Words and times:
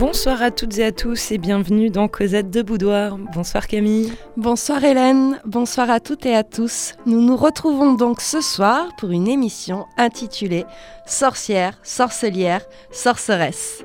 Bonsoir 0.00 0.40
à 0.40 0.50
toutes 0.50 0.78
et 0.78 0.84
à 0.86 0.92
tous 0.92 1.30
et 1.30 1.36
bienvenue 1.36 1.90
dans 1.90 2.08
Cosette 2.08 2.48
de 2.48 2.62
Boudoir. 2.62 3.18
Bonsoir 3.34 3.66
Camille. 3.66 4.10
Bonsoir 4.38 4.82
Hélène, 4.82 5.38
bonsoir 5.44 5.90
à 5.90 6.00
toutes 6.00 6.24
et 6.24 6.34
à 6.34 6.42
tous. 6.42 6.94
Nous 7.04 7.20
nous 7.20 7.36
retrouvons 7.36 7.92
donc 7.92 8.22
ce 8.22 8.40
soir 8.40 8.88
pour 8.96 9.10
une 9.10 9.28
émission 9.28 9.84
intitulée 9.98 10.64
Sorcière, 11.04 11.78
sorcelière, 11.82 12.62
sorceresse. 12.90 13.84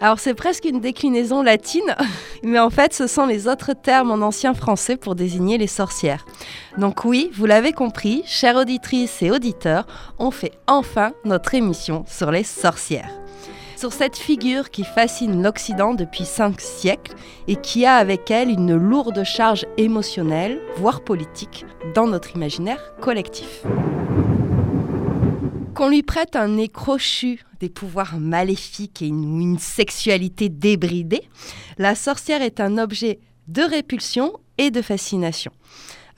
Alors 0.00 0.18
c'est 0.18 0.32
presque 0.32 0.64
une 0.64 0.80
déclinaison 0.80 1.42
latine, 1.42 1.94
mais 2.42 2.58
en 2.58 2.70
fait 2.70 2.94
ce 2.94 3.06
sont 3.06 3.26
les 3.26 3.46
autres 3.46 3.74
termes 3.74 4.10
en 4.12 4.26
ancien 4.26 4.54
français 4.54 4.96
pour 4.96 5.14
désigner 5.14 5.58
les 5.58 5.66
sorcières. 5.66 6.24
Donc 6.78 7.04
oui, 7.04 7.30
vous 7.34 7.44
l'avez 7.44 7.74
compris, 7.74 8.22
chères 8.24 8.56
auditrices 8.56 9.20
et 9.20 9.30
auditeurs, 9.30 9.86
on 10.18 10.30
fait 10.30 10.52
enfin 10.66 11.12
notre 11.26 11.52
émission 11.54 12.06
sur 12.08 12.30
les 12.30 12.44
sorcières 12.44 13.10
sur 13.80 13.94
cette 13.94 14.18
figure 14.18 14.68
qui 14.68 14.84
fascine 14.84 15.42
l'Occident 15.42 15.94
depuis 15.94 16.26
cinq 16.26 16.60
siècles 16.60 17.14
et 17.48 17.56
qui 17.56 17.86
a 17.86 17.94
avec 17.94 18.30
elle 18.30 18.50
une 18.50 18.76
lourde 18.76 19.24
charge 19.24 19.64
émotionnelle, 19.78 20.60
voire 20.76 21.02
politique, 21.02 21.64
dans 21.94 22.06
notre 22.06 22.36
imaginaire 22.36 22.94
collectif. 23.00 23.62
Qu'on 25.74 25.88
lui 25.88 26.02
prête 26.02 26.36
un 26.36 26.48
nez 26.48 26.68
crochu, 26.68 27.42
des 27.60 27.70
pouvoirs 27.70 28.18
maléfiques 28.18 29.00
et 29.00 29.06
une, 29.06 29.58
sexualité 29.58 30.50
débridée, 30.50 31.22
la 31.78 31.94
sorcière 31.94 32.42
est 32.42 32.60
un 32.60 32.76
objet 32.76 33.18
de 33.48 33.62
répulsion 33.62 34.34
et 34.58 34.70
de 34.70 34.82
fascination. 34.82 35.52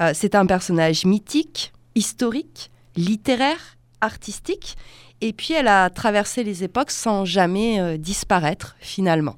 Euh, 0.00 0.10
c'est 0.14 0.34
un 0.34 0.46
personnage 0.46 1.04
mythique, 1.04 1.72
historique, 1.94 2.72
littéraire, 2.96 3.76
artistique, 4.00 4.76
et 5.22 5.32
puis 5.32 5.54
elle 5.54 5.68
a 5.68 5.88
traversé 5.88 6.44
les 6.44 6.64
époques 6.64 6.90
sans 6.90 7.24
jamais 7.24 7.80
euh, 7.80 7.96
disparaître 7.96 8.76
finalement. 8.80 9.36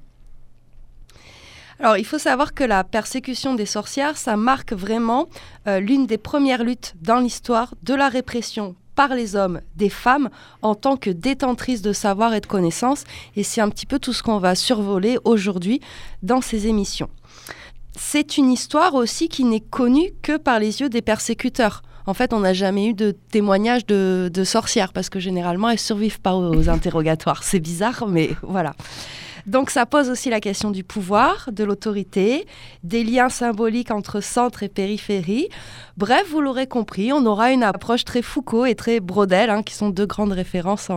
Alors 1.78 1.98
il 1.98 2.06
faut 2.06 2.18
savoir 2.18 2.54
que 2.54 2.64
la 2.64 2.82
persécution 2.82 3.54
des 3.54 3.66
sorcières, 3.66 4.16
ça 4.16 4.36
marque 4.36 4.72
vraiment 4.72 5.28
euh, 5.68 5.80
l'une 5.80 6.06
des 6.06 6.18
premières 6.18 6.64
luttes 6.64 6.94
dans 7.02 7.18
l'histoire 7.18 7.74
de 7.82 7.94
la 7.94 8.08
répression 8.08 8.74
par 8.94 9.14
les 9.14 9.36
hommes 9.36 9.60
des 9.76 9.90
femmes 9.90 10.30
en 10.62 10.74
tant 10.74 10.96
que 10.96 11.10
détentrices 11.10 11.82
de 11.82 11.92
savoir 11.92 12.32
et 12.32 12.40
de 12.40 12.46
connaissances. 12.46 13.04
Et 13.36 13.42
c'est 13.42 13.60
un 13.60 13.68
petit 13.68 13.86
peu 13.86 13.98
tout 13.98 14.12
ce 14.12 14.22
qu'on 14.22 14.38
va 14.38 14.54
survoler 14.54 15.18
aujourd'hui 15.24 15.80
dans 16.22 16.40
ces 16.40 16.68
émissions. 16.68 17.10
C'est 17.96 18.38
une 18.38 18.50
histoire 18.50 18.94
aussi 18.94 19.28
qui 19.28 19.44
n'est 19.44 19.60
connue 19.60 20.12
que 20.22 20.36
par 20.36 20.58
les 20.58 20.80
yeux 20.80 20.88
des 20.88 21.02
persécuteurs 21.02 21.82
en 22.06 22.14
fait, 22.14 22.32
on 22.32 22.40
n'a 22.40 22.52
jamais 22.52 22.88
eu 22.88 22.94
de 22.94 23.12
témoignages 23.30 23.86
de, 23.86 24.30
sorcières 24.44 24.92
parce 24.92 25.08
que 25.08 25.20
généralement, 25.20 25.70
elles 25.70 25.78
survivent 25.78 26.20
pas 26.20 26.34
aux, 26.34 26.68
interrogatoires. 26.68 27.42
C'est 27.42 27.60
bizarre, 27.60 28.06
mais 28.08 28.30
voilà. 28.42 28.74
Donc 29.46 29.68
ça 29.68 29.84
pose 29.84 30.08
aussi 30.08 30.30
la 30.30 30.40
question 30.40 30.70
du 30.70 30.84
pouvoir, 30.84 31.50
de 31.52 31.64
l'autorité, 31.64 32.46
des 32.82 33.04
liens 33.04 33.28
symboliques 33.28 33.90
entre 33.90 34.20
centre 34.22 34.62
et 34.62 34.68
périphérie. 34.68 35.48
Bref, 35.98 36.24
vous 36.30 36.40
l'aurez 36.40 36.66
compris, 36.66 37.12
on 37.12 37.26
aura 37.26 37.52
une 37.52 37.62
approche 37.62 38.04
très 38.04 38.22
Foucault 38.22 38.64
et 38.64 38.74
très 38.74 39.00
Brodel, 39.00 39.50
hein, 39.50 39.62
qui 39.62 39.74
sont 39.74 39.90
deux 39.90 40.06
grandes 40.06 40.32
références 40.32 40.88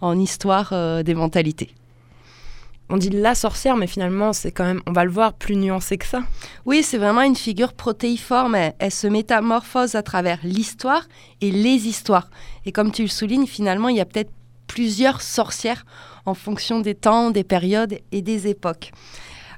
en, 0.00 0.18
histoire 0.18 0.70
euh, 0.72 1.02
des 1.02 1.14
mentalités 1.14 1.70
on 2.88 2.96
dit 2.96 3.10
la 3.10 3.34
sorcière, 3.34 3.76
mais 3.76 3.86
finalement, 3.86 4.32
c'est 4.32 4.52
quand 4.52 4.64
même, 4.64 4.80
on 4.86 4.92
va 4.92 5.04
le 5.04 5.10
voir, 5.10 5.32
plus 5.32 5.56
nuancé 5.56 5.98
que 5.98 6.06
ça. 6.06 6.22
Oui, 6.64 6.82
c'est 6.82 6.98
vraiment 6.98 7.22
une 7.22 7.34
figure 7.34 7.72
protéiforme. 7.72 8.54
Elle, 8.54 8.92
se 8.92 9.06
métamorphose 9.08 9.96
à 9.96 10.02
travers 10.02 10.38
l'histoire 10.44 11.08
et 11.40 11.50
les 11.50 11.88
histoires. 11.88 12.28
Et 12.64 12.72
comme 12.72 12.92
tu 12.92 13.02
le 13.02 13.08
soulignes, 13.08 13.46
finalement, 13.46 13.88
il 13.88 13.96
y 13.96 14.00
a 14.00 14.04
peut-être 14.04 14.30
plusieurs 14.68 15.22
sorcières 15.22 15.84
en 16.26 16.34
fonction 16.34 16.80
des 16.80 16.94
temps, 16.94 17.30
des 17.30 17.44
périodes 17.44 17.98
et 18.12 18.22
des 18.22 18.46
époques. 18.48 18.92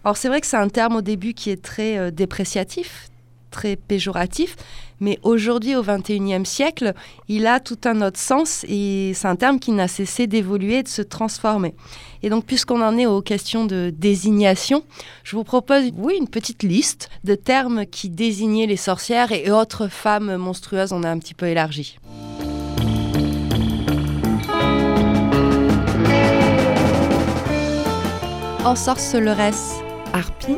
Alors 0.05 0.16
c'est 0.16 0.28
vrai 0.28 0.41
que 0.41 0.47
c'est 0.47 0.56
un 0.56 0.69
terme 0.69 0.97
au 0.97 1.03
début 1.03 1.34
qui 1.34 1.50
est 1.50 1.62
très 1.62 1.99
euh, 1.99 2.10
dépréciatif, 2.10 3.08
très 3.50 3.76
péjoratif, 3.76 4.56
mais 5.00 5.19
aujourd'hui, 5.22 5.76
au 5.76 5.82
XXIe 5.82 6.44
siècle, 6.44 6.92
il 7.28 7.47
a 7.47 7.60
tout 7.60 7.78
un 7.84 8.03
autre 8.03 8.19
sens 8.19 8.64
et 8.69 9.12
c'est 9.14 9.28
un 9.28 9.36
terme 9.36 9.60
qui 9.60 9.70
n'a 9.72 9.88
cessé 9.88 10.26
d'évoluer 10.26 10.78
et 10.78 10.82
de 10.82 10.88
se 10.88 11.03
transformer. 11.03 11.75
Et 12.22 12.31
donc, 12.31 12.44
puisqu'on 12.44 12.82
en 12.82 12.98
est 12.98 13.06
aux 13.06 13.22
questions 13.22 13.64
de 13.64 13.92
désignation, 13.97 14.82
je 15.22 15.36
vous 15.36 15.44
propose, 15.44 15.92
oui, 15.97 16.16
une 16.19 16.28
petite 16.28 16.62
liste 16.62 17.10
de 17.25 17.34
termes 17.34 17.86
qui 17.86 18.09
désignaient 18.09 18.66
les 18.66 18.76
sorcières 18.76 19.32
et 19.32 19.50
autres 19.50 19.88
femmes 19.88 20.36
monstrueuses. 20.36 20.92
On 20.92 21.04
a 21.04 21.10
un 21.10 21.19
petit 21.19 21.34
peu 21.34 21.47
élargi. 21.47 21.98
Ensorceleresse, 28.65 29.76
harpie, 30.12 30.56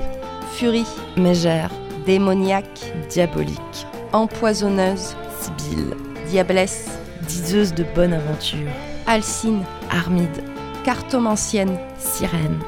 furie, 0.54 0.86
mégère, 1.16 1.70
démoniaque, 2.06 2.92
diabolique 3.08 3.86
empoisonneuse, 4.12 5.14
Sibylle, 5.40 5.96
diablesse, 6.28 6.88
diseuse 7.22 7.72
de 7.74 7.84
bonne 7.94 8.12
aventure, 8.12 8.68
Alcine, 9.06 9.64
Armide, 9.90 10.42
cartomancienne, 10.84 11.78
sirène, 11.98 12.58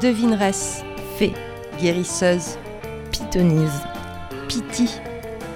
devineresse, 0.00 0.82
fée, 1.16 1.32
guérisseuse, 1.80 2.58
pythonise, 3.10 3.82
piti, 4.48 4.88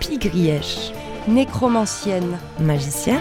pigrièche, 0.00 0.92
nécromancienne, 1.28 2.38
magicienne, 2.60 3.20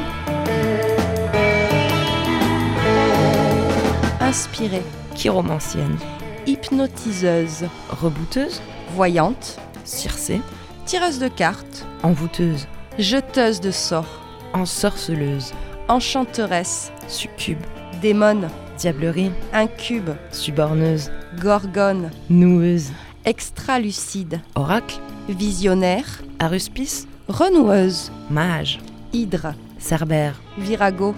inspirée, 4.21 4.83
chiromancienne, 5.15 5.97
hypnotiseuse, 6.45 7.65
rebouteuse, 7.89 8.61
voyante, 8.95 9.57
circée, 9.85 10.41
tireuse 10.85 11.19
de 11.19 11.27
cartes, 11.27 11.85
envoûteuse, 12.03 12.67
jeteuse 12.99 13.61
de 13.61 13.71
sorts, 13.71 14.21
ensorceleuse, 14.53 15.53
enchanteresse, 15.87 16.91
succube, 17.07 17.63
démone, 18.01 18.49
diablerie, 18.77 19.31
incube, 19.53 20.11
suborneuse, 20.31 21.11
gorgone, 21.41 22.11
noueuse, 22.29 22.91
extralucide, 23.25 24.41
oracle, 24.55 24.99
visionnaire, 25.29 26.21
aruspice, 26.39 27.07
renoueuse, 27.27 28.11
mage, 28.29 28.79
hydre, 29.13 29.53
cerbère, 29.79 30.39
virago, 30.57 31.15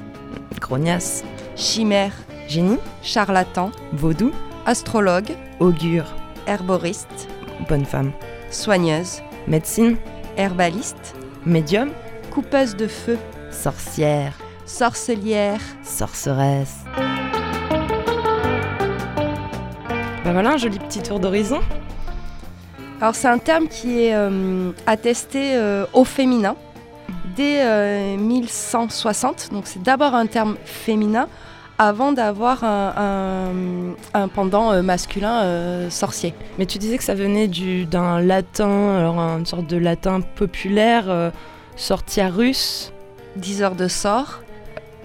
grognasse, 0.59 1.23
chimère, 1.55 2.13
génie, 2.47 2.79
charlatan, 3.01 3.71
vaudou, 3.93 4.31
astrologue, 4.65 5.31
augure, 5.59 6.15
herboriste, 6.47 7.27
bonne 7.67 7.85
femme, 7.85 8.11
soigneuse, 8.49 9.21
médecine, 9.47 9.97
herbaliste, 10.37 11.15
médium, 11.45 11.91
coupeuse 12.31 12.75
de 12.75 12.87
feu, 12.87 13.17
sorcière, 13.51 14.33
sorcelière, 14.65 15.61
sorceresse. 15.83 16.83
Ben 20.23 20.33
voilà 20.33 20.51
un 20.51 20.57
joli 20.57 20.77
petit 20.79 21.01
tour 21.01 21.19
d'horizon. 21.19 21.59
Alors 22.99 23.15
c'est 23.15 23.27
un 23.27 23.37
terme 23.37 23.67
qui 23.67 24.01
est 24.03 24.13
euh, 24.13 24.71
attesté 24.85 25.55
euh, 25.55 25.85
au 25.93 26.03
féminin 26.03 26.55
dès 27.35 28.17
1160, 28.17 29.49
euh, 29.51 29.53
donc 29.53 29.67
c'est 29.67 29.81
d'abord 29.81 30.15
un 30.15 30.25
terme 30.25 30.57
féminin 30.65 31.29
avant 31.79 32.11
d'avoir 32.11 32.63
un, 32.63 33.95
pendant 34.33 34.71
euh, 34.71 34.81
masculin 34.81 35.43
euh, 35.43 35.89
sorcier. 35.89 36.33
Mais 36.57 36.65
tu 36.65 36.77
disais 36.77 36.97
que 36.97 37.03
ça 37.03 37.13
venait 37.13 37.47
d'un 37.85 38.19
latin, 38.21 38.97
alors 38.97 39.19
une 39.19 39.45
sorte 39.45 39.67
de 39.67 39.77
latin 39.77 40.21
populaire, 40.21 41.05
euh, 41.07 41.29
sortiarus. 41.75 42.91
Diseur 43.35 43.75
de 43.75 43.87
sort. 43.87 44.41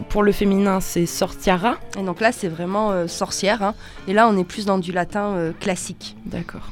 Pour 0.09 0.23
le 0.23 0.33
féminin, 0.33 0.81
c'est 0.81 1.07
sortiara. 1.07 1.77
Et 1.99 2.03
donc 2.03 2.21
là, 2.21 2.33
c'est 2.33 2.49
vraiment 2.49 3.07
sorcière. 3.07 3.63
Hein. 3.63 3.75
Et 4.09 4.15
là, 4.15 4.27
on 4.27 4.37
est 4.39 4.45
plus 4.45 4.65
dans 4.65 4.79
du 4.79 4.91
latin 4.91 5.53
classique. 5.61 6.17
D'accord. 6.25 6.71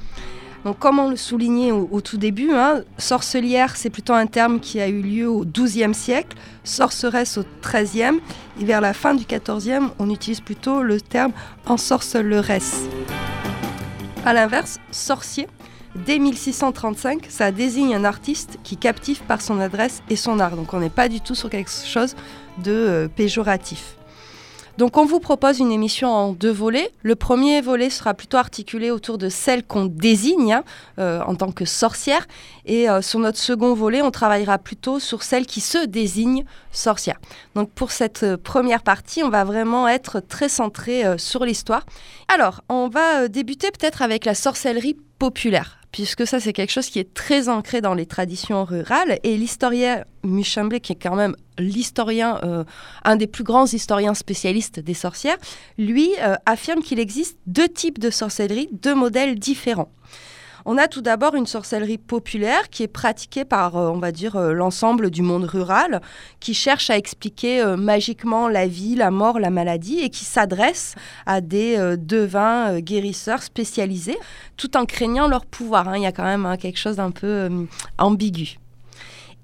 Donc, 0.64 0.78
comme 0.78 0.98
on 0.98 1.08
le 1.08 1.16
soulignait 1.16 1.72
au, 1.72 2.00
tout 2.02 2.18
début, 2.18 2.50
hein, 2.52 2.82
sorcelière, 2.98 3.76
c'est 3.76 3.88
plutôt 3.88 4.12
un 4.12 4.26
terme 4.26 4.60
qui 4.60 4.78
a 4.80 4.88
eu 4.88 5.00
lieu 5.00 5.28
au 5.28 5.44
XIIe 5.44 5.94
siècle, 5.94 6.36
sorceresse 6.64 7.38
au 7.38 7.44
XIIIe, 7.62 8.20
et 8.60 8.64
vers 8.64 8.82
la 8.82 8.92
fin 8.92 9.14
du 9.14 9.24
XIVe, 9.24 9.90
on 9.98 10.10
utilise 10.10 10.40
plutôt 10.40 10.82
le 10.82 11.00
terme 11.00 11.32
ensorceleresse. 11.66 12.82
A 14.26 14.34
l'inverse, 14.34 14.78
sorcier, 14.90 15.48
dès 15.94 16.18
1635, 16.18 17.24
ça 17.30 17.52
désigne 17.52 17.94
un 17.94 18.04
artiste 18.04 18.58
qui 18.62 18.76
captive 18.76 19.22
par 19.22 19.40
son 19.40 19.60
adresse 19.60 20.02
et 20.10 20.16
son 20.16 20.40
art. 20.40 20.56
Donc, 20.56 20.74
on 20.74 20.80
n'est 20.80 20.90
pas 20.90 21.08
du 21.08 21.22
tout 21.22 21.34
sur 21.34 21.48
quelque 21.48 21.70
chose 21.70 22.14
de 22.62 22.72
euh, 22.72 23.08
péjoratif. 23.08 23.96
Donc 24.80 24.96
on 24.96 25.04
vous 25.04 25.20
propose 25.20 25.58
une 25.58 25.72
émission 25.72 26.08
en 26.08 26.32
deux 26.32 26.50
volets. 26.50 26.90
Le 27.02 27.14
premier 27.14 27.60
volet 27.60 27.90
sera 27.90 28.14
plutôt 28.14 28.38
articulé 28.38 28.90
autour 28.90 29.18
de 29.18 29.28
celle 29.28 29.62
qu'on 29.62 29.84
désigne 29.84 30.54
hein, 30.54 30.64
euh, 30.98 31.20
en 31.26 31.34
tant 31.34 31.52
que 31.52 31.66
sorcière. 31.66 32.26
Et 32.64 32.88
euh, 32.88 33.02
sur 33.02 33.18
notre 33.18 33.36
second 33.36 33.74
volet, 33.74 34.00
on 34.00 34.10
travaillera 34.10 34.56
plutôt 34.56 34.98
sur 34.98 35.22
celle 35.22 35.44
qui 35.44 35.60
se 35.60 35.84
désigne 35.84 36.46
sorcière. 36.72 37.20
Donc 37.54 37.70
pour 37.72 37.90
cette 37.90 38.22
euh, 38.22 38.38
première 38.38 38.82
partie, 38.82 39.22
on 39.22 39.28
va 39.28 39.44
vraiment 39.44 39.86
être 39.86 40.18
très 40.18 40.48
centré 40.48 41.04
sur 41.18 41.44
l'histoire. 41.44 41.84
Alors, 42.28 42.62
on 42.70 42.88
va 42.88 43.28
débuter 43.28 43.70
peut-être 43.70 44.00
avec 44.00 44.24
la 44.24 44.34
sorcellerie 44.34 44.96
populaire 45.18 45.79
puisque 45.92 46.26
ça 46.26 46.40
c'est 46.40 46.52
quelque 46.52 46.72
chose 46.72 46.88
qui 46.88 46.98
est 46.98 47.14
très 47.14 47.48
ancré 47.48 47.80
dans 47.80 47.94
les 47.94 48.06
traditions 48.06 48.64
rurales. 48.64 49.18
Et 49.22 49.36
l'historien 49.36 50.04
Muchemblé, 50.22 50.80
qui 50.80 50.92
est 50.92 51.02
quand 51.02 51.16
même 51.16 51.34
l'historien, 51.58 52.38
euh, 52.44 52.64
un 53.04 53.16
des 53.16 53.26
plus 53.26 53.44
grands 53.44 53.66
historiens 53.66 54.14
spécialistes 54.14 54.80
des 54.80 54.94
sorcières, 54.94 55.38
lui 55.78 56.10
euh, 56.20 56.34
affirme 56.46 56.82
qu'il 56.82 56.98
existe 56.98 57.38
deux 57.46 57.68
types 57.68 57.98
de 57.98 58.10
sorcellerie, 58.10 58.68
deux 58.72 58.94
modèles 58.94 59.38
différents. 59.38 59.90
On 60.64 60.76
a 60.76 60.88
tout 60.88 61.00
d'abord 61.00 61.34
une 61.34 61.46
sorcellerie 61.46 61.98
populaire 61.98 62.68
qui 62.70 62.82
est 62.82 62.88
pratiquée 62.88 63.44
par, 63.44 63.76
euh, 63.76 63.90
on 63.90 63.98
va 63.98 64.12
dire, 64.12 64.36
euh, 64.36 64.52
l'ensemble 64.52 65.10
du 65.10 65.22
monde 65.22 65.44
rural, 65.44 66.00
qui 66.38 66.54
cherche 66.54 66.90
à 66.90 66.96
expliquer 66.96 67.62
euh, 67.62 67.76
magiquement 67.76 68.48
la 68.48 68.66
vie, 68.66 68.94
la 68.94 69.10
mort, 69.10 69.38
la 69.38 69.50
maladie, 69.50 70.00
et 70.00 70.10
qui 70.10 70.24
s'adresse 70.24 70.94
à 71.26 71.40
des 71.40 71.96
devins 71.98 72.80
guérisseurs 72.80 73.42
spécialisés, 73.42 74.18
tout 74.56 74.76
en 74.76 74.84
craignant 74.84 75.28
leur 75.28 75.46
pouvoir. 75.46 75.88
Hein. 75.88 75.96
Il 75.96 76.02
y 76.02 76.06
a 76.06 76.12
quand 76.12 76.24
même 76.24 76.46
hein, 76.46 76.56
quelque 76.56 76.78
chose 76.78 76.96
d'un 76.96 77.10
peu 77.10 77.48
ambigu. 77.98 78.59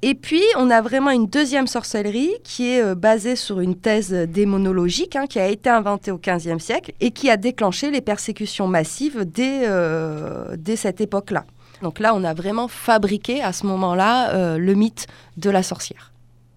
Et 0.03 0.15
puis, 0.15 0.43
on 0.57 0.71
a 0.71 0.83
vraiment 0.83 1.11
une 1.11 1.27
deuxième 1.27 1.67
sorcellerie 1.67 2.33
qui 2.45 2.71
est 2.71 2.83
euh, 2.83 2.95
basée 2.95 3.35
sur 3.35 3.61
une 3.61 3.75
thèse 3.75 4.13
démonologique 4.13 5.17
hein, 5.17 5.27
qui 5.27 5.39
a 5.39 5.49
été 5.49 5.71
inventée 5.71 6.11
au 6.11 6.19
XVe 6.19 6.59
siècle 6.59 6.93
et 7.01 7.11
qui 7.11 7.31
a 7.31 7.37
déclenché 7.37 7.91
les 7.91 8.03
persécutions 8.03 8.69
massives 8.69 9.25
dès, 9.25 9.63
euh, 9.65 10.55
dès 10.59 10.77
cette 10.77 11.01
époque-là. 11.01 11.45
Donc 11.83 11.99
là, 11.99 12.15
on 12.15 12.25
a 12.25 12.35
vraiment 12.35 12.69
fabriqué 12.69 13.43
à 13.43 13.53
ce 13.53 13.67
moment-là 13.67 14.35
euh, 14.35 14.59
le 14.59 14.75
mythe 14.75 15.07
de 15.39 15.51
la 15.51 15.63
sorcière. 15.63 16.13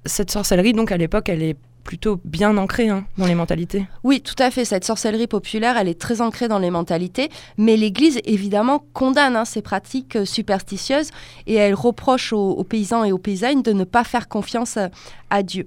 Cette 0.05 0.31
sorcellerie, 0.31 0.73
donc 0.73 0.91
à 0.91 0.97
l'époque, 0.97 1.29
elle 1.29 1.43
est 1.43 1.57
plutôt 1.83 2.19
bien 2.23 2.55
ancrée 2.57 2.89
hein, 2.89 3.05
dans 3.17 3.25
les 3.25 3.35
mentalités. 3.35 3.87
Oui, 4.03 4.21
tout 4.21 4.35
à 4.37 4.51
fait. 4.51 4.65
Cette 4.65 4.85
sorcellerie 4.85 5.27
populaire, 5.27 5.77
elle 5.77 5.87
est 5.87 5.99
très 5.99 6.21
ancrée 6.21 6.47
dans 6.47 6.59
les 6.59 6.69
mentalités, 6.69 7.29
mais 7.57 7.77
l'Église, 7.77 8.19
évidemment, 8.25 8.83
condamne 8.93 9.35
hein, 9.35 9.45
ces 9.45 9.61
pratiques 9.61 10.15
euh, 10.15 10.25
superstitieuses 10.25 11.11
et 11.47 11.55
elle 11.55 11.73
reproche 11.73 12.33
aux, 12.33 12.63
paysans 12.63 13.03
et 13.03 13.11
aux 13.11 13.17
paysannes 13.17 13.61
de 13.61 13.73
ne 13.73 13.83
pas 13.83 14.03
faire 14.03 14.27
confiance 14.27 14.77
euh, 14.77 14.87
à 15.29 15.43
Dieu. 15.43 15.65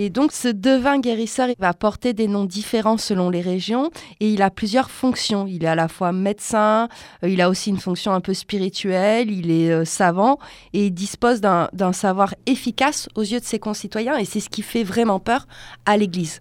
Et 0.00 0.10
donc 0.10 0.30
ce 0.30 0.46
devin 0.46 1.00
guérisseur, 1.00 1.48
il 1.48 1.56
va 1.58 1.74
porter 1.74 2.12
des 2.12 2.28
noms 2.28 2.44
différents 2.44 2.98
selon 2.98 3.30
les 3.30 3.40
régions 3.40 3.90
et 4.20 4.30
il 4.30 4.42
a 4.42 4.50
plusieurs 4.50 4.90
fonctions. 4.90 5.48
Il 5.48 5.64
est 5.64 5.68
à 5.68 5.74
la 5.74 5.88
fois 5.88 6.12
médecin, 6.12 6.88
euh, 7.24 7.28
il 7.28 7.40
a 7.40 7.50
aussi 7.50 7.70
une 7.70 7.80
fonction 7.80 8.12
un 8.12 8.20
peu 8.20 8.32
spirituelle, 8.32 9.28
il 9.28 9.50
est 9.50 9.72
euh, 9.72 9.84
savant 9.84 10.38
et 10.72 10.86
il 10.86 10.92
dispose 10.92 11.40
d'un 11.40 11.92
savoir 11.92 12.32
efficace 12.46 13.08
aux 13.16 13.22
yeux 13.22 13.40
de 13.40 13.44
ses 13.44 13.58
concitoyens 13.58 14.16
et 14.16 14.24
c'est 14.24 14.40
ce 14.40 14.48
qui 14.48 14.62
fait 14.62 14.84
vraiment 14.84 15.18
peur 15.18 15.48
à 15.84 15.96
l'Église. 15.96 16.40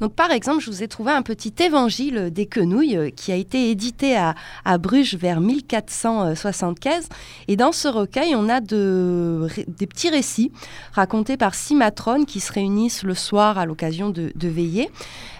Donc, 0.00 0.14
par 0.14 0.30
exemple, 0.30 0.60
je 0.60 0.70
vous 0.70 0.82
ai 0.82 0.88
trouvé 0.88 1.12
un 1.12 1.22
petit 1.22 1.52
évangile 1.60 2.30
des 2.30 2.46
quenouilles 2.46 2.96
euh, 2.96 3.10
qui 3.10 3.32
a 3.32 3.36
été 3.36 3.70
édité 3.70 4.16
à, 4.16 4.78
Bruges 4.78 5.16
vers 5.16 5.40
1475. 5.40 7.08
Et 7.48 7.56
dans 7.56 7.72
ce 7.72 7.88
recueil, 7.88 8.34
on 8.36 8.48
a 8.48 8.60
des 8.60 9.86
petits 9.86 10.10
récits 10.10 10.52
racontés 10.92 11.36
par 11.36 11.54
six 11.54 11.74
matrones 11.74 12.26
qui 12.26 12.40
se 12.40 12.52
réunissent 12.52 13.02
le 13.02 13.14
soir 13.14 13.58
à 13.58 13.66
l'occasion 13.66 14.10
de, 14.10 14.32
de 14.34 14.48
veillées. 14.48 14.88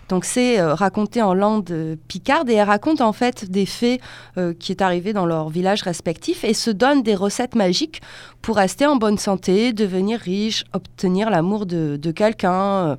Donc 0.09 0.25
c'est 0.25 0.59
euh, 0.59 0.75
raconté 0.75 1.23
en 1.23 1.35
langue 1.35 1.97
picarde 2.09 2.49
et 2.49 2.55
elles 2.55 2.67
racontent 2.67 3.07
en 3.07 3.13
fait 3.13 3.51
des 3.51 3.67
faits 3.67 4.01
euh, 4.39 4.55
qui 4.59 4.73
est 4.73 4.83
arrivé 4.83 5.13
dans 5.13 5.27
leur 5.27 5.51
village 5.51 5.83
respectif 5.83 6.45
et 6.45 6.55
se 6.55 6.71
donnent 6.71 7.03
des 7.03 7.15
recettes 7.15 7.55
magiques 7.55 8.01
pour 8.41 8.57
rester 8.57 8.87
en 8.87 8.97
bonne 8.97 9.19
santé, 9.19 9.73
devenir 9.73 10.19
riche, 10.19 10.65
obtenir 10.73 11.29
l'amour 11.29 11.67
de, 11.67 11.99
quelqu'un. 12.13 12.97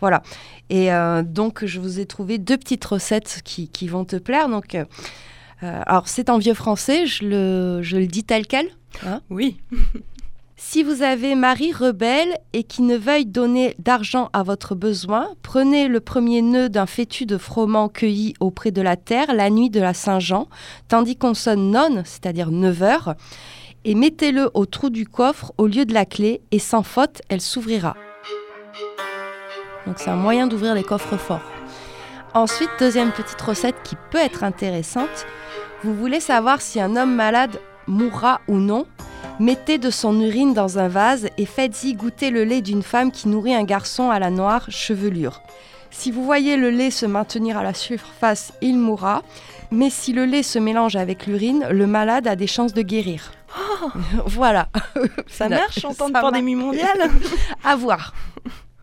voilà. 0.00 0.22
Et 0.70 0.90
euh, 1.02 1.22
donc, 1.22 1.64
je 1.64 1.80
vous 1.80 2.00
ai 2.00 2.06
trouvé 2.06 2.38
deux 2.38 2.56
petites 2.56 2.84
recettes 2.84 3.40
qui, 3.44 3.88
vont 3.88 4.04
te 4.04 4.16
plaire. 4.16 4.48
Donc, 4.48 4.74
euh, 4.74 4.84
euh, 5.62 5.82
alors, 5.86 6.08
c'est 6.08 6.30
en 6.30 6.38
vieux 6.38 6.54
français, 6.54 7.06
je 7.06 7.24
le, 7.24 7.82
je 7.82 7.96
le 7.96 8.06
dis 8.06 8.24
tel 8.24 8.46
quel. 8.46 8.66
Hein 9.06 9.20
oui. 9.30 9.58
Si 10.64 10.84
vous 10.84 11.02
avez 11.02 11.34
mari 11.34 11.72
rebelle 11.72 12.38
et 12.52 12.62
qui 12.62 12.82
ne 12.82 12.96
veuille 12.96 13.26
donner 13.26 13.74
d'argent 13.80 14.30
à 14.32 14.44
votre 14.44 14.76
besoin, 14.76 15.30
prenez 15.42 15.88
le 15.88 15.98
premier 15.98 16.40
nœud 16.40 16.68
d'un 16.68 16.86
fétu 16.86 17.26
de 17.26 17.36
froment 17.36 17.88
cueilli 17.88 18.34
auprès 18.38 18.70
de 18.70 18.80
la 18.80 18.96
terre 18.96 19.34
la 19.34 19.50
nuit 19.50 19.70
de 19.70 19.80
la 19.80 19.92
Saint-Jean, 19.92 20.48
tandis 20.86 21.16
qu'on 21.16 21.34
sonne 21.34 21.72
non, 21.72 22.02
c'est-à-dire 22.04 22.52
9 22.52 22.82
heures, 22.84 23.14
et 23.84 23.96
mettez-le 23.96 24.50
au 24.54 24.64
trou 24.64 24.88
du 24.88 25.04
coffre 25.04 25.52
au 25.58 25.66
lieu 25.66 25.84
de 25.84 25.94
la 25.94 26.06
clé, 26.06 26.42
et 26.52 26.60
sans 26.60 26.84
faute, 26.84 27.22
elle 27.28 27.40
s'ouvrira. 27.40 27.96
Donc 29.86 29.96
c'est 29.98 30.10
un 30.10 30.16
moyen 30.16 30.46
d'ouvrir 30.46 30.74
les 30.74 30.84
coffres 30.84 31.16
forts. 31.16 31.50
Ensuite, 32.34 32.70
deuxième 32.78 33.12
petite 33.12 33.40
recette 33.40 33.76
qui 33.84 33.96
peut 34.10 34.18
être 34.18 34.44
intéressante. 34.44 35.26
Vous 35.84 35.94
voulez 35.94 36.20
savoir 36.20 36.60
si 36.60 36.80
un 36.80 36.96
homme 36.96 37.14
malade 37.14 37.60
mourra 37.86 38.40
ou 38.48 38.56
non 38.56 38.86
Mettez 39.40 39.78
de 39.78 39.90
son 39.90 40.20
urine 40.20 40.54
dans 40.54 40.78
un 40.78 40.88
vase 40.88 41.28
et 41.36 41.46
faites-y 41.46 41.94
goûter 41.94 42.30
le 42.30 42.44
lait 42.44 42.60
d'une 42.60 42.82
femme 42.82 43.10
qui 43.10 43.28
nourrit 43.28 43.54
un 43.54 43.64
garçon 43.64 44.10
à 44.10 44.18
la 44.18 44.30
noire 44.30 44.66
chevelure. 44.70 45.42
Si 45.90 46.10
vous 46.10 46.24
voyez 46.24 46.56
le 46.56 46.70
lait 46.70 46.90
se 46.90 47.06
maintenir 47.06 47.58
à 47.58 47.62
la 47.62 47.74
surface, 47.74 48.52
il 48.62 48.78
mourra. 48.78 49.22
Mais 49.70 49.90
si 49.90 50.12
le 50.12 50.24
lait 50.24 50.42
se 50.42 50.58
mélange 50.58 50.96
avec 50.96 51.26
l'urine, 51.26 51.66
le 51.70 51.86
malade 51.86 52.26
a 52.28 52.36
des 52.36 52.46
chances 52.46 52.72
de 52.72 52.82
guérir. 52.82 53.32
Oh 53.82 53.88
voilà. 54.26 54.68
Ça 55.28 55.48
marche 55.48 55.84
en 55.84 55.92
temps 55.92 56.08
de 56.08 56.14
pandémie 56.14 56.54
mondiale 56.54 57.10
À 57.64 57.76
voir 57.76 58.14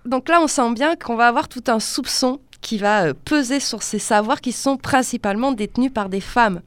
donc 0.10 0.28
là, 0.28 0.42
on 0.42 0.48
sent 0.48 0.74
bien 0.74 0.96
qu'on 0.96 1.16
va 1.16 1.28
avoir 1.28 1.48
tout 1.48 1.64
un 1.68 1.80
soupçon 1.80 2.40
qui 2.62 2.78
va 2.78 3.06
euh, 3.06 3.14
peser 3.26 3.60
sur 3.60 3.84
ces 3.84 4.00
savoirs 4.00 4.42
qui 4.42 4.52
sont 4.52 4.78
principalement 4.78 5.52
détenus 5.52 5.92
par 5.94 6.10
des 6.10 6.22
femmes. 6.22 6.62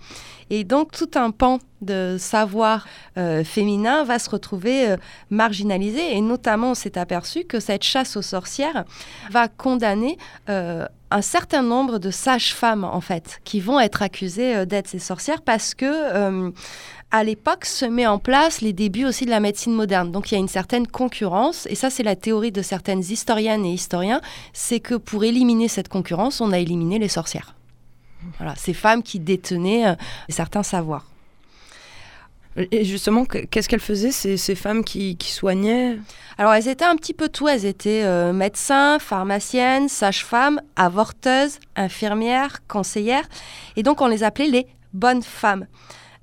Et 0.50 0.64
donc 0.64 0.92
tout 0.92 1.10
un 1.14 1.30
pan 1.30 1.58
de 1.80 2.16
savoir 2.18 2.86
euh, 3.16 3.42
féminin 3.42 4.04
va 4.04 4.18
se 4.18 4.30
retrouver 4.30 4.90
euh, 4.90 4.96
marginalisé. 5.30 6.16
Et 6.16 6.20
notamment, 6.20 6.70
on 6.70 6.74
s'est 6.74 6.98
aperçu 6.98 7.44
que 7.44 7.58
cette 7.58 7.82
chasse 7.82 8.16
aux 8.16 8.22
sorcières 8.22 8.84
va 9.30 9.48
condamner 9.48 10.18
un 10.46 11.20
certain 11.20 11.62
nombre 11.62 11.98
de 11.98 12.10
sages-femmes, 12.10 12.84
en 12.84 13.02
fait, 13.02 13.40
qui 13.44 13.60
vont 13.60 13.78
être 13.78 14.00
accusées 14.00 14.64
d'être 14.64 14.88
ces 14.88 14.98
sorcières 14.98 15.42
parce 15.42 15.74
que 15.74 16.52
à 17.12 17.22
l'époque 17.24 17.66
se 17.66 17.84
met 17.84 18.06
en 18.06 18.18
place 18.18 18.62
les 18.62 18.72
débuts 18.72 19.04
aussi 19.04 19.26
de 19.26 19.30
la 19.30 19.38
médecine 19.38 19.74
moderne. 19.74 20.10
Donc 20.10 20.32
il 20.32 20.34
y 20.34 20.36
a 20.38 20.40
une 20.40 20.48
certaine 20.48 20.86
concurrence, 20.86 21.68
et 21.70 21.74
ça 21.74 21.90
c'est 21.90 22.02
la 22.02 22.16
théorie 22.16 22.52
de 22.52 22.62
certaines 22.62 23.00
historiennes 23.00 23.66
et 23.66 23.72
historiens, 23.72 24.22
c'est 24.54 24.80
que 24.80 24.94
pour 24.94 25.22
éliminer 25.22 25.68
cette 25.68 25.88
concurrence, 25.88 26.40
on 26.40 26.52
a 26.52 26.58
éliminé 26.58 26.98
les 26.98 27.08
sorcières. 27.08 27.54
Voilà, 28.38 28.54
ces 28.56 28.72
femmes 28.72 29.02
qui 29.02 29.20
détenaient 29.20 29.88
euh, 29.88 29.94
certains 30.30 30.62
savoirs. 30.62 31.06
Et 32.56 32.84
justement, 32.84 33.24
qu'est-ce 33.24 33.68
qu'elles 33.68 33.80
faisaient, 33.80 34.12
ces, 34.12 34.36
ces 34.36 34.54
femmes 34.54 34.84
qui, 34.84 35.16
soignaient? 35.20 35.98
Alors, 36.36 36.52
elles 36.52 36.68
étaient 36.68 36.84
un 36.84 36.96
petit 36.96 37.14
peu 37.14 37.30
tout. 37.30 37.48
Elles 37.48 37.64
étaient 37.64 38.02
euh, 38.04 38.34
médecins, 38.34 38.98
pharmaciennes, 38.98 39.88
sages-femmes, 39.88 40.60
avorteuses, 40.76 41.60
infirmières, 41.76 42.58
conseillères. 42.68 43.26
Et 43.76 43.82
donc, 43.82 44.02
on 44.02 44.06
les 44.06 44.22
appelait 44.22 44.48
les 44.48 44.66
bonnes 44.92 45.22
femmes 45.22 45.66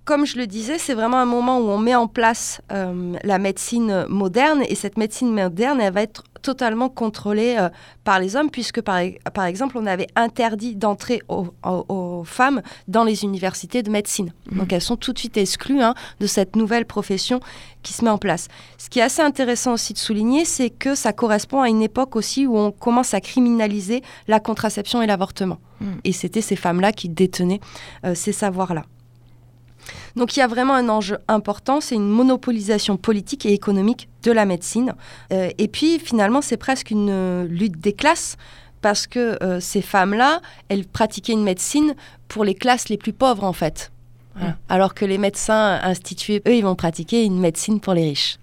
comme 0.10 0.26
je 0.26 0.40
le 0.40 0.48
disais, 0.48 0.80
c'est 0.80 0.96
vraiment 0.96 1.20
un 1.20 1.26
moment 1.26 1.60
où 1.60 1.70
on 1.70 1.78
met 1.78 1.94
en 1.94 2.08
place 2.08 2.62
euh, 2.72 3.14
la 3.24 3.38
médecine 3.38 4.08
moderne 4.10 4.64
et 4.68 4.74
cette 4.74 4.98
médecine 4.98 5.32
moderne, 5.32 5.80
elle 5.80 5.94
va 5.94 6.02
être 6.02 6.24
totalement 6.42 6.90
contrôlée 6.90 7.58
euh, 7.60 7.70
par 8.06 8.20
les 8.20 8.36
hommes 8.36 8.50
puisque 8.50 8.82
par, 8.82 9.02
par, 9.36 9.46
exemple 9.46 9.78
on 9.78 9.86
avait 9.86 10.08
interdit 10.16 10.76
d'entrer 10.76 11.22
aux, 11.28 12.24
femmes 12.26 12.64
dans 12.88 13.04
les 13.04 13.24
universités 13.24 13.84
de 13.84 13.92
médecine. 13.92 14.34
Mmh. 14.50 14.58
Donc 14.58 14.74
elles 14.74 14.82
sont 14.82 14.98
tout 14.98 15.14
de 15.14 15.20
suite 15.20 15.38
exclues 15.38 15.84
hein, 15.84 15.94
de 16.20 16.26
cette 16.26 16.56
nouvelle 16.56 16.88
profession 16.88 17.40
qui 17.84 17.94
se 17.94 18.04
met 18.04 18.10
en 18.10 18.18
place. 18.18 18.48
Ce 18.80 18.90
qui 18.90 18.98
est 18.98 19.04
assez 19.04 19.22
intéressant 19.22 19.74
aussi 19.74 19.94
de 19.94 20.00
souligner, 20.00 20.44
c'est 20.44 20.72
que 20.72 20.96
ça 20.96 21.14
correspond 21.14 21.62
à 21.62 21.70
une 21.70 21.84
époque 21.84 22.16
aussi 22.16 22.48
où 22.48 22.58
on 22.58 22.72
commence 22.72 23.14
à 23.14 23.22
criminaliser 23.22 24.02
la 24.28 24.40
contraception 24.40 25.04
et 25.04 25.06
l'avortement. 25.06 25.60
Mmh. 25.82 25.86
Et 26.04 26.14
c'était 26.14 26.42
ces 26.42 26.56
femmes-là 26.56 26.94
qui 26.94 27.10
détenaient 27.10 27.62
euh, 28.06 28.16
ces 28.16 28.32
savoirs-là. 28.32 28.86
Donc 30.16 30.36
il 30.36 30.40
y 30.40 30.44
a 30.44 30.48
vraiment 30.48 30.74
un 30.74 30.90
enjeu 30.90 31.18
important, 31.28 31.82
c'est 31.82 31.96
une 31.96 32.10
monopolisation 32.10 32.98
politique 32.98 33.46
et 33.46 33.54
économique 33.54 34.10
de 34.24 34.32
la 34.32 34.46
médecine. 34.46 34.94
Euh, 35.32 35.50
et 35.58 35.68
puis 35.68 36.00
finalement, 36.00 36.42
c'est 36.42 36.58
presque 36.58 36.92
une 36.92 37.10
euh, 37.10 37.46
lutte 37.48 37.80
des 37.80 37.94
classes 37.94 38.38
parce 38.82 39.08
que 39.08 39.42
euh, 39.44 39.60
ces 39.60 39.82
femmes-là, 39.82 40.42
elles 40.70 40.86
pratiquaient 40.86 41.34
une 41.34 41.44
médecine 41.44 41.96
pour 42.28 42.44
les 42.44 42.56
classes 42.56 42.90
les 42.90 42.98
plus 42.98 43.14
pauvres 43.14 43.44
en 43.44 43.54
fait. 43.54 43.92
Alors 44.70 44.94
que 44.94 45.04
les 45.04 45.18
médecins 45.18 45.82
institués, 45.84 46.42
eux, 46.48 46.56
ils 46.56 46.64
vont 46.64 46.76
pratiquer 46.76 47.26
une 47.26 47.42
médecine 47.42 47.82
pour 47.82 47.94
les 47.94 48.04
riches. 48.04 48.38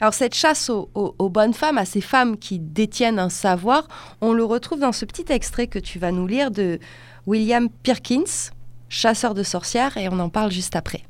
Alors 0.00 0.14
cette 0.14 0.34
chasse 0.34 0.68
aux, 0.68 0.90
aux, 0.96 1.28
bonnes 1.28 1.54
femmes, 1.54 1.78
à 1.78 1.84
ces 1.84 2.00
femmes 2.00 2.36
qui 2.36 2.58
détiennent 2.58 3.20
un 3.20 3.28
savoir, 3.28 3.86
on 4.20 4.32
le 4.32 4.42
retrouve 4.42 4.80
dans 4.80 4.90
ce 4.90 5.04
petit 5.04 5.26
extrait 5.28 5.68
que 5.68 5.78
tu 5.78 6.00
vas 6.00 6.10
nous 6.10 6.26
lire 6.26 6.50
de 6.50 6.80
William 7.28 7.68
Perkins, 7.68 8.50
chasseur 8.92 9.34
de 9.34 9.42
sorcières, 9.42 9.96
et 9.96 10.08
on 10.08 10.18
en 10.18 10.28
parle 10.28 10.52
juste 10.52 10.76
après. 10.76 11.02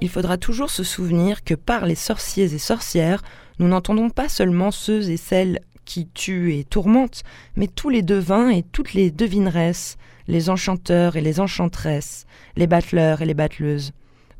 Il 0.00 0.08
faudra 0.08 0.38
toujours 0.38 0.70
se 0.70 0.84
souvenir 0.84 1.44
que 1.44 1.54
par 1.54 1.86
les 1.86 1.94
sorciers 1.96 2.54
et 2.54 2.58
sorcières, 2.58 3.22
nous 3.58 3.66
n'entendons 3.66 4.10
pas 4.10 4.28
seulement 4.28 4.70
ceux 4.70 5.10
et 5.10 5.16
celles 5.16 5.60
qui 5.84 6.06
tuent 6.06 6.54
et 6.54 6.64
tourmentent, 6.64 7.24
mais 7.56 7.66
tous 7.66 7.90
les 7.90 8.02
devins 8.02 8.48
et 8.48 8.62
toutes 8.62 8.94
les 8.94 9.10
devineresses, 9.10 9.96
les 10.28 10.48
enchanteurs 10.48 11.16
et 11.16 11.20
les 11.20 11.40
enchantresses, 11.40 12.26
les 12.56 12.66
battleurs 12.66 13.22
et 13.22 13.26
les 13.26 13.34
battleuses, 13.34 13.92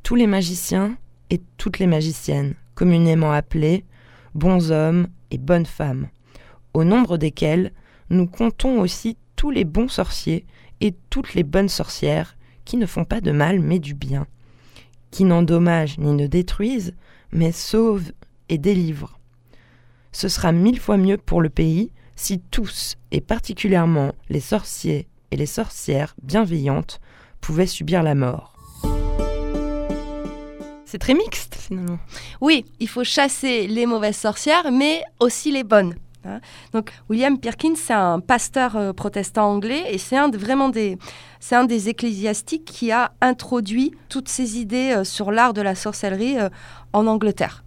tous 0.02 0.14
les 0.14 0.26
magiciens 0.26 0.96
et 1.30 1.40
toutes 1.56 1.78
les 1.78 1.86
magiciennes, 1.86 2.54
communément 2.74 3.32
appelés 3.32 3.84
bons 4.34 4.70
hommes 4.70 5.08
et 5.30 5.38
bonnes 5.38 5.66
femmes, 5.66 6.08
au 6.72 6.84
nombre 6.84 7.16
desquels 7.16 7.72
nous 8.10 8.26
comptons 8.26 8.80
aussi 8.80 9.16
tous 9.36 9.50
les 9.50 9.64
bons 9.64 9.88
sorciers 9.88 10.46
et 10.80 10.94
toutes 11.10 11.34
les 11.34 11.42
bonnes 11.42 11.68
sorcières 11.68 12.36
qui 12.64 12.76
ne 12.76 12.86
font 12.86 13.04
pas 13.04 13.20
de 13.20 13.30
mal 13.30 13.60
mais 13.60 13.78
du 13.78 13.94
bien, 13.94 14.26
qui 15.10 15.24
n'endommagent 15.24 15.98
ni 15.98 16.12
ne 16.12 16.26
détruisent, 16.26 16.94
mais 17.32 17.52
sauvent 17.52 18.12
et 18.48 18.58
délivrent. 18.58 19.18
Ce 20.12 20.28
sera 20.28 20.52
mille 20.52 20.80
fois 20.80 20.96
mieux 20.96 21.18
pour 21.18 21.40
le 21.40 21.50
pays 21.50 21.90
si 22.16 22.38
tous, 22.38 22.96
et 23.10 23.20
particulièrement 23.20 24.12
les 24.28 24.40
sorciers 24.40 25.08
et 25.30 25.36
les 25.36 25.46
sorcières 25.46 26.14
bienveillantes, 26.22 27.00
pouvaient 27.40 27.66
subir 27.66 28.02
la 28.02 28.14
mort. 28.14 28.54
C'est 30.84 30.98
très 30.98 31.14
mixte 31.14 31.56
finalement. 31.56 31.98
Oui, 32.40 32.64
il 32.78 32.88
faut 32.88 33.02
chasser 33.02 33.66
les 33.66 33.84
mauvaises 33.84 34.16
sorcières, 34.16 34.70
mais 34.70 35.02
aussi 35.18 35.50
les 35.50 35.64
bonnes. 35.64 35.96
Hein. 36.26 36.40
Donc 36.72 36.92
William 37.08 37.38
Perkins, 37.38 37.76
c'est 37.76 37.92
un 37.92 38.20
pasteur 38.20 38.76
euh, 38.76 38.92
protestant 38.92 39.50
anglais 39.50 39.84
et 39.90 39.98
c'est 39.98 40.16
un 40.16 40.30
vraiment 40.30 40.68
des, 40.68 40.98
un 41.52 41.64
des 41.64 41.88
ecclésiastiques 41.88 42.64
qui 42.64 42.92
a 42.92 43.12
introduit 43.20 43.92
toutes 44.08 44.28
ces 44.28 44.58
idées 44.58 44.92
euh, 44.96 45.04
sur 45.04 45.30
l'art 45.30 45.52
de 45.52 45.62
la 45.62 45.74
sorcellerie 45.74 46.38
euh, 46.38 46.48
en 46.92 47.06
Angleterre. 47.06 47.64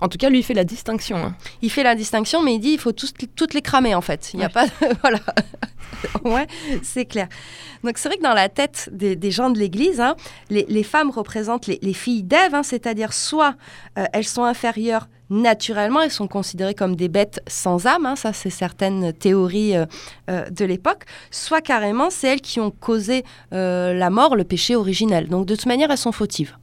En 0.00 0.08
tout 0.08 0.18
cas, 0.18 0.28
lui, 0.28 0.40
il 0.40 0.42
fait 0.42 0.54
la 0.54 0.64
distinction. 0.64 1.16
Hein. 1.16 1.36
Il 1.60 1.70
fait 1.70 1.82
la 1.82 1.94
distinction, 1.94 2.42
mais 2.42 2.54
il 2.54 2.58
dit 2.58 2.70
il 2.70 2.78
faut 2.78 2.92
toutes 2.92 3.54
les 3.54 3.62
cramer, 3.62 3.94
en 3.94 4.00
fait. 4.00 4.30
Il 4.34 4.38
n'y 4.38 4.44
a 4.44 4.48
pas... 4.48 4.66
voilà. 5.02 5.20
ouais, 6.24 6.46
c'est 6.82 7.04
clair. 7.04 7.28
Donc, 7.84 7.98
c'est 7.98 8.08
vrai 8.08 8.18
que 8.18 8.22
dans 8.22 8.34
la 8.34 8.48
tête 8.48 8.88
des, 8.92 9.30
gens 9.30 9.50
de 9.50 9.58
l'Église, 9.58 10.00
hein, 10.00 10.16
les, 10.50 10.82
femmes 10.82 11.10
représentent 11.10 11.66
les, 11.66 11.92
filles 11.92 12.22
d'Ève, 12.22 12.54
hein, 12.54 12.62
c'est-à-dire 12.62 13.12
soit 13.12 13.54
euh, 13.98 14.04
elles 14.12 14.26
sont 14.26 14.44
inférieures 14.44 15.08
naturellement, 15.30 16.02
elles 16.02 16.10
sont 16.10 16.28
considérées 16.28 16.74
comme 16.74 16.94
des 16.94 17.08
bêtes 17.08 17.40
sans 17.46 17.86
âme, 17.86 18.12
ça 18.16 18.34
c'est 18.34 18.50
certaines 18.50 19.14
théories 19.14 19.76
euh, 19.76 19.86
euh, 20.28 20.50
de 20.50 20.66
l'époque, 20.66 21.04
soit 21.30 21.62
carrément 21.62 22.10
c'est 22.10 22.28
elles 22.28 22.42
qui 22.42 22.60
ont 22.60 22.70
causé 22.70 23.24
la 23.50 24.10
mort, 24.10 24.36
le 24.36 24.44
péché 24.44 24.76
originel. 24.76 25.28
Donc 25.28 25.46
de 25.46 25.54
toute 25.54 25.66
manière, 25.66 25.90
elles 25.90 25.96
sont 25.96 26.12
fautives. 26.12 26.54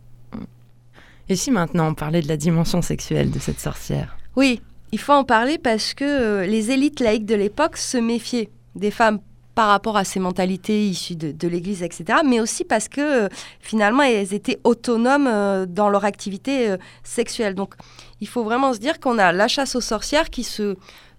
Et 1.30 1.36
si 1.36 1.52
maintenant 1.52 1.90
on 1.90 1.94
parlait 1.94 2.22
de 2.22 2.28
la 2.28 2.38
dimension 2.38 2.82
sexuelle 2.82 3.30
de 3.30 3.38
cette 3.38 3.60
sorcière? 3.60 4.18
Oui, 4.36 4.62
il 4.92 5.00
faut 5.00 5.14
en 5.14 5.24
parler 5.24 5.60
parce 5.60 5.94
que 5.94 6.04
euh, 6.04 6.46
les 6.48 6.72
élites 6.72 7.00
laïques 7.00 7.28
de 7.28 7.36
l'époque 7.36 7.78
se 7.78 7.98
méfiaient 7.98 8.50
des 8.76 8.90
femmes 8.90 9.20
par 9.54 9.68
rapport 9.68 9.98
à 9.98 10.06
ces 10.06 10.20
mentalités 10.20 10.88
issues 10.88 11.16
de, 11.16 11.48
l'Église, 11.48 11.84
etc. 11.84 12.20
Mais 12.26 12.40
aussi 12.40 12.64
parce 12.64 12.88
que 12.88 13.26
euh, 13.26 13.30
finalement, 13.60 14.04
elles 14.04 14.34
étaient 14.34 14.60
autonomes 14.64 15.28
euh, 15.28 15.66
dans 15.68 15.90
leur 15.90 16.06
activité 16.06 16.76
sexuelle. 17.04 17.54
Donc, 17.56 17.76
il 18.22 18.28
faut 18.28 18.44
vraiment 18.44 18.74
se 18.74 18.80
dire 18.80 19.00
qu'on 19.00 19.20
a 19.20 19.32
la 19.32 19.48
chasse 19.48 19.76
aux 19.76 19.82
sorcières 19.82 20.30
qui 20.30 20.44
se 20.44 20.76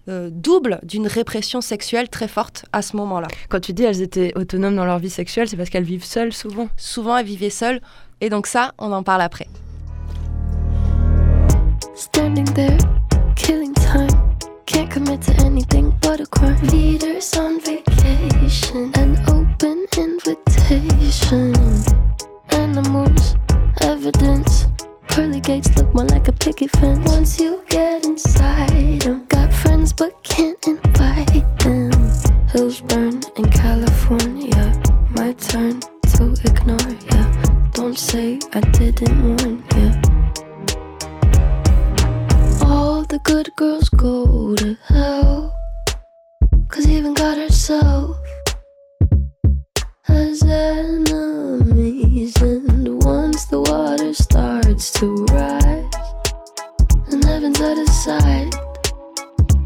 double 0.07 0.79
d'une 0.83 1.05
répression 1.05 1.61
sexuelle 1.61 2.09
très 2.09 2.27
forte 2.27 2.65
à 2.73 2.81
ce 2.81 2.97
moment-là. 2.97 3.27
Quand 3.49 3.59
tu 3.59 3.71
dis 3.71 3.83
elles 3.83 4.01
étaient 4.01 4.33
autonomes 4.35 4.75
dans 4.75 4.83
leur 4.83 4.97
vie 4.97 5.11
sexuelle, 5.11 5.47
c'est 5.47 5.55
parce 5.55 5.69
qu'elles 5.69 5.83
vivent 5.83 6.03
seules 6.03 6.33
souvent? 6.33 6.67
Souvent, 6.75 7.15
elles 7.15 7.25
vivaient 7.25 7.51
seules. 7.51 7.79
Et 8.19 8.29
donc 8.29 8.47
ça, 8.47 8.73
on 8.79 8.91
en 8.91 9.03
parle 9.03 9.21
après. 9.21 9.47
Standing 12.01 12.45
there, 12.55 12.79
killing 13.35 13.75
time. 13.75 14.09
Can't 14.65 14.89
commit 14.89 15.21
to 15.21 15.35
anything 15.45 15.95
but 16.01 16.19
a 16.19 16.25
crime. 16.25 16.59
Leaders 16.63 17.37
on 17.37 17.61
vacation, 17.61 18.91
an 18.95 19.17
open 19.29 19.85
invitation. 19.95 21.53
Animals, 22.49 23.35
evidence. 23.81 24.65
Pearly 25.09 25.41
gates 25.41 25.69
look 25.77 25.93
more 25.93 26.05
like 26.05 26.27
a 26.27 26.31
picket 26.31 26.71
fence. 26.71 27.07
Once 27.07 27.39
you 27.39 27.63
get 27.69 28.03
inside 28.03 29.01
them, 29.01 29.25
got 29.27 29.53
friends 29.53 29.93
but 29.93 30.11
can't 30.23 30.57
invite 30.67 31.59
them. 31.59 31.91
Hills 32.49 32.81
burn 32.81 33.21
in 33.37 33.45
California. 33.51 34.73
My 35.11 35.33
turn 35.33 35.79
to 36.15 36.35
ignore 36.49 36.95
ya. 37.11 37.21
Don't 37.73 37.97
say 37.97 38.39
I 38.53 38.61
didn't 38.61 39.21
warn 39.23 39.63
ya. 39.77 40.20
The 43.07 43.19
good 43.23 43.49
girls 43.55 43.89
go 43.89 44.55
to 44.55 44.77
hell. 44.85 45.53
Cause 46.67 46.87
even 46.87 47.13
God 47.13 47.37
herself 47.37 48.17
has 50.03 50.43
enemies. 50.43 52.35
And 52.41 53.03
once 53.03 53.45
the 53.45 53.61
water 53.61 54.13
starts 54.13 54.91
to 54.99 55.25
rise, 55.25 55.95
and 57.11 57.23
heaven's 57.23 57.61
out 57.61 57.77
of 57.77 57.89
sight, 57.89 58.55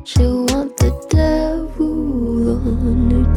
she'll 0.03 0.45
want 0.47 0.77
the 0.77 0.91
devil 1.09 2.57
on 2.57 3.11
her 3.11 3.34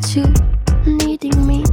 at 0.00 0.16
you, 0.16 0.24
needing 0.86 1.46
me. 1.46 1.64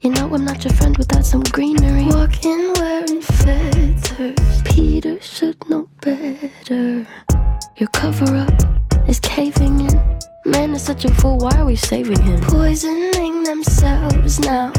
You 0.00 0.10
know 0.10 0.32
I'm 0.32 0.44
not 0.44 0.64
your 0.64 0.72
friend 0.74 0.96
without 0.96 1.24
some 1.24 1.42
greenery. 1.42 2.06
Walking 2.06 2.72
wearing 2.74 3.20
feathers. 3.20 4.62
Peter 4.64 5.20
should 5.20 5.56
know 5.68 5.88
better. 6.00 7.06
Your 7.76 7.88
cover 7.92 8.36
up 8.36 9.08
is 9.08 9.20
caving 9.20 9.80
in. 9.80 10.18
Man 10.44 10.74
is 10.74 10.82
such 10.82 11.04
a 11.04 11.14
fool, 11.14 11.38
why 11.38 11.58
are 11.58 11.64
we 11.64 11.76
saving 11.76 12.20
him? 12.22 12.40
Poisoning 12.42 13.42
themselves 13.44 14.38
now, 14.40 14.72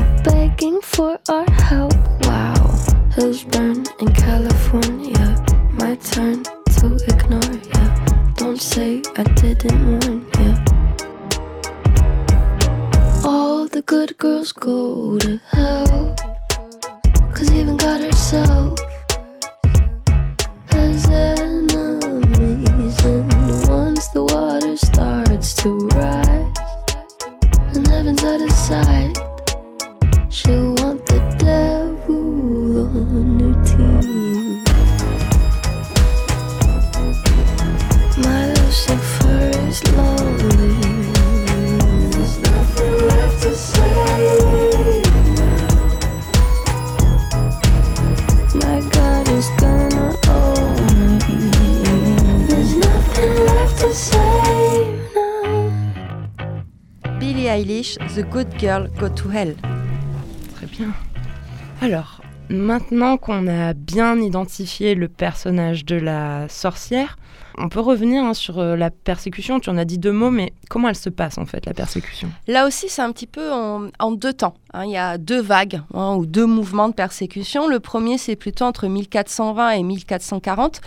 The 58.18 58.28
Good 58.32 58.48
Girl 58.58 58.90
Go 58.98 59.10
to 59.10 59.30
Hell. 59.30 59.56
Très 60.56 60.66
bien. 60.66 60.92
Alors, 61.84 62.20
maintenant 62.50 63.16
qu'on 63.18 63.48
a 63.48 63.76
bien 63.76 64.20
identifié 64.20 64.96
le 64.96 65.08
personnage 65.08 65.86
de 65.86 65.98
la 65.98 66.50
sorcière, 66.50 67.20
on 67.60 67.70
peut 67.70 67.80
revenir 67.80 68.24
hein, 68.24 68.34
sur 68.34 68.58
euh, 68.58 68.76
la 68.76 68.90
persécution. 68.90 69.60
Tu 69.60 69.70
en 69.70 69.78
as 69.78 69.86
dit 69.86 70.00
deux 70.00 70.12
mots, 70.12 70.32
mais 70.32 70.54
comment 70.68 70.90
elle 70.90 70.96
se 70.96 71.12
passe 71.12 71.38
en 71.38 71.46
fait, 71.46 71.68
la 71.68 71.76
persécution? 71.76 72.32
Là 72.48 72.66
aussi, 72.66 72.90
c'est 72.90 73.04
un 73.04 73.12
petit 73.12 73.28
peu 73.28 73.52
en, 73.52 74.12
deux 74.12 74.34
temps. 74.34 74.56
Hein. 74.74 74.86
Il 74.86 74.92
y 74.92 74.98
a 74.98 75.20
deux 75.20 75.40
vagues 75.40 75.82
hein, 75.94 76.16
ou 76.16 76.26
deux 76.26 76.48
mouvements 76.48 76.90
de 76.90 76.96
persécution. 76.96 77.68
Le 77.68 77.80
premier, 77.80 78.18
c'est 78.18 78.36
plutôt 78.36 78.66
entre 78.66 78.88
1420 78.88 79.70
et 79.70 79.84
1440 79.84 80.82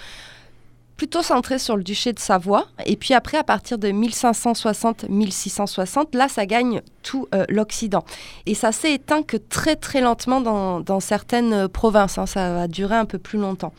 plutôt 1.01 1.23
centré 1.23 1.59
sur 1.59 1.79
le 1.79 1.83
duché 1.83 2.13
de 2.13 2.19
Savoie. 2.19 2.67
Et 2.85 2.95
puis 2.95 3.15
après, 3.15 3.39
à 3.39 3.43
partir 3.43 3.79
de 3.79 3.89
1560-1660, 3.89 6.15
là, 6.15 6.29
ça 6.29 6.45
gagne 6.45 6.83
tout 7.03 7.27
euh, 7.35 7.47
l'Occident. 7.49 8.05
Et 8.45 8.55
ça 8.55 8.71
s'est 8.71 8.93
éteint 8.93 9.23
que 9.23 9.39
très 9.39 9.77
très 9.77 10.03
lentement 10.03 10.43
dans, 10.43 11.01
certaines 11.01 11.55
euh, 11.55 11.69
provinces. 11.69 12.19
Hein. 12.19 12.27
ça 12.27 12.53
va 12.53 12.69
durer 12.69 12.97
un 12.97 13.07
peu 13.07 13.17
plus 13.17 13.39
longtemps. 13.39 13.73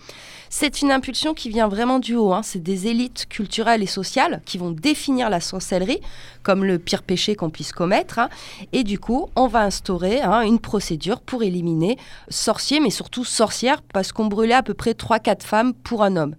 C'est 0.50 0.82
une 0.82 0.90
impulsion 0.90 1.36
qui 1.36 1.50
vient 1.50 1.68
vraiment 1.68 2.00
du 2.00 2.16
haut. 2.16 2.34
Hein. 2.34 2.42
C'est 2.42 2.64
des 2.64 2.88
élites 2.88 3.28
culturelles 3.30 3.84
et 3.84 3.86
sociales 3.86 4.42
qui 4.44 4.58
vont 4.58 4.72
définir 4.72 5.30
la 5.30 5.42
sorcellerie 5.42 6.02
comme 6.42 6.66
le 6.66 6.80
pire 6.80 7.04
péché 7.04 7.36
qu'on 7.36 7.52
puisse 7.52 7.72
commettre. 7.72 8.18
Hein. 8.18 8.30
Et 8.74 8.84
du 8.84 8.98
coup, 8.98 9.30
on 9.36 9.46
va 9.46 9.62
instaurer 9.62 10.24
une 10.24 10.58
procédure 10.58 11.22
pour 11.22 11.44
éliminer 11.44 12.00
sorciers, 12.30 12.80
mais 12.80 12.90
surtout 12.90 13.26
sorcières, 13.26 13.84
parce 13.94 14.12
qu'on 14.12 14.26
brûlait 14.26 14.56
à 14.56 14.64
peu 14.64 14.74
près 14.74 14.94
3-4 14.94 15.44
femmes 15.44 15.76
pour 15.76 16.02
un 16.02 16.16
homme. 16.16 16.36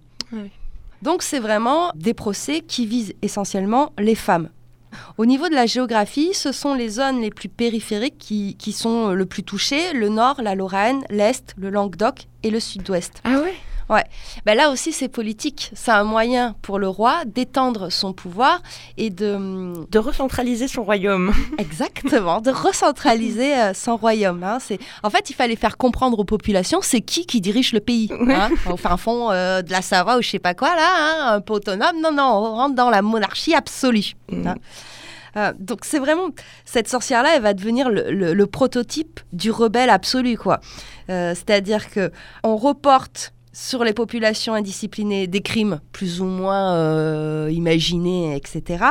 Donc 1.03 1.21
c'est 1.21 1.39
vraiment 1.39 1.91
des 1.95 2.13
procès 2.13 2.61
qui 2.61 2.85
visent 2.85 3.13
essentiellement 3.21 3.91
les 3.99 4.15
femmes. 4.15 4.47
Au 5.17 5.25
niveau 5.25 5.49
de 5.49 5.53
la 5.53 5.65
géographie, 5.65 6.33
ce 6.33 6.53
sont 6.53 6.75
les 6.75 6.87
zones 6.87 7.19
les 7.19 7.29
plus 7.29 7.49
périphériques 7.49 8.17
qui, 8.17 8.71
sont 8.71 9.09
le 9.09 9.25
plus 9.25 9.43
touchées, 9.43 9.91
le 9.93 10.07
nord, 10.07 10.41
la 10.41 10.55
Lorraine, 10.55 11.03
l'est, 11.09 11.53
le 11.57 11.69
Languedoc 11.69 12.27
et 12.43 12.49
le 12.49 12.61
sud-ouest. 12.61 13.21
Ah 13.25 13.41
ouais? 13.41 13.53
Ouais. 13.89 14.03
Ben 14.45 14.55
là 14.55 14.69
aussi, 14.69 14.91
c'est 14.91 15.07
politique. 15.07 15.71
C'est 15.73 15.91
un 15.91 16.03
moyen 16.03 16.55
pour 16.61 16.79
le 16.79 16.87
roi 16.87 17.25
d'étendre 17.25 17.91
son 17.91 18.13
pouvoir 18.13 18.61
et 18.97 19.09
de... 19.09 19.73
De 19.89 19.99
recentraliser 19.99 20.67
son 20.67 20.83
royaume. 20.83 21.33
Exactement, 21.57 22.41
de 22.41 22.51
recentraliser 22.51 23.55
euh, 23.55 23.73
son 23.73 23.97
royaume. 23.97 24.43
Hein. 24.43 24.57
C'est... 24.59 24.79
En 25.03 25.09
fait, 25.09 25.29
il 25.29 25.33
fallait 25.33 25.55
faire 25.55 25.77
comprendre 25.77 26.19
aux 26.19 26.25
populations 26.25 26.79
c'est 26.81 27.01
qui 27.01 27.25
qui 27.25 27.41
dirige 27.41 27.73
le 27.73 27.79
pays. 27.79 28.09
Hein. 28.11 28.49
Au 28.69 28.77
fin 28.77 28.97
fond 28.97 29.31
euh, 29.31 29.61
de 29.61 29.71
la 29.71 29.81
Savoie 29.81 30.17
ou 30.17 30.21
je 30.21 30.29
sais 30.29 30.39
pas 30.39 30.53
quoi, 30.53 30.75
là, 30.75 30.89
hein, 30.97 31.35
un 31.35 31.41
peu 31.41 31.53
autonome. 31.53 31.99
Non, 32.01 32.11
non, 32.11 32.23
on 32.23 32.55
rentre 32.55 32.75
dans 32.75 32.89
la 32.89 33.01
monarchie 33.01 33.53
absolue. 33.53 34.13
Mm. 34.29 34.53
Euh, 35.35 35.51
donc 35.59 35.79
c'est 35.83 35.99
vraiment 35.99 36.29
cette 36.63 36.87
sorcière-là, 36.87 37.35
elle 37.35 37.41
va 37.41 37.53
devenir 37.53 37.89
le, 37.89 38.45
prototype 38.45 39.19
du 39.31 39.49
rebelle 39.49 39.89
absolu, 39.89 40.37
quoi. 40.37 40.59
c'est-à-dire 41.07 41.89
que 41.89 42.11
on 42.43 42.55
reporte 42.55 43.32
sur 43.53 43.83
les 43.83 43.93
populations 43.93 44.55
indisciplinées 44.55 45.27
des 45.27 45.41
crimes 45.41 45.79
plus 45.91 46.21
ou 46.21 46.25
moins 46.25 46.73
euh, 46.73 47.49
imaginés, 47.51 48.35
etc. 48.35 48.83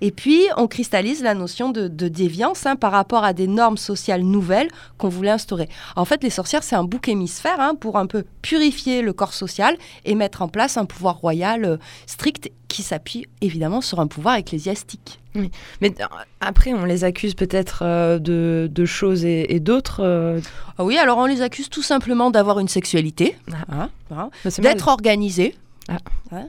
Et 0.00 0.10
puis, 0.10 0.42
on 0.56 0.66
cristallise 0.66 1.22
la 1.22 1.34
notion 1.34 1.70
de, 1.70 1.86
déviance 2.08 2.64
hein, 2.64 2.76
par 2.76 2.92
rapport 2.92 3.24
à 3.24 3.34
des 3.34 3.46
normes 3.46 3.76
sociales 3.76 4.22
nouvelles 4.22 4.68
qu'on 4.96 5.10
voulait 5.10 5.30
instaurer. 5.30 5.68
En 5.96 6.06
fait, 6.06 6.22
les 6.22 6.30
sorcières, 6.30 6.62
c'est 6.62 6.76
un 6.76 6.84
bouc 6.84 7.08
hémisphère 7.08 7.60
hein, 7.60 7.74
pour 7.74 7.98
un 7.98 8.06
peu 8.06 8.24
purifier 8.40 9.02
le 9.02 9.12
corps 9.12 9.34
social 9.34 9.76
et 10.06 10.14
mettre 10.14 10.40
en 10.40 10.48
place 10.48 10.78
un 10.78 10.86
pouvoir 10.86 11.18
royal 11.18 11.64
euh, 11.64 11.76
strict 12.06 12.50
qui 12.68 12.82
s'appuie 12.82 13.26
évidemment 13.40 13.80
sur 13.80 14.00
un 14.00 14.06
pouvoir 14.06 14.36
ecclésiastique. 14.36 15.20
Oui. 15.34 15.50
Mais 15.80 15.94
euh, 16.00 16.04
après, 16.40 16.72
on 16.72 16.84
les 16.84 17.04
accuse 17.04 17.34
peut-être 17.34 17.80
euh, 17.82 18.18
de, 18.18 18.84
choses 18.84 19.24
et, 19.24 19.60
d'autres. 19.60 20.00
Euh. 20.02 20.40
Ah 20.78 20.84
oui, 20.84 20.98
alors 20.98 21.18
on 21.18 21.26
les 21.26 21.42
accuse 21.42 21.68
tout 21.68 21.82
simplement 21.82 22.30
d'avoir 22.30 22.58
une 22.58 22.68
sexualité, 22.68 23.36
ah. 23.52 23.88
hein, 24.10 24.30
bah, 24.44 24.50
d'être 24.58 24.88
organisés, 24.88 25.54
ah. 25.88 25.98
hein, 26.32 26.48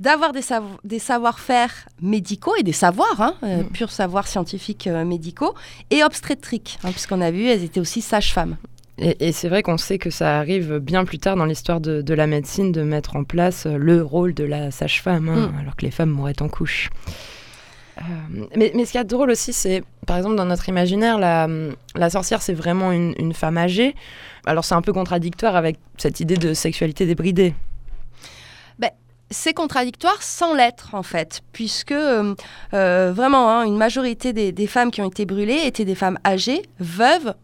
d'avoir 0.00 0.32
des, 0.32 0.42
des 0.84 0.98
savoir-faire 0.98 1.88
médicaux 2.00 2.54
et 2.58 2.62
des 2.62 2.72
savoirs, 2.72 3.20
hein, 3.20 3.34
mm. 3.42 3.64
purs 3.72 3.92
savoirs 3.92 4.26
scientifiques 4.26 4.86
médicaux, 4.86 5.54
et 5.90 6.02
obstétriques, 6.02 6.78
puisqu'on 6.82 7.20
a 7.20 7.30
vu, 7.30 7.46
elles 7.46 7.64
étaient 7.64 7.80
aussi 7.80 8.00
sages-femmes. 8.00 8.56
Et, 8.98 9.32
c'est 9.32 9.48
vrai 9.48 9.62
qu'on 9.62 9.76
sait 9.76 9.98
que 9.98 10.10
ça 10.10 10.38
arrive 10.38 10.78
bien 10.78 11.04
plus 11.04 11.18
tard 11.18 11.34
dans 11.34 11.46
l'histoire 11.46 11.80
de, 11.80 12.14
la 12.14 12.26
médecine 12.26 12.70
de 12.70 12.82
mettre 12.82 13.16
en 13.16 13.24
place 13.24 13.66
le 13.66 14.02
rôle 14.02 14.34
de 14.34 14.44
la 14.44 14.70
sage-femme, 14.70 15.24
mm. 15.24 15.54
alors 15.60 15.74
que 15.76 15.84
les 15.84 15.90
femmes 15.90 16.10
mouraient 16.10 16.40
en 16.40 16.48
couche. 16.48 16.90
Euh, 17.98 18.02
mais, 18.56 18.72
mais, 18.74 18.84
ce 18.84 18.92
qui 18.92 18.98
est 18.98 19.04
drôle 19.04 19.30
aussi, 19.30 19.52
c'est, 19.52 19.82
par 20.06 20.16
exemple, 20.16 20.36
dans 20.36 20.44
notre 20.44 20.68
imaginaire, 20.68 21.18
la, 21.18 21.48
la 21.94 22.10
sorcière, 22.10 22.42
c'est 22.42 22.54
vraiment 22.54 22.92
une, 22.92 23.14
une, 23.18 23.32
femme 23.32 23.56
âgée. 23.56 23.94
Alors 24.46 24.64
c'est 24.64 24.74
un 24.74 24.82
peu 24.82 24.92
contradictoire 24.92 25.56
avec 25.56 25.78
cette 25.96 26.20
idée 26.20 26.36
de 26.36 26.54
sexualité 26.54 27.06
débridée. 27.06 27.54
Ben, 28.78 28.90
c'est 29.30 29.54
contradictoire 29.54 30.22
sans 30.22 30.54
l'être, 30.54 30.94
en 30.94 31.04
fait, 31.04 31.42
puisque 31.52 31.92
euh, 31.92 32.34
euh, 32.74 33.12
vraiment, 33.14 33.50
hein, 33.50 33.64
une 33.64 33.76
majorité 33.76 34.32
des, 34.32 34.50
des, 34.50 34.66
femmes 34.66 34.90
qui 34.90 35.00
ont 35.00 35.08
été 35.08 35.24
brûlées 35.24 35.62
étaient 35.64 35.84
des 35.84 35.94
femmes 35.94 36.18
âgées, 36.26 36.62
veuves 36.80 37.34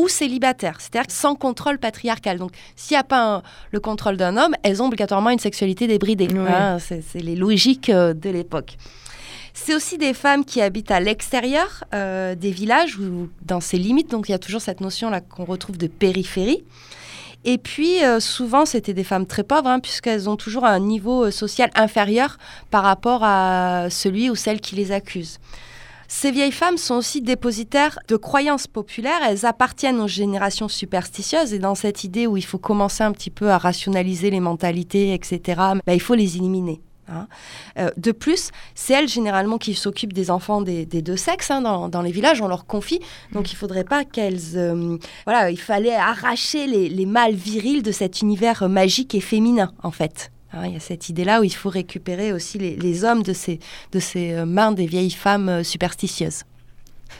ou 0.00 0.08
célibataires, 0.08 0.78
c'est-à-dire 0.80 1.10
sans 1.10 1.34
contrôle 1.34 1.78
patriarcal. 1.78 2.38
Donc, 2.38 2.52
s'il 2.76 2.94
n'y 2.94 3.00
a 3.00 3.04
pas 3.04 3.42
le 3.70 3.80
contrôle 3.80 4.16
d'un 4.16 4.36
homme, 4.36 4.54
elles 4.62 4.82
ont 4.82 4.86
obligatoirement 4.86 5.30
une 5.30 5.38
sexualité 5.38 5.86
débridée. 5.86 6.28
Hein, 6.34 6.78
c'est 6.78 7.20
les 7.20 7.36
logiques 7.36 7.90
de 7.90 8.30
l'époque. 8.30 8.76
C'est 9.52 9.74
aussi 9.74 9.98
des 9.98 10.14
femmes 10.14 10.44
qui 10.44 10.60
habitent 10.60 10.90
à 10.90 11.00
l'extérieur 11.00 11.84
euh, 11.92 12.34
des 12.34 12.50
villages 12.50 12.98
ou 12.98 13.28
dans 13.42 13.60
ses 13.60 13.78
limites. 13.78 14.10
Donc 14.10 14.28
il 14.28 14.32
y 14.32 14.34
a 14.34 14.38
toujours 14.38 14.60
cette 14.60 14.80
notion-là 14.80 15.20
qu'on 15.20 15.44
retrouve 15.44 15.76
de 15.76 15.86
périphérie. 15.86 16.64
Et 17.44 17.56
puis, 17.56 18.04
euh, 18.04 18.20
souvent, 18.20 18.66
c'était 18.66 18.92
des 18.92 19.02
femmes 19.02 19.26
très 19.26 19.44
pauvres, 19.44 19.66
hein, 19.66 19.80
puisqu'elles 19.80 20.28
ont 20.28 20.36
toujours 20.36 20.66
un 20.66 20.78
niveau 20.78 21.24
euh, 21.24 21.30
social 21.30 21.70
inférieur 21.74 22.36
par 22.70 22.84
rapport 22.84 23.20
à 23.22 23.88
celui 23.88 24.28
ou 24.28 24.34
celle 24.34 24.60
qui 24.60 24.76
les 24.76 24.92
accuse. 24.92 25.38
Ces 26.12 26.32
vieilles 26.32 26.50
femmes 26.50 26.76
sont 26.76 26.96
aussi 26.96 27.22
dépositaires 27.22 28.00
de 28.08 28.16
croyances 28.16 28.66
populaires, 28.66 29.20
elles 29.24 29.46
appartiennent 29.46 30.00
aux 30.00 30.08
générations 30.08 30.66
superstitieuses, 30.66 31.54
et 31.54 31.60
dans 31.60 31.76
cette 31.76 32.02
idée 32.02 32.26
où 32.26 32.36
il 32.36 32.44
faut 32.44 32.58
commencer 32.58 33.04
un 33.04 33.12
petit 33.12 33.30
peu 33.30 33.48
à 33.48 33.58
rationaliser 33.58 34.28
les 34.28 34.40
mentalités, 34.40 35.14
etc., 35.14 35.40
ben, 35.86 35.92
il 35.92 36.00
faut 36.00 36.16
les 36.16 36.36
éliminer. 36.36 36.80
Hein. 37.06 37.28
Euh, 37.78 37.90
de 37.96 38.10
plus, 38.10 38.50
c'est 38.74 38.94
elles 38.94 39.08
généralement 39.08 39.56
qui 39.56 39.72
s'occupent 39.74 40.12
des 40.12 40.32
enfants 40.32 40.62
des, 40.62 40.84
deux 40.84 41.16
sexes 41.16 41.52
hein, 41.52 41.62
dans, 41.62 42.02
les 42.02 42.10
villages, 42.10 42.42
on 42.42 42.48
leur 42.48 42.66
confie. 42.66 42.98
Donc 43.30 43.52
il 43.52 43.54
faudrait 43.54 43.84
pas 43.84 44.04
qu'elles... 44.04 44.56
Euh, 44.56 44.98
voilà, 45.26 45.52
il 45.52 45.60
fallait 45.60 45.94
arracher 45.94 46.66
les, 46.66 47.06
mâles 47.06 47.36
virils 47.36 47.84
de 47.84 47.92
cet 47.92 48.20
univers 48.20 48.68
magique 48.68 49.14
et 49.14 49.20
féminin, 49.20 49.72
en 49.84 49.92
fait. 49.92 50.32
Hein. 50.52 50.66
il 50.66 50.74
y 50.74 50.76
a 50.76 50.80
cette 50.80 51.08
idée-là 51.08 51.40
où 51.40 51.44
il 51.44 51.54
faut 51.54 51.70
récupérer 51.70 52.32
aussi 52.32 52.58
les, 52.58 53.04
hommes 53.04 53.22
de 53.22 53.32
ces, 53.32 53.58
de 53.92 54.00
ces 54.00 54.32
euh, 54.32 54.46
mains 54.46 54.72
des 54.72 54.86
vieilles 54.86 55.10
femmes 55.10 55.62
superstitieuses. 55.64 56.44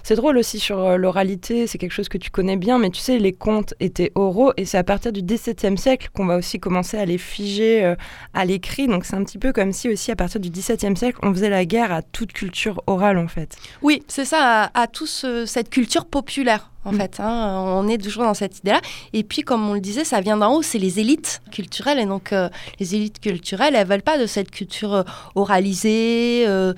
C'est 0.02 0.16
drôle 0.16 0.38
aussi 0.38 0.58
sur 0.58 0.78
euh, 0.78 0.96
l'oralité, 0.96 1.66
c'est 1.66 1.78
quelque 1.78 1.92
chose 1.92 2.08
que 2.08 2.18
tu 2.18 2.30
connais 2.30 2.56
bien, 2.56 2.78
mais 2.78 2.90
tu 2.90 3.00
sais, 3.00 3.18
les 3.18 3.32
contes 3.32 3.74
étaient 3.80 4.12
oraux 4.14 4.52
et 4.56 4.64
c'est 4.64 4.78
à 4.78 4.84
partir 4.84 5.12
du 5.12 5.22
XVIIe 5.22 5.76
siècle 5.76 6.08
qu'on 6.14 6.26
va 6.26 6.36
aussi 6.36 6.58
commencer 6.58 6.96
à 6.96 7.04
les 7.04 7.18
figer 7.18 7.84
euh, 7.84 7.94
à 8.34 8.44
l'écrit. 8.44 8.86
Donc 8.86 9.04
c'est 9.04 9.16
un 9.16 9.24
petit 9.24 9.38
peu 9.38 9.52
comme 9.52 9.72
si 9.72 9.88
aussi 9.88 10.10
à 10.10 10.16
partir 10.16 10.40
du 10.40 10.50
XVIIe 10.50 10.96
siècle, 10.96 11.18
on 11.22 11.32
faisait 11.32 11.50
la 11.50 11.64
guerre 11.64 11.92
à 11.92 12.02
toute 12.02 12.32
culture 12.32 12.82
orale 12.86 13.18
en 13.18 13.28
fait. 13.28 13.56
Oui, 13.82 14.02
c'est 14.08 14.24
ça, 14.24 14.64
à, 14.64 14.82
à 14.82 14.86
toute 14.86 15.08
cette 15.46 15.70
culture 15.70 16.06
populaire 16.06 16.70
en 16.84 16.92
fait. 16.92 17.20
Hein. 17.20 17.62
On 17.66 17.88
est 17.88 17.98
toujours 17.98 18.24
dans 18.24 18.34
cette 18.34 18.58
idée-là. 18.58 18.80
Et 19.12 19.22
puis, 19.22 19.42
comme 19.42 19.68
on 19.68 19.74
le 19.74 19.80
disait, 19.80 20.04
ça 20.04 20.20
vient 20.20 20.36
d'en 20.36 20.54
haut, 20.54 20.62
c'est 20.62 20.78
les 20.78 21.00
élites 21.00 21.42
culturelles. 21.50 21.98
Et 21.98 22.06
donc, 22.06 22.32
euh, 22.32 22.48
les 22.78 22.94
élites 22.94 23.20
culturelles, 23.20 23.74
elles 23.74 23.86
veulent 23.86 24.02
pas 24.02 24.18
de 24.18 24.26
cette 24.26 24.50
culture 24.50 24.94
euh, 24.94 25.02
oralisée, 25.34 26.44
euh, 26.46 26.72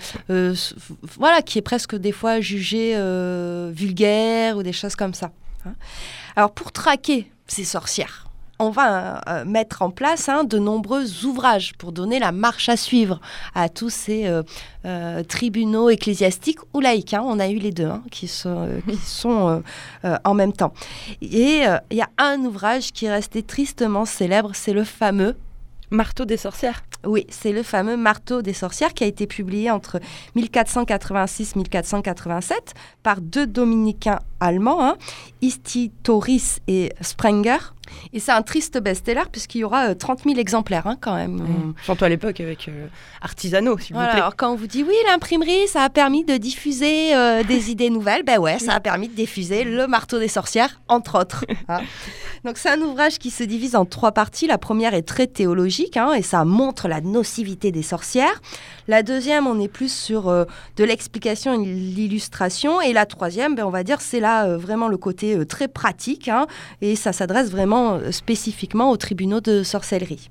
voilà, 1.19 1.43
qui 1.43 1.59
est 1.59 1.63
presque 1.63 1.95
des 1.95 2.13
fois 2.13 2.41
jugée 2.41 2.93
vulgaire 3.73 4.57
ou 4.57 4.63
des 4.63 4.73
choses 4.73 4.97
comme 4.97 5.15
ça. 5.15 5.31
Hein. 5.67 5.75
Alors, 6.37 6.53
pour 6.53 6.73
traquer 6.73 7.31
ces 7.47 7.65
sorcières, 7.65 8.27
on 8.59 8.71
va 8.71 9.21
euh, 9.29 9.45
mettre 9.45 9.83
en 9.83 9.91
place 9.91 10.29
hein, 10.29 10.45
de 10.45 10.59
nombreux 10.59 11.25
ouvrages 11.25 11.73
pour 11.79 11.93
donner 11.93 12.19
la 12.19 12.33
marche 12.33 12.69
à 12.69 12.77
suivre 12.77 13.21
à 13.55 13.69
tous 13.69 13.91
ces 13.91 14.27
euh, 14.27 14.43
euh, 14.85 15.23
tribunaux 15.25 15.91
ecclésiastiques 15.91 16.61
ou 16.73 16.81
laïcs. 16.81 17.15
Hein. 17.15 17.23
On 17.25 17.41
a 17.41 17.49
eu 17.49 17.59
les 17.59 17.73
deux 17.73 17.87
hein, 17.87 18.03
qui 18.11 18.29
sont, 18.29 18.69
qui 18.89 18.97
sont 19.05 19.63
en 20.25 20.35
même 20.35 20.53
temps. 20.53 20.73
Et 21.21 21.63
il 21.91 21.97
y 21.97 22.03
a 22.03 22.11
un 22.19 22.41
ouvrage 22.41 22.93
qui 22.93 23.07
est 23.07 23.13
resté 23.13 23.43
tristement 23.43 24.05
célèbre, 24.05 24.51
c'est 24.55 24.73
le 24.73 24.85
fameux 24.85 25.37
Marteau 25.93 26.25
des 26.25 26.39
sorcières. 26.39 26.83
Oui, 27.05 27.27
c'est 27.29 27.53
le 27.53 27.63
fameux 27.63 27.99
Marteau 27.99 28.43
des 28.43 28.55
sorcières 28.55 28.95
qui 28.95 29.05
a 29.05 29.07
été 29.07 29.27
publié 29.27 29.71
entre 29.71 30.01
1486-1487 30.37 32.53
par 33.03 33.21
deux 33.21 33.47
dominicains 33.47 34.21
allemands, 34.41 34.97
Istitoris 35.43 36.61
et 36.67 36.95
Sprenger. 37.03 37.59
Et 38.13 38.21
c'est 38.21 38.33
un 38.33 38.43
triste 38.43 38.79
best-seller 38.79 39.25
puisqu'il 39.31 39.59
y 39.59 39.65
aura 39.65 39.95
30 39.95 40.21
euh, 40.21 40.31
000 40.31 40.41
exemplaires 40.41 40.87
hein, 40.87 40.97
quand 41.01 41.15
même. 41.15 41.37
Mmh. 41.37 41.75
Surtout 41.85 42.05
à 42.05 42.09
l'époque 42.09 42.41
avec 42.41 42.69
euh, 42.69 42.87
Artisanaux, 43.21 43.79
s'il 43.79 43.97
vous 43.97 44.03
plaît. 44.03 44.11
Alors 44.11 44.37
quand 44.37 44.53
on 44.53 44.57
vous 44.57 44.67
dit 44.67 44.83
oui, 44.83 44.95
l'imprimerie, 45.07 45.67
ça 45.69 45.83
a 45.83 45.89
permis 45.89 46.25
de 46.25 46.37
diffuser 46.37 47.15
euh, 47.15 47.43
des 47.43 47.71
idées 47.71 47.91
nouvelles, 47.91 48.23
ben 48.23 48.39
ouais, 48.39 48.59
ça 48.59 48.75
a 48.75 48.81
permis 48.81 49.09
de 49.09 49.15
diffuser 49.15 49.65
le 49.65 49.87
marteau 49.87 50.19
des 50.19 50.29
sorcières, 50.29 50.81
entre 50.89 51.19
autres. 51.21 51.45
Hein. 51.69 51.83
Donc 52.45 52.59
c'est 52.59 52.71
un 52.71 52.81
ouvrage 52.81 53.19
qui 53.19 53.31
se 53.31 53.45
divise 53.45 53.77
en 53.77 53.85
trois 53.85 54.11
parties. 54.11 54.49
La 54.49 54.59
première 54.59 54.95
est 54.95 55.03
très 55.07 55.29
théologique 55.29 55.97
hein, 55.97 56.13
et 56.13 56.23
ça 56.23 56.45
montre 56.45 56.89
la 56.89 57.01
nocivité 57.01 57.71
des 57.71 57.83
sorcières. 57.83 58.43
La 58.89 59.05
deuxième, 59.05 59.47
on 59.47 59.61
est 59.61 59.69
plus 59.69 59.93
sur 59.93 60.25
de 60.25 60.85
l'explication 60.85 61.55
et 61.55 61.65
l'illustration. 61.65 62.81
Et 62.81 62.93
la 62.93 63.07
troisième, 63.07 63.55
ben, 63.55 63.65
on 63.65 63.71
va 63.71 63.85
dire, 63.85 64.01
c'est 64.01 64.19
là 64.19 64.57
vraiment 64.57 64.89
le 64.89 64.97
côté 64.97 65.47
très 65.47 65.69
pratique 65.69 66.31
et 66.81 66.97
ça 66.97 67.13
s'adresse 67.13 67.51
vraiment 67.51 67.82
euh, 67.91 68.13
spécifiquement 68.13 68.91
aux 68.91 68.97
tribunaux 68.97 69.41
de 69.41 69.63
sorcellerie. 69.63 70.31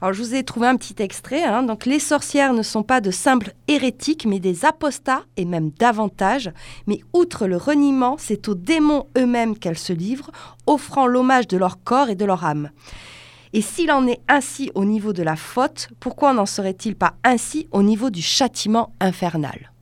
Alors, 0.00 0.12
je 0.12 0.22
vous 0.22 0.34
ai 0.34 0.44
trouvé 0.44 0.66
un 0.66 0.76
petit 0.76 1.02
extrait. 1.02 1.42
hein. 1.42 1.62
Donc, 1.62 1.86
les 1.86 1.98
sorcières 1.98 2.52
ne 2.52 2.62
sont 2.62 2.82
pas 2.82 3.00
de 3.00 3.10
simples 3.10 3.54
hérétiques, 3.66 4.26
mais 4.26 4.40
des 4.40 4.64
apostats, 4.66 5.22
et 5.38 5.46
même 5.46 5.70
davantage. 5.70 6.50
Mais 6.86 7.00
outre 7.14 7.46
le 7.46 7.56
reniement, 7.56 8.16
c'est 8.18 8.48
aux 8.48 8.54
démons 8.54 9.06
eux-mêmes 9.16 9.56
qu'elles 9.58 9.78
se 9.78 9.94
livrent, 9.94 10.30
offrant 10.66 11.06
l'hommage 11.06 11.48
de 11.48 11.56
leur 11.56 11.82
corps 11.82 12.10
et 12.10 12.14
de 12.14 12.26
leur 12.26 12.44
âme. 12.44 12.70
Et 13.54 13.62
s'il 13.62 13.90
en 13.90 14.06
est 14.06 14.20
ainsi 14.28 14.70
au 14.74 14.84
niveau 14.84 15.14
de 15.14 15.22
la 15.22 15.36
faute, 15.36 15.88
pourquoi 15.98 16.34
n'en 16.34 16.46
serait-il 16.46 16.94
pas 16.94 17.14
ainsi 17.24 17.66
au 17.70 17.82
niveau 17.82 18.10
du 18.10 18.20
châtiment 18.20 18.92
infernal? 19.00 19.72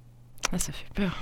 Ah, 0.53 0.59
ça 0.59 0.73
fait 0.73 0.87
peur. 0.95 1.17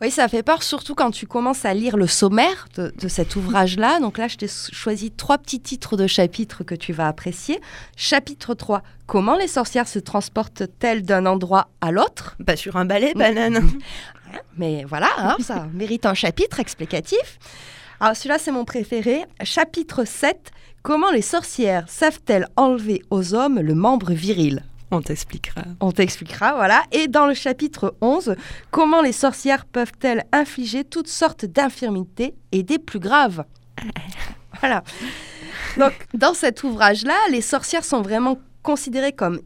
Oui, 0.00 0.10
ça 0.10 0.28
fait 0.28 0.42
peur, 0.42 0.62
surtout 0.62 0.94
quand 0.94 1.10
tu 1.10 1.26
commences 1.26 1.64
à 1.64 1.72
lire 1.72 1.96
le 1.96 2.06
sommaire 2.06 2.68
de, 2.76 2.92
de 2.98 3.08
cet 3.08 3.36
ouvrage-là. 3.36 3.98
Donc 4.00 4.18
là, 4.18 4.28
je 4.28 4.36
t'ai 4.36 4.48
choisi 4.48 5.10
trois 5.10 5.38
petits 5.38 5.60
titres 5.60 5.96
de 5.96 6.06
chapitres 6.06 6.64
que 6.64 6.74
tu 6.74 6.92
vas 6.92 7.08
apprécier. 7.08 7.60
Chapitre 7.96 8.54
3, 8.54 8.82
comment 9.06 9.36
les 9.36 9.48
sorcières 9.48 9.88
se 9.88 9.98
transportent-elles 9.98 11.02
d'un 11.02 11.24
endroit 11.24 11.68
à 11.80 11.90
l'autre? 11.92 12.36
Pas 12.44 12.56
sur 12.56 12.76
un 12.76 12.84
balai, 12.84 13.14
banane. 13.14 13.66
Mais 14.58 14.84
voilà, 14.84 15.08
hein, 15.18 15.36
ça 15.40 15.66
mérite 15.72 16.04
un 16.04 16.14
chapitre 16.14 16.60
explicatif. 16.60 17.38
Alors 18.00 18.14
celui-là, 18.14 18.38
c'est 18.38 18.52
mon 18.52 18.64
préféré. 18.66 19.24
Chapitre 19.42 20.04
7, 20.04 20.50
comment 20.82 21.10
les 21.10 21.22
sorcières 21.22 21.88
savent-elles 21.88 22.46
enlever 22.56 23.02
aux 23.10 23.34
hommes 23.34 23.60
le 23.60 23.74
membre 23.74 24.12
viril? 24.12 24.62
On 24.90 25.02
t'expliquera. 25.02 25.62
on 25.80 25.90
t'expliquera, 25.90 26.54
voilà. 26.54 26.82
Et 26.92 27.08
dans 27.08 27.26
le 27.26 27.34
chapitre 27.34 27.96
11, 28.00 28.36
comment 28.70 29.02
les 29.02 29.12
sorcières 29.12 29.64
peuvent-elles 29.64 30.24
infliger 30.32 30.84
toutes 30.84 31.08
sortes 31.08 31.44
d'infirmités 31.44 32.34
et 32.52 32.62
des 32.62 32.78
plus 32.78 33.00
graves? 33.00 33.44
Voilà. 34.60 34.82
Donc, 35.76 35.92
dans 36.14 36.32
cet 36.32 36.64
ouvrage-là, 36.64 37.14
les 37.30 37.42
sorcières 37.42 37.84
sont 37.84 38.00
vraiment 38.00 38.38
considérées 38.62 39.12
comme 39.12 39.40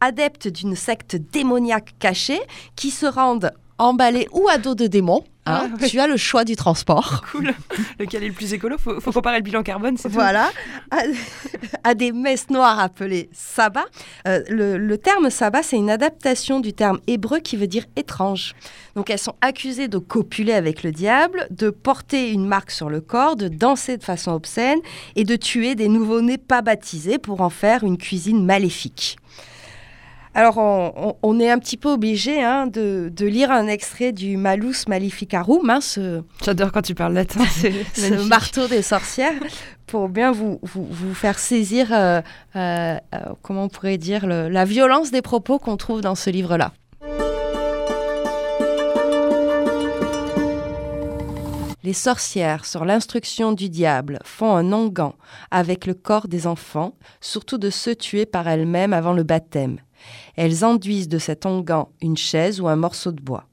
adeptes 0.00 0.46
d'une 0.46 0.76
secte 0.76 1.16
démoniaque 1.16 1.94
cachée 1.98 2.40
qui 2.76 2.92
se 2.92 3.06
rendent 3.06 3.50
emballées 3.82 4.28
ou 4.32 4.48
à 4.48 4.58
dos 4.58 4.74
de 4.74 4.86
démons. 4.86 5.24
hein. 5.46 5.68
Ah, 5.74 5.76
ouais. 5.80 5.88
Tu 5.88 5.98
as 5.98 6.06
le 6.06 6.16
choix 6.16 6.44
du 6.44 6.54
transport. 6.56 7.22
Cool. 7.32 7.52
Lequel 7.98 8.22
est 8.24 8.28
le 8.28 8.32
plus 8.34 8.52
écolo? 8.52 8.76
Faut, 8.78 9.00
faut 9.00 9.10
comparer 9.12 9.38
le 9.38 9.42
bilan 9.42 9.62
carbone, 9.62 9.96
c'est. 9.96 10.08
Voilà, 10.08 10.50
à, 10.90 10.98
à 11.84 11.94
des 11.94 12.12
messes 12.12 12.48
noires 12.50 12.78
appelées 12.78 13.28
sabbat. 13.32 13.84
Euh, 14.28 14.40
le, 14.48 14.76
le 14.78 14.98
terme 14.98 15.30
sabbat, 15.30 15.62
c'est 15.62 15.76
une 15.76 15.90
adaptation 15.90 16.60
du 16.60 16.72
terme 16.74 17.00
hébreu 17.06 17.40
qui 17.40 17.56
veut 17.56 17.66
dire 17.66 17.84
étrange. 17.96 18.54
Donc 18.94 19.08
elles 19.10 19.18
sont 19.18 19.34
accusées 19.40 19.88
de 19.88 19.98
copuler 19.98 20.52
avec 20.52 20.82
le 20.82 20.92
diable, 20.92 21.46
de 21.50 21.70
porter 21.70 22.30
une 22.30 22.46
marque 22.46 22.70
sur 22.70 22.90
le 22.90 23.00
corps, 23.00 23.36
de 23.36 23.48
danser 23.48 23.96
de 23.96 24.04
façon 24.04 24.32
obscène 24.32 24.78
et 25.16 25.24
de 25.24 25.34
tuer 25.36 25.74
des 25.74 25.88
nouveau-nés 25.88 26.38
pas 26.38 26.60
baptisés 26.62 27.18
pour 27.18 27.40
en 27.40 27.50
faire 27.50 27.82
une 27.84 27.96
cuisine 27.98 28.44
maléfique. 28.44 29.16
Alors, 30.34 30.56
on, 31.22 31.40
est 31.40 31.50
un 31.50 31.58
petit 31.58 31.76
peu 31.76 31.90
obligé 31.90 32.42
hein, 32.42 32.66
de, 32.66 33.12
de 33.14 33.26
lire 33.26 33.50
un 33.50 33.66
extrait 33.66 34.12
du 34.12 34.38
Malus 34.38 34.86
Maleficarum, 34.88 35.68
hein, 35.68 35.82
ce, 35.82 36.22
J'adore 36.42 36.72
quand 36.72 36.80
tu 36.80 36.94
parles 36.94 37.12
latin, 37.12 37.44
c'est 37.50 37.74
ce 37.94 38.26
marteau 38.28 38.66
des 38.66 38.80
sorcières 38.80 39.34
pour 39.86 40.08
bien 40.08 40.32
vous, 40.32 40.58
vous, 40.62 40.86
vous 40.90 41.12
faire 41.14 41.38
saisir, 41.38 41.88
euh, 41.92 42.22
euh, 42.56 42.96
euh, 43.14 43.18
comment 43.42 43.64
on 43.64 43.68
pourrait 43.68 43.98
dire, 43.98 44.26
le- 44.26 44.48
la 44.48 44.64
violence 44.64 45.10
des 45.10 45.20
propos 45.20 45.58
qu'on 45.58 45.76
trouve 45.76 46.00
dans 46.00 46.14
ce 46.14 46.30
livre-là. 46.30 46.72
Les 51.84 51.92
sorcières, 51.92 52.64
sur 52.64 52.84
l'instruction 52.84 53.52
du 53.52 53.68
diable, 53.68 54.20
font 54.24 54.54
un 54.54 54.72
onguent 54.72 55.12
avec 55.50 55.84
le 55.84 55.94
corps 55.94 56.28
des 56.28 56.46
enfants, 56.46 56.94
surtout 57.20 57.58
de 57.58 57.70
ceux 57.70 57.96
tués 57.96 58.24
par 58.24 58.46
elles-mêmes 58.48 58.92
avant 58.92 59.12
le 59.12 59.24
baptême. 59.24 59.78
Elles 60.36 60.64
enduisent 60.64 61.08
de 61.08 61.18
cet 61.18 61.46
onguent 61.46 61.86
une 62.00 62.16
chaise 62.16 62.60
ou 62.60 62.68
un 62.68 62.76
morceau 62.76 63.12
de 63.12 63.22
bois. 63.22 63.46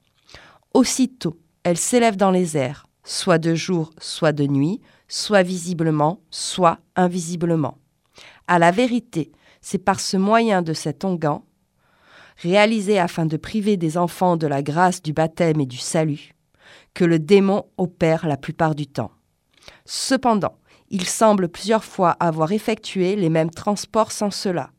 Aussitôt, 0.74 1.38
elles 1.62 1.76
s'élèvent 1.76 2.16
dans 2.16 2.30
les 2.30 2.56
airs, 2.56 2.86
soit 3.04 3.38
de 3.38 3.54
jour, 3.54 3.90
soit 3.98 4.32
de 4.32 4.46
nuit, 4.46 4.80
soit 5.08 5.42
visiblement, 5.42 6.20
soit 6.30 6.78
invisiblement. 6.96 7.78
À 8.46 8.58
la 8.58 8.70
vérité, 8.70 9.32
c'est 9.60 9.78
par 9.78 10.00
ce 10.00 10.16
moyen 10.16 10.62
de 10.62 10.72
cet 10.72 11.04
onguent, 11.04 11.42
réalisé 12.38 12.98
afin 12.98 13.26
de 13.26 13.36
priver 13.36 13.76
des 13.76 13.98
enfants 13.98 14.36
de 14.36 14.46
la 14.46 14.62
grâce 14.62 15.02
du 15.02 15.12
baptême 15.12 15.60
et 15.60 15.66
du 15.66 15.76
salut, 15.76 16.34
que 16.94 17.04
le 17.04 17.18
démon 17.18 17.64
opère 17.76 18.26
la 18.26 18.36
plupart 18.36 18.74
du 18.74 18.86
temps. 18.86 19.10
Cependant, 19.84 20.56
il 20.88 21.06
semble 21.06 21.48
plusieurs 21.48 21.84
fois 21.84 22.16
avoir 22.18 22.52
effectué 22.52 23.14
les 23.16 23.28
mêmes 23.28 23.50
transports 23.50 24.12
sans 24.12 24.30
cela. 24.30 24.70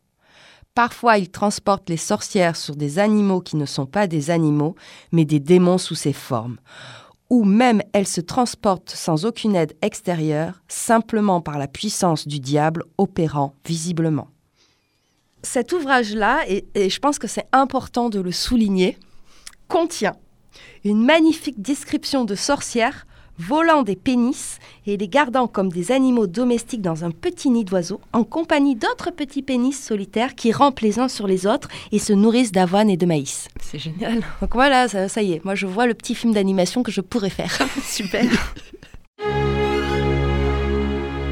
Parfois, 0.73 1.17
il 1.17 1.29
transporte 1.29 1.89
les 1.89 1.97
sorcières 1.97 2.55
sur 2.55 2.75
des 2.75 2.97
animaux 2.97 3.41
qui 3.41 3.57
ne 3.57 3.65
sont 3.65 3.86
pas 3.86 4.07
des 4.07 4.29
animaux, 4.29 4.75
mais 5.12 5.25
des 5.25 5.39
démons 5.39 5.77
sous 5.77 5.95
ces 5.95 6.13
formes. 6.13 6.57
Ou 7.29 7.43
même 7.43 7.81
elles 7.93 8.07
se 8.07 8.21
transportent 8.21 8.89
sans 8.89 9.25
aucune 9.25 9.55
aide 9.55 9.75
extérieure, 9.81 10.62
simplement 10.67 11.41
par 11.41 11.57
la 11.57 11.67
puissance 11.67 12.27
du 12.27 12.39
diable 12.39 12.84
opérant 12.97 13.53
visiblement. 13.65 14.29
Cet 15.43 15.73
ouvrage-là, 15.73 16.45
et 16.47 16.89
je 16.89 16.99
pense 16.99 17.19
que 17.19 17.27
c'est 17.27 17.47
important 17.51 18.10
de 18.10 18.19
le 18.19 18.31
souligner, 18.31 18.97
contient 19.67 20.15
une 20.84 21.03
magnifique 21.03 21.62
description 21.62 22.25
de 22.25 22.36
sorcières 22.36 23.05
volant 23.41 23.84
des 23.84 23.95
pénis 23.95 24.60
et 24.86 24.97
les 24.97 25.08
gardant 25.08 25.47
comme 25.47 25.69
des 25.69 25.91
animaux 25.91 26.27
domestiques 26.27 26.82
dans 26.82 27.04
un 27.04 27.12
petit 27.12 27.49
nid 27.49 27.65
d'oiseaux, 27.65 27.99
en 28.13 28.23
compagnie 28.23 28.75
d'autres 28.75 29.12
petits 29.12 29.41
pénis 29.41 29.77
solitaires 29.77 30.36
qui 30.36 30.51
rampent 30.51 30.80
les 30.82 30.99
uns 30.99 31.08
sur 31.08 31.27
les 31.27 31.47
autres 31.47 31.67
et 31.91 31.99
se 31.99 32.13
nourrissent 32.13 32.51
d'avoine 32.51 32.89
et 32.89 32.97
de 32.97 33.06
maïs. 33.06 33.47
C'est 33.60 33.80
génial. 33.80 34.21
Donc 34.41 34.54
voilà, 34.54 34.88
ça, 34.88 35.10
ça 35.10 35.21
y 35.21 35.34
est, 35.34 35.43
moi 35.43 35.56
je 35.56 35.65
vois 35.65 35.88
le 35.88 35.93
petit 35.93 36.15
film 36.15 36.34
d'animation 36.34 36.84
que 36.84 36.91
je 36.91 37.01
pourrais 37.01 37.30
faire. 37.30 37.58
Super. 37.84 38.25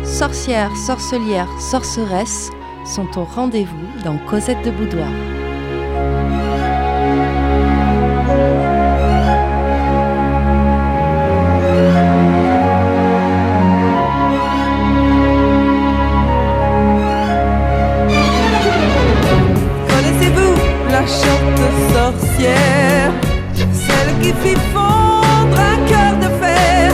Sorcières, 0.04 0.76
sorcelières, 0.76 1.62
sorceresses 1.62 2.50
sont 2.86 3.19
au 3.19 3.24
rendez-vous 3.24 4.04
dans 4.04 4.17
Cosette 4.17 4.65
de 4.65 4.72
Boudoir. 4.72 5.38
Sorcière 21.93 23.12
Celle 23.56 24.12
qui 24.22 24.34
fit 24.41 24.60
fondre 24.74 25.60
un 25.74 25.78
cœur 25.88 26.13
de 26.24 26.30
fer 26.43 26.91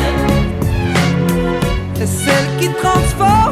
Celle 2.05 2.49
qui 2.59 2.69
transforma 2.81 3.44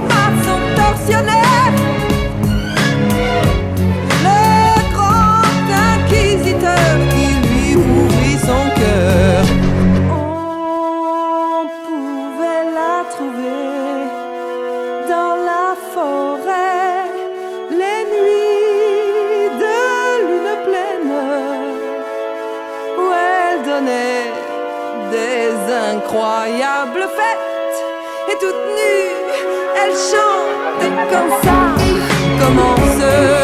des 26.13 26.19
incroyables 26.19 27.07
fêtes 27.15 28.31
et 28.31 28.37
toute 28.39 28.55
nue 28.75 29.13
elle 29.75 29.93
chantait 29.93 30.95
comme 31.11 31.31
ça. 31.41 31.55
Commence 32.39 32.99
ça 32.99 33.42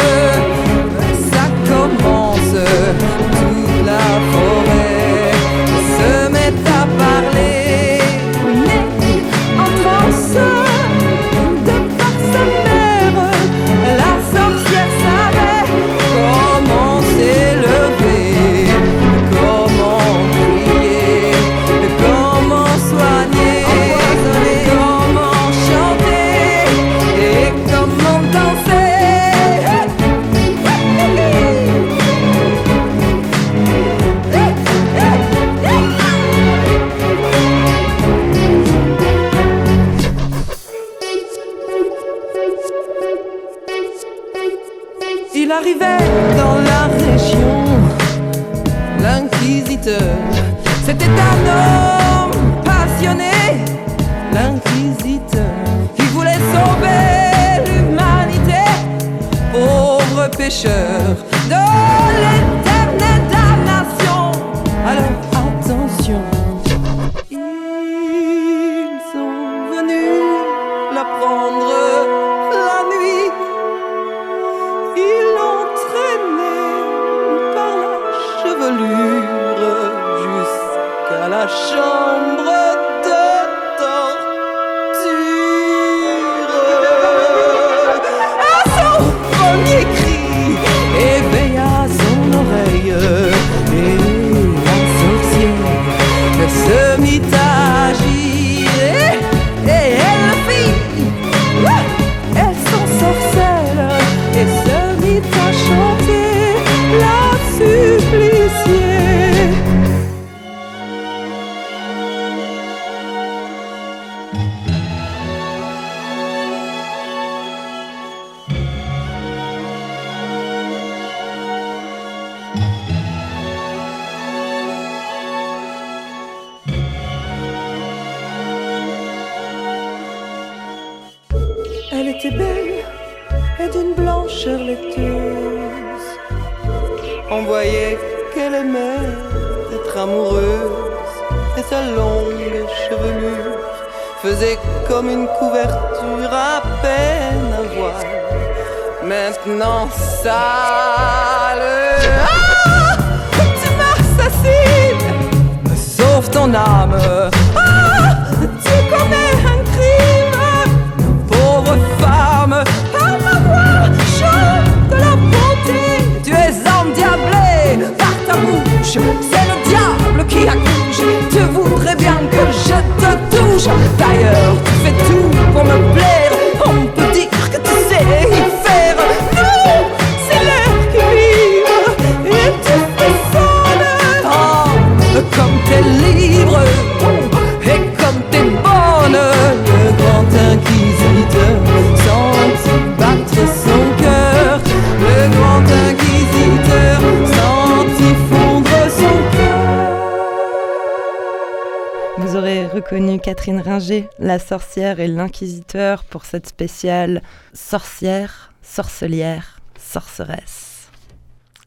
Catherine 203.20 203.60
Ringer, 203.62 204.08
la 204.20 204.40
sorcière 204.40 205.00
et 205.00 205.08
l'inquisiteur 205.08 206.04
pour 206.06 206.26
cette 206.26 206.48
spéciale 206.48 207.22
sorcière, 207.54 208.54
sorcelière, 208.62 209.60
sorceresse. 209.80 210.90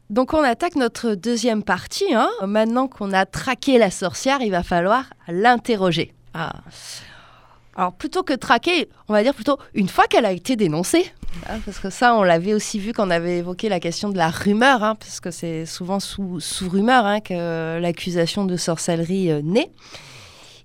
Donc 0.09 0.33
on 0.33 0.43
attaque 0.43 0.75
notre 0.75 1.15
deuxième 1.15 1.63
partie. 1.63 2.13
hein. 2.13 2.29
Maintenant 2.45 2.87
qu'on 2.87 3.13
a 3.13 3.25
traqué 3.25 3.77
la 3.77 3.89
sorcière, 3.91 4.41
il 4.41 4.51
va 4.51 4.63
falloir 4.63 5.05
l'interroger. 5.27 6.13
Ah, 6.33 6.53
Alors 7.75 7.93
plutôt 7.93 8.23
que 8.23 8.33
traquer, 8.33 8.89
on 9.07 9.13
va 9.13 9.23
dire 9.23 9.33
plutôt 9.33 9.57
une 9.73 9.87
fois 9.89 10.05
qu'elle 10.07 10.25
a 10.25 10.31
été 10.31 10.55
dénoncée. 10.55 11.11
hein, 11.49 11.59
parce 11.65 11.79
que 11.79 11.89
ça, 11.89 12.15
on 12.15 12.23
l'avait 12.23 12.53
aussi 12.53 12.79
vu 12.79 12.93
quand 12.93 13.07
on 13.07 13.11
avait 13.11 13.37
évoqué 13.39 13.69
la 13.69 13.79
question 13.79 14.09
de 14.09 14.17
la 14.17 14.29
rumeur, 14.29 14.83
hein, 14.83 14.95
parce 14.95 15.19
que 15.19 15.31
c'est 15.31 15.65
souvent 15.65 15.99
sous, 15.99 16.39
sous 16.39 16.69
rumeur 16.69 17.05
hein, 17.05 17.19
que 17.21 17.79
l'accusation 17.79 18.45
de 18.45 18.57
sorcellerie 18.57 19.31
euh, 19.31 19.41
naît. 19.43 19.71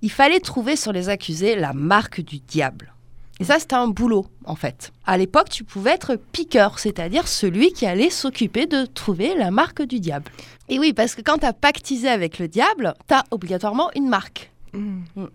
Il 0.03 0.11
fallait 0.11 0.41
trouver 0.41 0.77
sur 0.77 0.93
les 0.93 1.09
accusés 1.09 1.57
la 1.57 1.73
marque 1.73 2.21
du 2.21 2.39
diable. 2.39 2.95
Et 3.41 3.45
ça, 3.45 3.59
c'était 3.59 3.75
un 3.75 3.89
boulot, 3.89 4.27
en 4.45 4.57
fait. 4.57 4.93
À 5.07 5.17
l'époque, 5.17 5.49
tu 5.49 5.63
pouvais 5.63 5.93
être 5.93 6.17
piqueur, 6.17 6.79
c'est-à-dire 6.79 7.29
celui 7.29 7.73
qui 7.73 7.87
allait 7.87 8.11
s'occuper 8.11 8.67
de 8.67 8.85
trouver 8.85 9.35
la 9.37 9.51
marque 9.51 9.83
du 9.83 10.01
diable. 10.01 10.31
Et 10.69 10.79
oui, 10.79 10.93
parce 10.93 11.15
que 11.15 11.23
quand 11.23 11.39
tu 11.39 11.47
as 11.47 11.53
pactisé 11.53 12.09
avec 12.09 12.39
le 12.39 12.49
diable, 12.49 12.95
tu 13.07 13.15
as 13.15 13.25
obligatoirement 13.31 13.91
une 13.95 14.09
marque. 14.09 14.51
mm. 14.73 15.27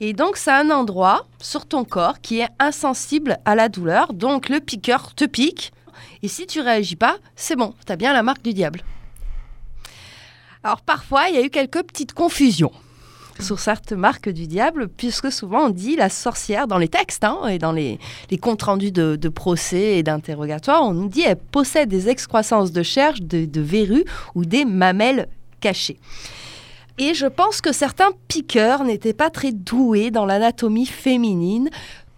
Et 0.00 0.12
donc, 0.12 0.36
c'est 0.36 0.50
un 0.50 0.70
endroit 0.70 1.26
sur 1.40 1.66
ton 1.66 1.84
corps 1.84 2.20
qui 2.20 2.40
est 2.40 2.48
insensible 2.58 3.38
à 3.44 3.54
la 3.54 3.68
douleur. 3.68 4.12
Donc, 4.12 4.48
le 4.48 4.60
piqueur 4.60 5.14
te 5.14 5.24
pique. 5.24 5.72
Et 6.22 6.28
si 6.28 6.46
tu 6.46 6.60
réagis 6.60 6.96
pas, 6.96 7.16
c'est 7.36 7.56
bon, 7.56 7.74
tu 7.86 7.92
as 7.92 7.96
bien 7.96 8.12
la 8.12 8.22
marque 8.22 8.42
du 8.42 8.52
diable. 8.52 8.82
Alors, 10.64 10.80
parfois, 10.80 11.28
il 11.28 11.36
y 11.36 11.38
a 11.38 11.44
eu 11.44 11.50
quelques 11.50 11.82
petites 11.82 12.12
confusions 12.12 12.72
sur 13.40 13.58
certaines 13.58 13.98
marques 13.98 14.28
du 14.28 14.46
diable, 14.46 14.88
puisque 14.88 15.30
souvent 15.32 15.66
on 15.66 15.70
dit 15.70 15.96
la 15.96 16.08
sorcière 16.08 16.66
dans 16.66 16.78
les 16.78 16.88
textes 16.88 17.24
hein, 17.24 17.46
et 17.48 17.58
dans 17.58 17.72
les, 17.72 17.98
les 18.30 18.38
comptes 18.38 18.62
rendus 18.62 18.92
de, 18.92 19.16
de 19.16 19.28
procès 19.28 19.98
et 19.98 20.02
d'interrogatoires, 20.02 20.82
on 20.84 20.94
nous 20.94 21.08
dit 21.08 21.22
elle 21.22 21.36
possède 21.36 21.88
des 21.88 22.08
excroissances 22.08 22.72
de 22.72 22.82
chair, 22.82 23.14
de, 23.20 23.44
de 23.44 23.60
verrues 23.60 24.04
ou 24.34 24.44
des 24.44 24.64
mamelles 24.64 25.28
cachées. 25.60 25.98
Et 26.98 27.12
je 27.14 27.26
pense 27.26 27.60
que 27.60 27.72
certains 27.72 28.10
piqueurs 28.28 28.84
n'étaient 28.84 29.14
pas 29.14 29.30
très 29.30 29.50
doués 29.50 30.12
dans 30.12 30.26
l'anatomie 30.26 30.86
féminine 30.86 31.68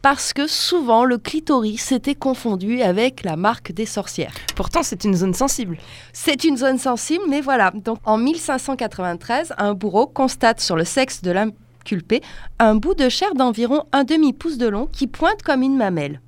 parce 0.09 0.33
que 0.33 0.47
souvent 0.47 1.05
le 1.05 1.19
clitoris 1.19 1.90
était 1.90 2.14
confondu 2.14 2.81
avec 2.81 3.25
la 3.25 3.35
marque 3.35 3.73
des 3.73 3.87
sorcières. 3.87 4.33
Pourtant, 4.55 4.85
c'est 4.85 5.03
une 5.03 5.16
zone 5.16 5.35
sensible. 5.35 5.79
C'est 6.12 6.45
une 6.45 6.57
zone 6.57 6.79
sensible, 6.79 7.25
mais 7.29 7.40
voilà. 7.40 7.73
Donc 7.75 7.99
en 8.05 8.16
1593, 8.16 9.55
un 9.59 9.75
bourreau 9.75 10.07
constate 10.07 10.61
sur 10.61 10.77
le 10.77 10.85
sexe 10.85 11.23
de 11.23 11.33
l'inculpé 11.33 12.21
un 12.61 12.77
bout 12.77 12.95
de 12.95 13.09
chair 13.09 13.35
d'environ 13.35 13.83
un 13.90 14.05
demi-pouce 14.05 14.59
de 14.59 14.69
long 14.69 14.87
qui 14.87 15.09
pointe 15.09 15.42
comme 15.42 15.62
une 15.62 15.77
mamelle. 15.77 16.21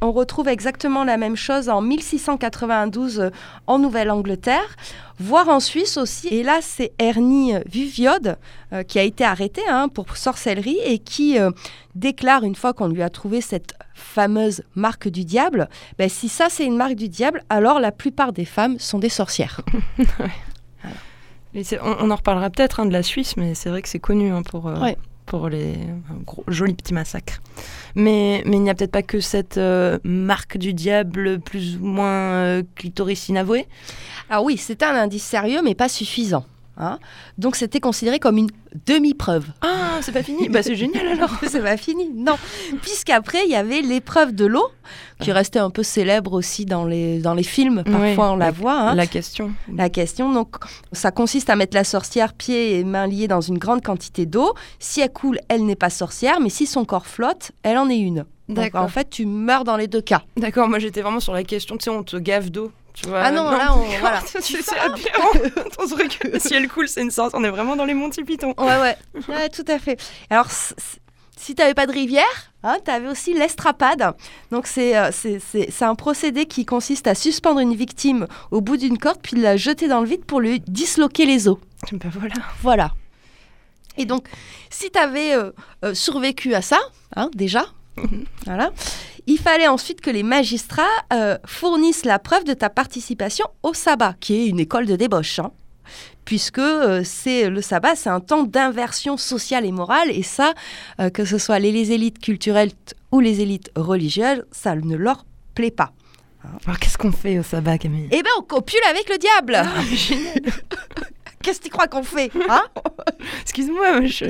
On 0.00 0.12
retrouve 0.12 0.48
exactement 0.48 1.04
la 1.04 1.16
même 1.16 1.36
chose 1.36 1.68
en 1.68 1.82
1692 1.82 3.20
euh, 3.20 3.30
en 3.66 3.78
Nouvelle-Angleterre, 3.78 4.76
voire 5.18 5.48
en 5.48 5.60
Suisse 5.60 5.96
aussi. 5.96 6.28
Et 6.28 6.42
là, 6.42 6.60
c'est 6.62 6.92
Ernie 6.98 7.54
Viviode 7.66 8.38
euh, 8.72 8.82
qui 8.82 8.98
a 8.98 9.02
été 9.02 9.24
arrêté 9.24 9.60
hein, 9.68 9.88
pour 9.88 10.16
sorcellerie 10.16 10.78
et 10.84 10.98
qui 10.98 11.38
euh, 11.38 11.50
déclare 11.94 12.44
une 12.44 12.54
fois 12.54 12.72
qu'on 12.72 12.88
lui 12.88 13.02
a 13.02 13.10
trouvé 13.10 13.40
cette 13.40 13.74
fameuse 13.94 14.62
marque 14.74 15.08
du 15.08 15.24
diable, 15.24 15.68
ben, 15.98 16.08
si 16.08 16.28
ça 16.28 16.48
c'est 16.48 16.64
une 16.64 16.76
marque 16.76 16.94
du 16.94 17.08
diable, 17.08 17.42
alors 17.50 17.80
la 17.80 17.92
plupart 17.92 18.32
des 18.32 18.46
femmes 18.46 18.78
sont 18.78 18.98
des 18.98 19.08
sorcières. 19.08 19.60
On, 21.54 21.96
on 22.00 22.10
en 22.10 22.16
reparlera 22.16 22.48
peut-être 22.50 22.80
hein, 22.80 22.86
de 22.86 22.92
la 22.92 23.02
Suisse, 23.02 23.36
mais 23.36 23.54
c'est 23.54 23.70
vrai 23.70 23.82
que 23.82 23.88
c'est 23.88 23.98
connu 23.98 24.30
hein, 24.30 24.42
pour, 24.42 24.68
euh, 24.68 24.78
Ouais. 24.78 24.96
Pour 25.30 25.48
les 25.48 25.76
gros, 26.26 26.42
jolis 26.48 26.74
petits 26.74 26.92
massacres. 26.92 27.40
Mais, 27.94 28.42
mais 28.46 28.56
il 28.56 28.62
n'y 28.62 28.68
a 28.68 28.74
peut-être 28.74 28.90
pas 28.90 29.04
que 29.04 29.20
cette 29.20 29.58
euh, 29.58 30.00
marque 30.02 30.58
du 30.58 30.74
diable 30.74 31.38
plus 31.38 31.76
ou 31.76 31.86
moins 31.86 32.32
euh, 32.32 32.62
clitoris 32.74 33.28
inavouée. 33.28 33.68
Ah 34.28 34.42
oui, 34.42 34.56
c'est 34.56 34.82
un 34.82 34.92
indice 34.92 35.22
sérieux 35.22 35.60
mais 35.62 35.76
pas 35.76 35.88
suffisant. 35.88 36.44
Hein. 36.80 36.98
Donc 37.38 37.56
c'était 37.56 37.80
considéré 37.80 38.18
comme 38.18 38.38
une 38.38 38.48
demi-preuve. 38.86 39.46
Ah, 39.60 39.98
c'est 40.00 40.12
pas 40.12 40.22
fini 40.22 40.48
Bah 40.48 40.62
c'est 40.62 40.76
génial 40.76 41.06
alors 41.12 41.30
C'est 41.46 41.62
pas 41.62 41.76
fini, 41.76 42.08
non. 42.14 42.36
Puisqu'après, 42.82 43.44
il 43.44 43.50
y 43.50 43.54
avait 43.54 43.82
l'épreuve 43.82 44.34
de 44.34 44.46
l'eau, 44.46 44.66
qui 45.20 45.32
restait 45.32 45.58
un 45.58 45.70
peu 45.70 45.82
célèbre 45.82 46.32
aussi 46.32 46.64
dans 46.64 46.84
les, 46.84 47.18
dans 47.18 47.34
les 47.34 47.42
films. 47.42 47.82
Parfois, 47.84 48.32
on 48.32 48.36
la, 48.36 48.50
voit. 48.50 48.78
Hein. 48.78 48.94
La 48.94 49.06
question. 49.06 49.52
La 49.72 49.90
question, 49.90 50.32
donc, 50.32 50.56
ça 50.92 51.10
consiste 51.10 51.50
à 51.50 51.56
mettre 51.56 51.76
la 51.76 51.84
sorcière 51.84 52.32
pieds 52.32 52.78
et 52.78 52.84
mains 52.84 53.06
liés 53.06 53.28
dans 53.28 53.40
une 53.40 53.58
grande 53.58 53.82
quantité 53.82 54.24
d'eau. 54.26 54.54
Si 54.78 55.00
elle 55.00 55.12
coule, 55.12 55.38
elle 55.48 55.66
n'est 55.66 55.76
pas 55.76 55.90
sorcière, 55.90 56.40
mais 56.40 56.50
si 56.50 56.66
son 56.66 56.84
corps 56.84 57.06
flotte, 57.06 57.52
elle 57.62 57.78
en 57.78 57.88
est 57.88 57.98
une. 57.98 58.24
D'accord. 58.48 58.82
En 58.82 58.88
fait, 58.88 59.08
tu 59.10 59.26
meurs 59.26 59.64
dans 59.64 59.76
les 59.76 59.86
deux 59.86 60.00
cas. 60.00 60.22
D'accord, 60.36 60.68
moi 60.68 60.80
j'étais 60.80 61.02
vraiment 61.02 61.20
sur 61.20 61.32
la 61.32 61.44
question, 61.44 61.76
tu 61.76 61.84
sais, 61.84 61.90
on 61.90 62.02
te 62.02 62.16
gave 62.16 62.50
d'eau 62.50 62.72
ah 63.14 63.30
non, 63.30 63.50
là, 63.50 63.76
on, 63.76 63.82
voilà. 64.00 64.20
c'est 64.26 64.40
si 66.40 66.54
elle 66.54 66.68
coule, 66.68 66.88
c'est 66.88 67.02
une 67.02 67.10
sorte. 67.10 67.34
On 67.34 67.44
est 67.44 67.50
vraiment 67.50 67.76
dans 67.76 67.84
les 67.84 67.94
Monty 67.94 68.24
Python. 68.24 68.54
Ouais, 68.58 68.96
ouais, 69.28 69.48
tout 69.48 69.64
à 69.68 69.78
fait. 69.78 70.00
Alors, 70.28 70.48
si 70.50 71.54
tu 71.54 71.62
n'avais 71.62 71.74
pas 71.74 71.86
de 71.86 71.92
rivière, 71.92 72.52
hein, 72.62 72.76
tu 72.84 72.90
avais 72.90 73.08
aussi 73.08 73.32
l'estrapade. 73.34 74.14
Donc, 74.50 74.68
euh, 74.76 75.10
c'est 75.12 75.82
un 75.82 75.94
procédé 75.94 76.46
qui 76.46 76.66
consiste 76.66 77.06
à 77.06 77.14
suspendre 77.14 77.60
une 77.60 77.74
victime 77.74 78.26
au 78.50 78.60
bout 78.60 78.76
d'une 78.76 78.98
corde, 78.98 79.20
puis 79.22 79.36
la 79.40 79.56
jeter 79.56 79.88
dans 79.88 80.00
le 80.00 80.06
vide 80.06 80.24
pour 80.24 80.40
lui 80.40 80.60
disloquer 80.60 81.26
les 81.26 81.48
os. 81.48 81.58
Ben 81.92 82.10
voilà. 82.12 82.34
Voilà. 82.62 82.90
Et 83.96 84.04
donc, 84.04 84.28
si 84.70 84.90
tu 84.90 84.98
avais 84.98 85.34
euh, 85.34 85.50
euh, 85.84 85.94
survécu 85.94 86.54
à 86.54 86.62
ça, 86.62 86.78
hein, 87.16 87.30
déjà, 87.34 87.66
voilà. 88.46 88.72
Il 89.26 89.38
fallait 89.38 89.68
ensuite 89.68 90.00
que 90.00 90.10
les 90.10 90.22
magistrats 90.22 90.82
euh, 91.12 91.38
fournissent 91.46 92.04
la 92.04 92.18
preuve 92.18 92.44
de 92.44 92.54
ta 92.54 92.70
participation 92.70 93.46
au 93.62 93.74
sabbat, 93.74 94.14
qui 94.20 94.34
est 94.34 94.46
une 94.46 94.60
école 94.60 94.86
de 94.86 94.96
débauche. 94.96 95.38
Hein. 95.38 95.52
puisque 96.24 96.58
euh, 96.58 97.02
c'est 97.04 97.48
le 97.48 97.60
sabbat, 97.60 97.96
c'est 97.96 98.10
un 98.10 98.20
temps 98.20 98.44
d'inversion 98.44 99.16
sociale 99.16 99.64
et 99.64 99.72
morale, 99.72 100.10
et 100.10 100.22
ça, 100.22 100.54
euh, 101.00 101.10
que 101.10 101.24
ce 101.24 101.38
soit 101.38 101.58
les, 101.58 101.92
élites 101.92 102.20
culturelles 102.20 102.72
ou 103.10 103.20
les 103.20 103.40
élites 103.40 103.70
religieuses, 103.74 104.44
ça 104.52 104.74
ne 104.74 104.96
leur 104.96 105.24
plaît 105.54 105.70
pas. 105.70 105.92
Alors 106.66 106.78
qu'est-ce 106.78 106.96
qu'on 106.96 107.12
fait 107.12 107.38
au 107.38 107.42
sabbat, 107.42 107.78
Camille? 107.78 108.08
Eh 108.10 108.22
bien, 108.22 108.32
on 108.38 108.42
copule 108.42 108.80
avec 108.88 109.08
le 109.10 109.18
diable 109.18 109.56
ah, 109.56 109.66
Qu'est-ce 111.42 111.58
que 111.58 111.64
tu 111.64 111.70
crois 111.70 111.86
qu'on 111.86 112.02
fait 112.02 112.30
hein? 112.48 112.62
Excuse-moi, 113.42 114.02
je 114.02 114.26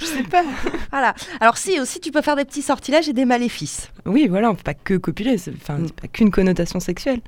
je 0.00 0.04
sais 0.04 0.22
pas. 0.22 0.44
Voilà. 0.90 1.14
Alors 1.40 1.56
si 1.56 1.80
aussi 1.80 1.98
tu 1.98 2.12
peux 2.12 2.22
faire 2.22 2.36
des 2.36 2.44
petits 2.44 2.62
sortilèges 2.62 3.08
et 3.08 3.12
des 3.12 3.24
maléfices. 3.24 3.90
Oui, 4.06 4.28
voilà, 4.28 4.50
on 4.50 4.54
peut 4.54 4.62
pas 4.62 4.74
que 4.74 4.94
copuler, 4.94 5.36
c'est 5.36 5.52
enfin 5.52 5.78
mm. 5.78 5.90
pas 5.90 6.06
qu'une 6.08 6.30
connotation 6.30 6.78
sexuelle. 6.78 7.20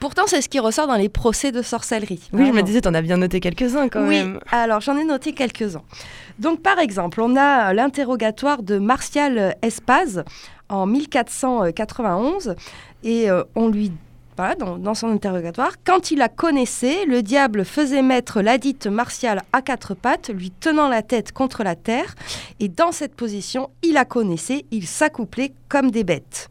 Pourtant, 0.00 0.22
c'est 0.26 0.40
ce 0.40 0.48
qui 0.48 0.60
ressort 0.60 0.86
dans 0.86 0.96
les 0.96 1.10
procès 1.10 1.52
de 1.52 1.60
sorcellerie. 1.60 2.28
Oui, 2.32 2.46
je 2.46 2.52
me 2.52 2.62
disais, 2.62 2.86
en 2.86 2.94
as 2.94 3.02
bien 3.02 3.18
noté 3.18 3.40
quelques-uns 3.40 3.88
quand 3.88 4.02
même. 4.02 4.34
Oui, 4.34 4.40
alors 4.50 4.80
j'en 4.80 4.96
ai 4.96 5.04
noté 5.04 5.32
quelques-uns. 5.32 5.82
Donc 6.38 6.62
par 6.62 6.78
exemple, 6.78 7.20
on 7.20 7.36
a 7.36 7.74
l'interrogatoire 7.74 8.62
de 8.62 8.78
Martial 8.78 9.56
Espaz 9.62 10.24
en 10.68 10.86
1491 10.86 12.56
et 13.02 13.30
euh, 13.30 13.44
on 13.54 13.68
lui 13.68 13.92
dans, 14.36 14.94
son 14.94 15.08
interrogatoire, 15.08 15.72
quand 15.84 16.10
il 16.10 16.18
la 16.18 16.28
connaissait, 16.28 17.04
le 17.06 17.22
diable 17.22 17.64
faisait 17.64 18.02
mettre 18.02 18.42
ladite 18.42 18.86
martiale 18.86 19.42
à 19.52 19.62
quatre 19.62 19.94
pattes, 19.94 20.30
lui 20.30 20.50
tenant 20.50 20.88
la 20.88 21.02
tête 21.02 21.32
contre 21.32 21.62
la 21.62 21.76
terre, 21.76 22.14
et 22.60 22.68
dans 22.68 22.92
cette 22.92 23.14
position, 23.14 23.70
il 23.82 23.94
la 23.94 24.04
connaissait, 24.04 24.64
il 24.70 24.86
s'accouplait 24.86 25.52
comme 25.68 25.90
des 25.90 26.04
bêtes. 26.04 26.50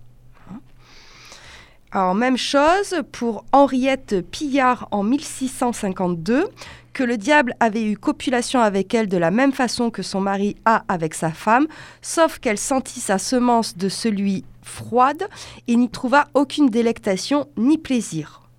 Alors, 1.91 2.15
même 2.15 2.37
chose 2.37 3.03
pour 3.11 3.45
Henriette 3.51 4.25
Pillard 4.31 4.87
en 4.91 5.03
1652, 5.03 6.45
que 6.93 7.03
le 7.03 7.17
diable 7.17 7.55
avait 7.59 7.83
eu 7.83 7.97
copulation 7.97 8.61
avec 8.61 8.93
elle 8.93 9.07
de 9.07 9.17
la 9.17 9.31
même 9.31 9.51
façon 9.51 9.89
que 9.89 10.03
son 10.03 10.21
mari 10.21 10.55
a 10.65 10.83
avec 10.87 11.13
sa 11.13 11.31
femme, 11.31 11.67
sauf 12.01 12.39
qu'elle 12.39 12.57
sentit 12.57 12.99
sa 12.99 13.17
semence 13.17 13.77
de 13.77 13.89
celui 13.89 14.45
froide 14.63 15.27
et 15.67 15.75
n'y 15.75 15.89
trouva 15.89 16.27
aucune 16.33 16.69
délectation 16.69 17.47
ni 17.57 17.77
plaisir. 17.77 18.41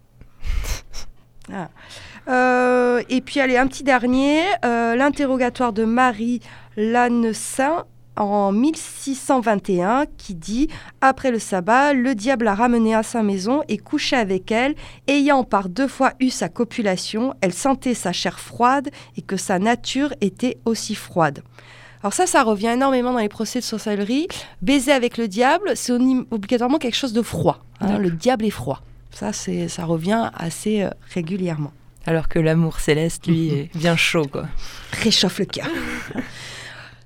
Ah. 1.53 1.69
Euh, 2.27 3.03
et 3.11 3.21
puis, 3.21 3.39
allez, 3.39 3.59
un 3.59 3.67
petit 3.67 3.85
dernier, 3.85 4.41
euh, 4.65 4.97
l'interrogatoire 4.97 5.75
de 5.75 5.85
Marie 5.85 6.41
Lannessin 6.75 7.85
en 8.17 8.53
1621 8.53 10.07
qui 10.17 10.35
dit 10.35 10.69
Après 11.01 11.31
le 11.31 11.39
sabbat, 11.39 11.93
le 11.93 12.15
diable 12.15 12.47
l'a 12.47 12.55
ramenée 12.55 12.95
à 12.95 13.03
sa 13.03 13.23
maison 13.23 13.63
et 13.69 13.79
couché 13.79 14.17
avec 14.17 14.51
elle, 14.53 14.75
ayant 15.09 15.45
par 15.45 15.69
deux 15.69 15.89
fois 15.89 16.13
eu 16.21 16.31
sa 16.31 16.49
copulation, 16.49 17.35
elle 17.41 17.53
sentait 17.53 17.95
sa 17.95 18.13
chair 18.13 18.39
froide 18.39 18.91
et 19.17 19.23
que 19.23 19.37
sa 19.37 19.59
nature 19.59 20.15
était 20.21 20.59
aussi 20.65 20.95
froide. 20.95 21.43
Alors 22.05 22.13
ça, 22.13 22.27
ça 22.27 22.43
revient 22.43 22.67
énormément 22.67 23.15
dans 23.15 23.19
les 23.19 23.31
procès 23.31 23.61
de 23.61 23.65
sorcellerie. 23.65 24.29
Baiser 24.61 24.93
avec 24.93 25.17
le 25.17 25.27
diable, 25.27 25.73
c'est 25.75 25.91
obligatoirement 25.91 26.77
quelque 26.77 26.97
chose 26.97 27.15
de 27.15 27.23
froid. 27.23 27.65
Hein. 27.81 27.97
le 27.97 28.11
diable 28.11 28.45
est 28.45 28.51
froid. 28.51 28.83
Ça, 29.11 29.33
c'est, 29.33 29.69
ça 29.69 29.87
revient 29.87 30.31
assez 30.35 30.83
euh, 30.83 30.91
régulièrement. 31.15 31.73
Alors 32.05 32.29
que 32.29 32.39
l'amour 32.39 32.79
céleste, 32.79 33.27
lui, 33.27 33.49
est 33.55 33.71
bien 33.75 33.97
chaud, 33.97 34.27
quoi. 34.31 34.45
Réchauffe 35.03 35.39
le 35.39 35.47
cœur. 35.47 35.67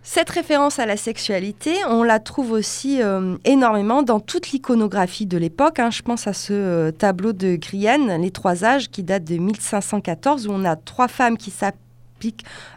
Cette 0.02 0.30
référence 0.30 0.80
à 0.80 0.87
la 0.87 0.96
sexualité, 0.96 1.76
on 1.88 2.02
la 2.02 2.18
trouve 2.18 2.50
aussi 2.50 3.00
euh, 3.00 3.37
énormément 3.44 4.02
dans 4.02 4.18
toute 4.18 4.50
l'iconographie 4.50 5.26
de 5.26 5.38
l'époque. 5.38 5.78
Hein. 5.78 5.90
Je 5.92 6.02
pense 6.02 6.26
à 6.26 6.32
ce 6.32 6.52
euh, 6.52 6.90
tableau 6.90 7.32
de 7.32 7.54
Grienne, 7.54 8.20
Les 8.20 8.32
Trois 8.32 8.64
Âges, 8.64 8.88
qui 8.88 9.04
date 9.04 9.22
de 9.22 9.37
1514, 9.37 10.48
où 10.48 10.50
on 10.50 10.64
a 10.64 10.74
trois 10.74 11.06
femmes 11.06 11.37
qui 11.37 11.52
s'appellent 11.52 11.78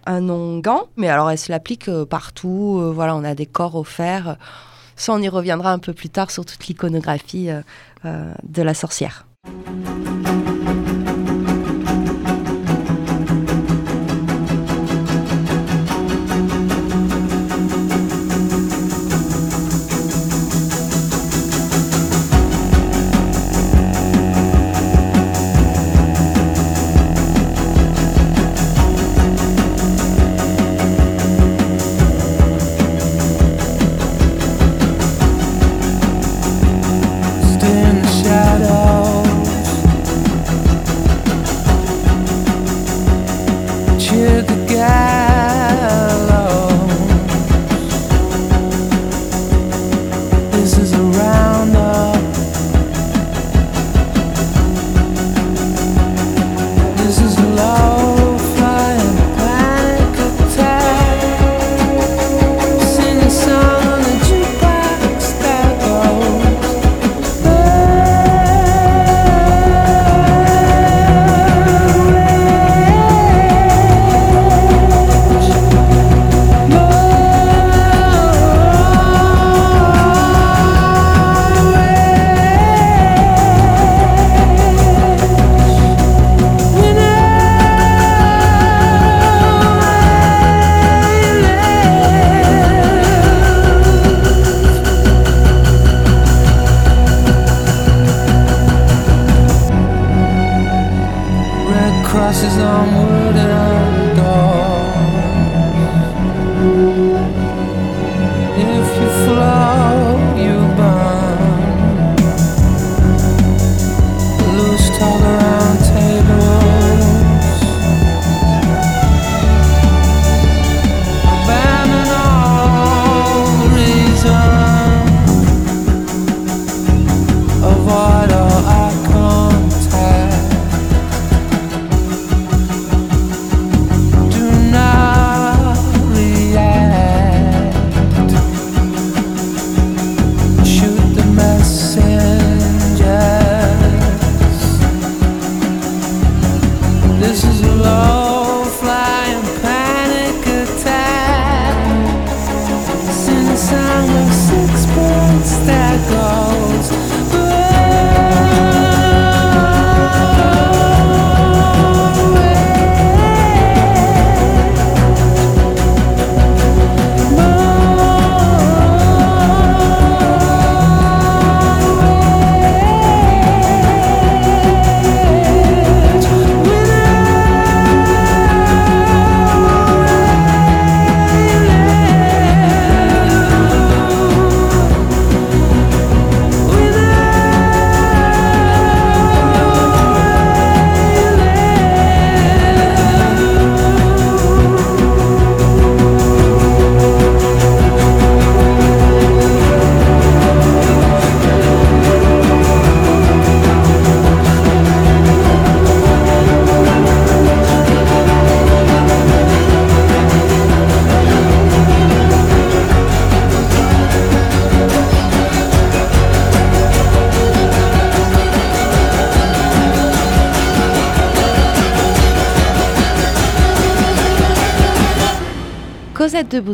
un 0.05 0.29
onguent, 0.29 0.87
mais 0.97 1.09
alors 1.09 1.29
elle 1.29 1.37
se 1.37 1.51
l'applique 1.51 1.89
euh, 1.89 2.05
partout. 2.05 2.79
Euh, 2.79 2.91
voilà, 2.91 3.15
on 3.15 3.23
a 3.23 3.35
des 3.35 3.45
corps 3.45 3.75
offerts. 3.75 4.37
Ça, 4.95 5.13
on 5.13 5.21
y 5.21 5.29
reviendra 5.29 5.71
un 5.71 5.79
peu 5.79 5.93
plus 5.93 6.09
tard 6.09 6.31
sur 6.31 6.45
toute 6.45 6.67
l'iconographie 6.67 7.49
euh, 8.05 8.33
de 8.43 8.61
la 8.61 8.73
sorcière. 8.73 9.25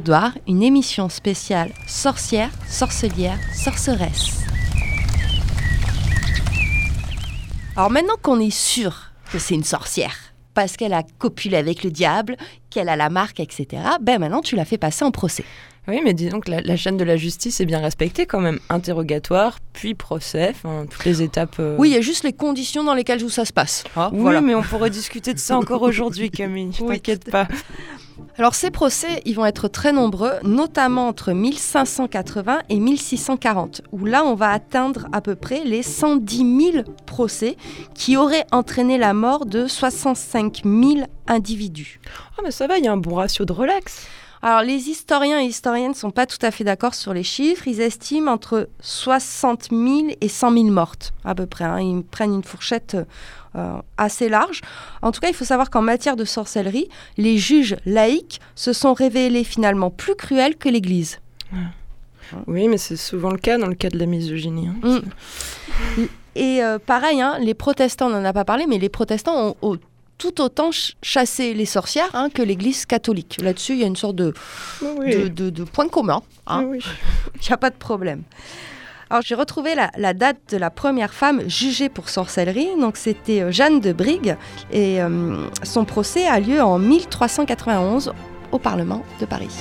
Boudoir, 0.07 0.31
une 0.47 0.63
émission 0.63 1.09
spéciale 1.09 1.69
sorcière, 1.85 2.49
sorcelière, 2.69 3.37
sorceresse. 3.53 4.37
Alors 7.75 7.91
maintenant 7.91 8.13
qu'on 8.21 8.39
est 8.39 8.49
sûr 8.55 9.11
que 9.33 9.37
c'est 9.37 9.55
une 9.55 9.65
sorcière, 9.65 10.15
parce 10.53 10.77
qu'elle 10.77 10.93
a 10.93 11.03
copulé 11.19 11.57
avec 11.57 11.83
le 11.83 11.91
diable, 11.91 12.37
qu'elle 12.69 12.87
a 12.87 12.95
la 12.95 13.09
marque, 13.09 13.41
etc., 13.41 13.67
ben 13.99 14.19
maintenant 14.19 14.39
tu 14.39 14.55
la 14.55 14.63
fais 14.63 14.77
passer 14.77 15.03
en 15.03 15.11
procès. 15.11 15.43
Oui, 15.89 15.99
mais 16.05 16.13
disons 16.13 16.39
que 16.39 16.51
la, 16.51 16.61
la 16.61 16.77
chaîne 16.77 16.95
de 16.95 17.03
la 17.03 17.17
justice 17.17 17.59
est 17.59 17.65
bien 17.65 17.79
respectée 17.81 18.25
quand 18.25 18.39
même. 18.39 18.59
Interrogatoire, 18.69 19.59
puis 19.73 19.93
procès, 19.93 20.51
enfin, 20.51 20.85
toutes 20.89 21.03
les 21.03 21.21
étapes. 21.21 21.57
euh, 21.59 21.75
Oui, 21.77 21.89
il 21.89 21.93
y 21.95 21.97
a 21.97 22.01
juste 22.01 22.23
les 22.23 22.31
conditions 22.33 22.85
dans 22.85 22.93
lesquelles 22.93 23.25
où 23.25 23.29
ça 23.29 23.43
se 23.43 23.51
passe. 23.51 23.83
hein, 23.97 24.09
Oui, 24.13 24.19
voilà. 24.21 24.39
mais 24.39 24.55
on 24.55 24.61
pourrait 24.63 24.89
discuter 24.89 25.33
de 25.33 25.39
ça 25.39 25.57
encore 25.57 25.81
aujourd'hui, 25.81 26.31
Camille. 26.31 26.71
Oui. 26.79 26.95
T'inquiète 26.95 27.29
pas. 27.29 27.49
Alors 28.39 28.53
ces 28.53 28.69
procès, 28.69 29.23
ils 29.25 29.35
vont 29.35 29.47
être 29.47 29.67
très 29.67 29.91
nombreux, 29.91 30.33
notamment 30.43 31.07
entre 31.07 31.31
1580 31.31 32.59
et 32.69 32.79
1640, 32.79 33.81
où 33.91 34.05
là 34.05 34.23
on 34.23 34.35
va 34.35 34.51
atteindre 34.51 35.07
à 35.11 35.21
peu 35.21 35.33
près 35.33 35.63
les 35.63 35.81
110 35.81 36.71
000 36.73 36.83
procès 37.07 37.57
qui 37.95 38.15
auraient 38.15 38.45
entraîné 38.51 38.99
la 38.99 39.13
mort 39.13 39.47
de 39.47 39.65
65 39.65 40.61
000 40.63 41.07
individus. 41.25 41.99
Ah, 42.37 42.41
mais 42.43 42.51
ça 42.51 42.67
va, 42.67 42.77
il 42.77 42.85
y 42.85 42.87
a 42.87 42.91
un 42.91 42.97
bon 42.97 43.15
ratio 43.15 43.43
de 43.43 43.53
relax. 43.53 44.05
Alors 44.47 44.61
les 44.61 44.89
historiens 44.89 45.41
et 45.41 45.43
historiennes 45.43 45.89
ne 45.89 45.93
sont 45.93 46.09
pas 46.09 46.25
tout 46.25 46.37
à 46.41 46.51
fait 46.51 46.63
d'accord 46.63 46.95
sur 46.95 47.13
les 47.13 47.23
chiffres, 47.23 47.67
ils 47.67 47.81
estiment 47.81 48.31
entre 48.31 48.69
60 48.79 49.71
000 49.71 49.81
et 50.21 50.29
100 50.29 50.53
000 50.53 50.65
mortes 50.67 51.11
à 51.25 51.35
peu 51.35 51.45
près, 51.45 51.65
hein. 51.65 51.81
ils 51.81 52.01
prennent 52.01 52.33
une 52.33 52.45
fourchette 52.45 52.95
euh, 53.57 53.73
assez 53.97 54.29
large. 54.29 54.61
En 55.01 55.11
tout 55.11 55.19
cas, 55.19 55.27
il 55.27 55.33
faut 55.33 55.43
savoir 55.43 55.69
qu'en 55.69 55.81
matière 55.81 56.15
de 56.15 56.23
sorcellerie, 56.23 56.87
les 57.17 57.37
juges 57.37 57.75
laïcs 57.85 58.39
se 58.55 58.71
sont 58.71 58.93
révélés 58.93 59.43
finalement 59.43 59.89
plus 59.89 60.15
cruels 60.15 60.55
que 60.55 60.69
l'Église. 60.69 61.19
Oui, 62.47 62.69
mais 62.69 62.77
c'est 62.77 62.95
souvent 62.95 63.31
le 63.31 63.39
cas 63.39 63.57
dans 63.57 63.67
le 63.67 63.75
cas 63.75 63.89
de 63.89 63.99
la 63.99 64.05
misogynie. 64.05 64.69
hein. 64.69 65.01
Mm. 65.97 66.05
Et 66.35 66.63
euh, 66.63 66.79
pareil, 66.79 67.19
hein, 67.19 67.37
les 67.41 67.53
protestants, 67.53 68.07
on 68.07 68.11
n'en 68.11 68.23
a 68.23 68.31
pas 68.31 68.45
parlé, 68.45 68.65
mais 68.65 68.77
les 68.77 68.87
protestants 68.87 69.55
ont, 69.61 69.73
ont 69.73 69.77
tout 70.17 70.41
autant 70.41 70.71
ch- 70.71 70.95
chassé 71.01 71.53
les 71.53 71.65
sorcières 71.65 72.09
hein, 72.13 72.29
que 72.33 72.41
l'Église 72.41 72.85
catholique. 72.85 73.37
Là-dessus, 73.41 73.73
il 73.73 73.79
y 73.79 73.83
a 73.83 73.87
une 73.87 73.95
sorte 73.95 74.15
de, 74.15 74.33
Oui. 74.81 75.15
de, 75.15 75.27
de- 75.27 75.49
de 75.49 75.63
point 75.63 75.87
commun. 75.87 76.21
hein. 76.47 76.63
Oui. 76.67 76.79
Il 77.35 77.41
n'y 77.47 77.53
a 77.53 77.57
pas 77.57 77.69
de 77.69 77.75
problème. 77.75 78.23
Alors 79.09 79.21
j'ai 79.25 79.35
retrouvé 79.35 79.73
la, 79.75 79.89
la 79.97 80.13
date 80.13 80.37
de 80.51 80.57
la 80.57 80.69
première 80.69 81.13
femme 81.13 81.47
jugée 81.49 81.87
pour 81.87 82.09
sorcellerie. 82.09 82.67
Donc 82.79 82.97
c'était 82.97 83.41
euh, 83.41 83.51
Jeanne 83.51 83.79
de 83.79 83.93
Brigue 83.93 84.35
et 84.71 85.01
euh, 85.01 85.47
son 85.63 85.85
procès 85.85 86.27
a 86.27 86.39
lieu 86.41 86.61
en 86.61 86.77
1391 86.79 88.11
au 88.51 88.59
Parlement 88.59 89.03
de 89.21 89.25
Paris. 89.25 89.55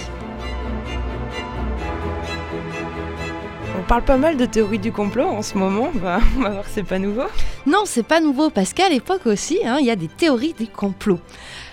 Parle 3.87 4.03
pas 4.03 4.17
mal 4.17 4.37
de 4.37 4.47
théorie 4.47 4.79
du 4.79 4.93
complot 4.93 5.27
en 5.27 5.43
ce 5.43 5.57
moment. 5.57 5.91
Bah, 5.95 6.19
on 6.37 6.41
va 6.43 6.51
voir 6.51 6.65
que 6.65 6.71
c'est 6.71 6.83
pas 6.83 6.99
nouveau. 6.99 7.23
Non, 7.67 7.83
c'est 7.85 8.03
pas 8.03 8.21
nouveau 8.21 8.51
parce 8.51 8.73
qu'à 8.73 8.89
l'époque 8.89 9.27
aussi, 9.27 9.59
hein, 9.65 9.79
il 9.81 9.87
y 9.87 9.91
a 9.91 9.97
des 9.97 10.09
théories 10.09 10.55
du 10.55 10.67
complot. 10.67 11.21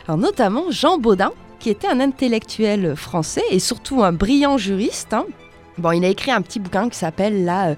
Alors 0.08 0.18
notamment 0.18 0.66
Jean 0.70 0.98
Baudin, 0.98 1.32
qui 1.60 1.70
était 1.70 1.88
un 1.88 2.00
intellectuel 2.00 2.96
français 2.96 3.44
et 3.52 3.60
surtout 3.60 4.04
un 4.04 4.12
brillant 4.12 4.58
juriste. 4.58 5.14
hein. 5.14 5.26
Bon, 5.78 5.92
il 5.92 6.06
a 6.06 6.10
écrit 6.10 6.32
un 6.32 6.42
petit 6.42 6.60
bouquin 6.60 6.88
qui 6.88 6.98
s'appelle 6.98 7.46
La 7.46 7.70
euh, 7.70 7.76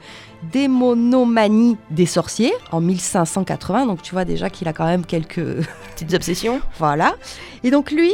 démonomanie 0.51 1.77
des 1.91 2.05
sorciers 2.05 2.53
en 2.71 2.81
1580. 2.81 3.85
Donc 3.85 4.01
tu 4.01 4.11
vois 4.13 4.25
déjà 4.25 4.49
qu'il 4.49 4.67
a 4.67 4.73
quand 4.73 4.85
même 4.85 5.05
quelques 5.05 5.65
Petites 5.95 6.13
obsessions. 6.13 6.59
Voilà. 6.77 7.15
Et 7.63 7.71
donc 7.71 7.91
lui, 7.91 8.13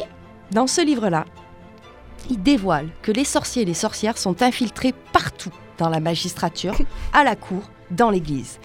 dans 0.51 0.67
ce 0.67 0.81
livre-là, 0.81 1.25
il 2.29 2.41
dévoile 2.43 2.89
que 3.01 3.11
les 3.11 3.25
sorciers 3.25 3.63
et 3.63 3.65
les 3.65 3.73
sorcières 3.73 4.19
sont 4.19 4.43
infiltrés 4.43 4.93
partout 5.13 5.49
dans 5.77 5.89
la 5.89 5.99
magistrature, 5.99 6.75
à 7.13 7.23
la 7.23 7.35
cour, 7.35 7.63
dans 7.91 8.09
l'église. 8.09 8.59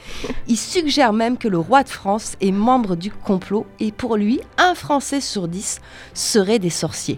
Il 0.47 0.57
suggère 0.57 1.13
même 1.13 1.37
que 1.39 1.49
le 1.49 1.59
roi 1.59 1.83
de 1.83 1.89
France 1.89 2.37
est 2.41 2.53
membre 2.53 2.95
du 2.97 3.11
complot 3.11 3.67
et 3.81 3.91
pour 3.93 4.17
lui, 4.17 4.41
un 4.59 4.75
Français 4.75 5.21
sur 5.21 5.49
dix 5.49 5.81
serait 6.15 6.59
des 6.59 6.71
sorciers. 6.71 7.17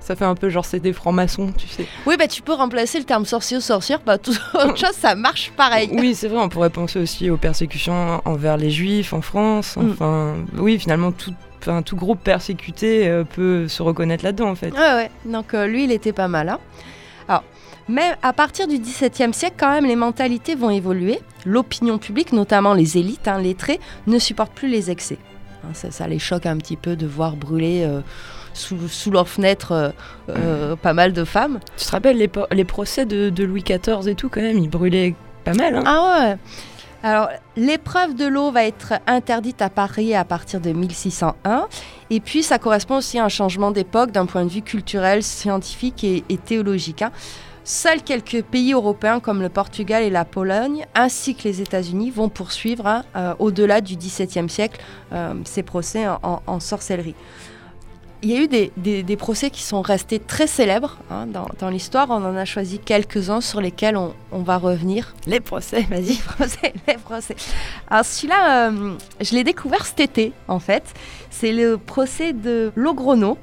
Ça 0.00 0.16
fait 0.16 0.24
un 0.24 0.34
peu 0.34 0.48
genre 0.48 0.64
c'est 0.64 0.80
des 0.80 0.92
francs-maçons, 0.92 1.52
tu 1.56 1.68
sais. 1.68 1.86
Oui, 2.06 2.16
bah 2.18 2.26
tu 2.26 2.42
peux 2.42 2.52
remplacer 2.54 2.98
le 2.98 3.04
terme 3.04 3.24
sorcier 3.24 3.56
ou 3.56 3.60
sorcière, 3.60 4.00
bah 4.04 4.18
tout 4.18 4.32
autre 4.54 4.76
chose, 4.76 4.90
ça 4.98 5.14
marche 5.14 5.52
pareil. 5.56 5.88
Oui, 5.92 6.14
c'est 6.16 6.26
vrai, 6.28 6.38
on 6.40 6.48
pourrait 6.48 6.70
penser 6.70 6.98
aussi 6.98 7.30
aux 7.30 7.36
persécutions 7.36 8.20
envers 8.24 8.56
les 8.56 8.70
juifs 8.70 9.12
en 9.12 9.20
France. 9.22 9.76
Mm. 9.76 9.90
Enfin, 9.92 10.34
oui, 10.58 10.78
finalement, 10.80 11.12
tout, 11.12 11.32
enfin, 11.60 11.82
tout 11.82 11.94
groupe 11.94 12.18
persécuté 12.20 13.06
euh, 13.06 13.22
peut 13.22 13.68
se 13.68 13.80
reconnaître 13.80 14.24
là-dedans, 14.24 14.48
en 14.50 14.54
fait. 14.56 14.72
Ouais, 14.72 14.94
ouais. 14.94 15.10
Donc 15.24 15.54
euh, 15.54 15.66
lui, 15.68 15.84
il 15.84 15.92
était 15.92 16.12
pas 16.12 16.26
mal. 16.28 16.48
hein. 16.48 16.58
Mais 17.88 18.14
à 18.22 18.32
partir 18.32 18.66
du 18.66 18.78
XVIIe 18.78 19.32
siècle, 19.32 19.56
quand 19.58 19.70
même, 19.70 19.86
les 19.86 19.96
mentalités 19.96 20.54
vont 20.54 20.70
évoluer. 20.70 21.20
L'opinion 21.44 21.98
publique, 21.98 22.32
notamment 22.32 22.74
les 22.74 22.98
élites, 22.98 23.28
hein, 23.28 23.40
lettrées, 23.40 23.80
ne 24.06 24.18
supportent 24.18 24.52
plus 24.54 24.68
les 24.68 24.90
excès. 24.90 25.18
Hein, 25.64 25.68
ça, 25.72 25.90
ça 25.90 26.08
les 26.08 26.18
choque 26.18 26.46
un 26.46 26.56
petit 26.56 26.76
peu 26.76 26.96
de 26.96 27.06
voir 27.06 27.36
brûler 27.36 27.84
euh, 27.84 28.00
sous, 28.54 28.88
sous 28.88 29.10
leurs 29.10 29.28
fenêtres 29.28 29.72
euh, 29.72 29.90
euh, 30.30 30.76
pas 30.76 30.94
mal 30.94 31.12
de 31.12 31.24
femmes. 31.24 31.60
Tu 31.76 31.84
te 31.84 31.90
rappelles 31.92 32.18
les, 32.18 32.64
procès 32.64 33.06
de, 33.06 33.30
de 33.30 33.44
Louis 33.44 33.62
XIV 33.62 34.08
et 34.08 34.14
tout, 34.16 34.28
quand 34.28 34.42
même, 34.42 34.58
ils 34.58 34.70
brûlaient 34.70 35.14
pas 35.44 35.54
mal. 35.54 35.76
Hein. 35.76 35.82
Ah 35.86 36.20
ouais 36.20 36.36
alors, 37.02 37.28
l'épreuve 37.56 38.16
de 38.16 38.24
l'eau 38.26 38.50
va 38.50 38.64
être 38.64 38.94
interdite 39.06 39.62
à 39.62 39.70
Paris 39.70 40.12
à 40.16 40.24
partir 40.24 40.60
de 40.60 40.72
1601. 40.72 41.68
Et 42.10 42.18
puis, 42.18 42.42
ça 42.42 42.58
correspond 42.58 42.96
aussi 42.96 43.20
à 43.20 43.24
un 43.24 43.28
changement 43.28 43.70
d'époque 43.70 44.10
d'un 44.10 44.26
point 44.26 44.44
de 44.44 44.50
vue 44.50 44.62
culturel, 44.62 45.22
scientifique 45.22 46.02
et, 46.02 46.24
et 46.28 46.36
théologique. 46.36 47.02
hein. 47.02 47.12
Seuls 47.68 48.00
quelques 48.02 48.42
pays 48.44 48.72
européens 48.74 49.18
comme 49.18 49.42
le 49.42 49.48
Portugal 49.48 50.04
et 50.04 50.10
la 50.10 50.24
Pologne, 50.24 50.86
ainsi 50.94 51.34
que 51.34 51.42
les 51.48 51.60
États-Unis, 51.62 52.12
vont 52.12 52.28
poursuivre, 52.28 52.86
hein, 52.86 53.04
euh, 53.16 53.34
au-delà 53.40 53.80
du 53.80 53.96
XVIIe 53.96 54.48
siècle, 54.48 54.80
euh, 55.12 55.34
ces 55.44 55.64
procès 55.64 56.06
en- 56.06 56.20
en- 56.22 56.42
en 56.46 56.60
sorcellerie. 56.60 57.16
Il 58.22 58.30
y 58.30 58.36
a 58.36 58.40
eu 58.40 58.46
des, 58.46 58.70
des- 58.76 59.02
des 59.02 59.16
procès 59.16 59.50
qui 59.50 59.62
sont 59.64 59.82
restés 59.82 60.20
très 60.20 60.46
célèbres 60.46 60.96
hein, 61.10 61.26
dans, 61.26 61.48
dans 61.58 61.68
l'histoire. 61.68 62.06
On 62.10 62.24
en 62.24 62.36
a 62.36 62.44
choisi 62.44 62.78
quelques-uns 62.78 63.40
sur 63.40 63.60
lesquels 63.60 63.96
on- 63.96 64.14
on 64.30 64.42
va 64.42 64.58
revenir. 64.58 65.16
Les 65.26 65.40
procès, 65.40 65.80
vas-y. 65.90 66.14
Procès, 66.18 66.72
les 66.86 66.94
procès. 66.98 67.34
Alors 67.90 68.04
celui-là, 68.04 68.68
euh, 68.70 68.92
je 69.20 69.34
l'ai 69.34 69.42
découvert 69.42 69.84
cet 69.86 69.98
été, 69.98 70.32
en 70.46 70.60
fait. 70.60 70.84
C'est 71.30 71.52
le 71.52 71.78
procès 71.78 72.32
de 72.32 72.70
Logrono. 72.76 73.38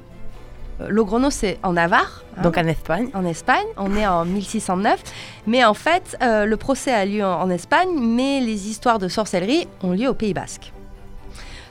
Logrono, 0.88 1.30
c'est 1.30 1.58
en 1.62 1.72
Navarre. 1.74 2.22
hein, 2.36 2.42
Donc 2.42 2.58
en 2.58 2.66
Espagne. 2.66 3.08
en 3.14 3.24
Espagne. 3.24 3.66
On 3.76 3.94
est 3.96 4.06
en 4.06 4.24
1609. 4.24 5.02
Mais 5.46 5.64
en 5.64 5.74
fait, 5.74 6.16
euh, 6.22 6.44
le 6.46 6.56
procès 6.56 6.92
a 6.92 7.04
lieu 7.04 7.24
en, 7.24 7.40
en 7.42 7.50
Espagne, 7.50 7.88
mais 7.98 8.40
les 8.40 8.68
histoires 8.68 8.98
de 8.98 9.08
sorcellerie 9.08 9.68
ont 9.82 9.92
lieu 9.92 10.08
au 10.08 10.14
Pays 10.14 10.34
Basque. 10.34 10.72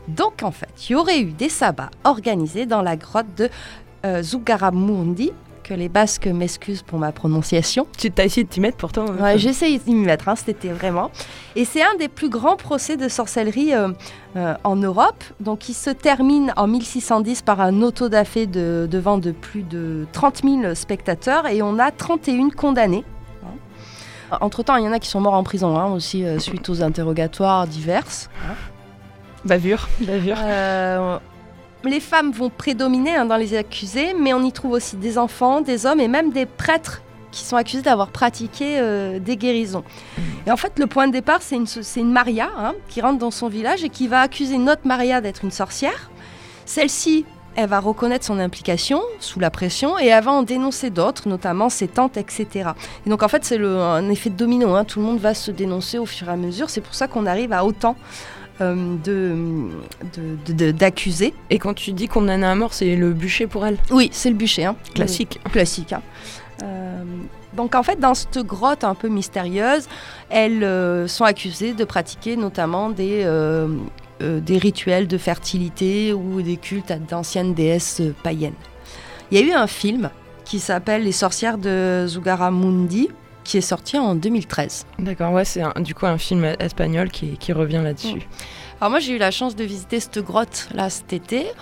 Donc 0.07 0.43
en 0.43 0.51
fait, 0.51 0.69
il 0.89 0.93
y 0.93 0.95
aurait 0.95 1.19
eu 1.21 1.31
des 1.31 1.49
sabbats 1.49 1.89
organisés 2.03 2.65
dans 2.65 2.81
la 2.81 2.95
grotte 2.97 3.33
de 3.37 3.49
euh, 4.05 4.21
Zugaramundi, 4.21 5.31
que 5.63 5.73
les 5.73 5.89
Basques 5.89 6.27
m'excusent 6.27 6.81
pour 6.83 6.99
ma 6.99 7.11
prononciation. 7.11 7.87
Tu 7.97 8.11
t'as 8.11 8.25
essayé 8.25 8.43
de 8.43 8.49
t'y 8.49 8.59
mettre 8.59 8.77
pourtant. 8.77 9.05
hein. 9.09 9.23
Ouais, 9.23 9.37
j'essaye 9.37 9.79
d'y 9.79 9.95
mettre, 9.95 10.27
hein, 10.29 10.35
c'était 10.35 10.69
vraiment. 10.69 11.09
Et 11.55 11.65
c'est 11.65 11.81
un 11.81 11.95
des 11.97 12.07
plus 12.09 12.29
grands 12.29 12.57
procès 12.57 12.97
de 12.97 13.07
sorcellerie 13.07 13.73
euh, 13.73 13.89
euh, 14.35 14.53
en 14.63 14.75
Europe. 14.75 15.23
Donc, 15.39 15.69
il 15.69 15.73
se 15.73 15.89
termine 15.89 16.53
en 16.57 16.67
1610 16.67 17.41
par 17.41 17.61
un 17.61 17.81
auto-da-fé 17.81 18.45
de, 18.45 18.87
devant 18.91 19.17
de 19.17 19.31
plus 19.31 19.63
de 19.63 20.05
30 20.11 20.41
000 20.43 20.75
spectateurs 20.75 21.47
et 21.47 21.61
on 21.61 21.79
a 21.79 21.91
31 21.91 22.49
condamnés. 22.49 23.05
hein. 23.43 24.37
Entre-temps, 24.41 24.75
il 24.77 24.83
y 24.85 24.87
en 24.87 24.91
a 24.91 24.99
qui 24.99 25.09
sont 25.09 25.21
morts 25.21 25.33
en 25.35 25.43
prison 25.43 25.77
hein, 25.77 25.91
aussi 25.93 26.25
euh, 26.25 26.39
suite 26.39 26.67
aux 26.69 26.81
interrogatoires 26.83 27.67
diverses. 27.67 28.29
Bavure, 29.45 29.87
bavure. 30.01 30.37
Les 31.85 31.99
femmes 31.99 32.31
vont 32.31 32.49
prédominer 32.49 33.15
hein, 33.15 33.25
dans 33.25 33.35
les 33.35 33.55
accusés, 33.55 34.13
mais 34.17 34.33
on 34.33 34.41
y 34.43 34.51
trouve 34.53 34.71
aussi 34.71 34.95
des 34.95 35.17
enfants, 35.17 35.59
des 35.61 35.85
hommes 35.85 35.99
et 35.99 36.07
même 36.07 36.31
des 36.31 36.45
prêtres 36.45 37.01
qui 37.31 37.43
sont 37.43 37.57
accusés 37.57 37.81
d'avoir 37.81 38.07
pratiqué 38.09 38.77
euh, 38.79 39.19
des 39.19 39.35
guérisons. 39.35 39.83
Et 40.47 40.51
en 40.51 40.55
fait, 40.57 40.77
le 40.79 40.87
point 40.87 41.07
de 41.07 41.11
départ, 41.11 41.41
c'est 41.41 41.55
une, 41.55 41.65
une 41.97 42.11
Maria 42.11 42.49
hein, 42.57 42.73
qui 42.87 43.01
rentre 43.01 43.17
dans 43.19 43.31
son 43.31 43.49
village 43.49 43.83
et 43.83 43.89
qui 43.89 44.07
va 44.07 44.21
accuser 44.21 44.57
notre 44.57 44.87
Maria 44.87 45.19
d'être 45.19 45.43
une 45.43 45.51
sorcière. 45.51 46.09
Celle-ci, 46.65 47.25
elle 47.55 47.69
va 47.69 47.79
reconnaître 47.79 48.25
son 48.25 48.39
implication 48.39 49.01
sous 49.19 49.39
la 49.39 49.49
pression 49.51 49.99
et 49.99 50.07
elle 50.07 50.23
va 50.23 50.31
en 50.31 50.43
dénoncer 50.43 50.89
d'autres, 50.89 51.27
notamment 51.27 51.69
ses 51.69 51.87
tantes, 51.87 52.17
etc. 52.17 52.69
Et 53.05 53.09
donc 53.09 53.23
en 53.23 53.27
fait, 53.27 53.43
c'est 53.43 53.59
un 53.59 54.09
effet 54.09 54.29
de 54.29 54.35
domino. 54.35 54.73
hein. 54.75 54.85
Tout 54.85 54.99
le 54.99 55.05
monde 55.05 55.19
va 55.19 55.33
se 55.33 55.51
dénoncer 55.51 55.97
au 55.97 56.05
fur 56.05 56.29
et 56.29 56.31
à 56.31 56.35
mesure. 56.37 56.69
C'est 56.69 56.81
pour 56.81 56.95
ça 56.95 57.07
qu'on 57.07 57.25
arrive 57.25 57.51
à 57.53 57.65
autant 57.65 57.95
euh, 58.61 58.95
de, 59.03 59.35
de- 60.15 60.53
de- 60.53 60.53
de- 60.65 60.71
d'accusés. 60.71 61.33
Et 61.49 61.59
quand 61.59 61.73
tu 61.73 61.91
dis 61.93 62.07
qu'on 62.07 62.23
en 62.29 62.41
a 62.43 62.47
un 62.47 62.55
mort, 62.55 62.73
c'est 62.73 62.95
le 62.95 63.13
bûcher 63.13 63.47
pour 63.47 63.65
elle. 63.65 63.77
Oui, 63.91 64.09
c'est 64.11 64.29
le 64.29 64.35
bûcher. 64.35 64.65
hein. 64.65 64.75
Classique. 64.93 65.39
Classique. 65.51 65.93
hein. 65.93 66.01
Euh, 66.63 67.03
donc 67.55 67.75
en 67.75 67.83
fait, 67.83 67.99
dans 67.99 68.13
cette 68.13 68.39
grotte 68.39 68.83
un 68.83 68.95
peu 68.95 69.07
mystérieuse, 69.09 69.87
elles 70.29 70.63
euh, 70.63 71.07
sont 71.07 71.23
accusées 71.25 71.73
de 71.73 71.83
pratiquer 71.83 72.35
notamment 72.35 72.89
des, 72.89 73.21
euh, 73.25 73.67
des 74.21 74.57
rituels 74.57 75.07
de 75.07 75.17
fertilité 75.17 76.13
ou 76.13 76.41
des 76.41 76.57
cultes 76.57 76.91
à 76.91 76.97
d'anciennes 76.97 77.53
déesses 77.53 78.01
païennes. 78.23 78.53
Il 79.31 79.39
y 79.39 79.43
a 79.43 79.45
eu 79.45 79.51
un 79.51 79.67
film 79.67 80.09
qui 80.45 80.59
s'appelle 80.59 81.03
Les 81.03 81.11
sorcières 81.11 81.57
de 81.57 82.05
Zugaramundi, 82.07 83.09
qui 83.43 83.57
est 83.57 83.61
sorti 83.61 83.97
en 83.97 84.15
2013. 84.15 84.85
D'accord, 84.99 85.33
ouais, 85.33 85.45
c'est 85.45 85.63
du 85.79 85.93
coup 85.93 86.05
un 86.05 86.17
film 86.17 86.45
espagnol 86.59 87.09
qui, 87.09 87.37
qui 87.37 87.53
revient 87.53 87.81
là-dessus. 87.83 88.27
Alors 88.83 88.91
moi 88.91 88.99
j'ai 88.99 89.15
eu 89.15 89.17
la 89.17 89.31
chance 89.31 89.55
de 89.55 89.63
visiter 89.63 90.01
cette 90.01 90.19
grotte 90.19 90.67
là 90.73 90.89
cet 90.89 91.13
été. 91.13 91.45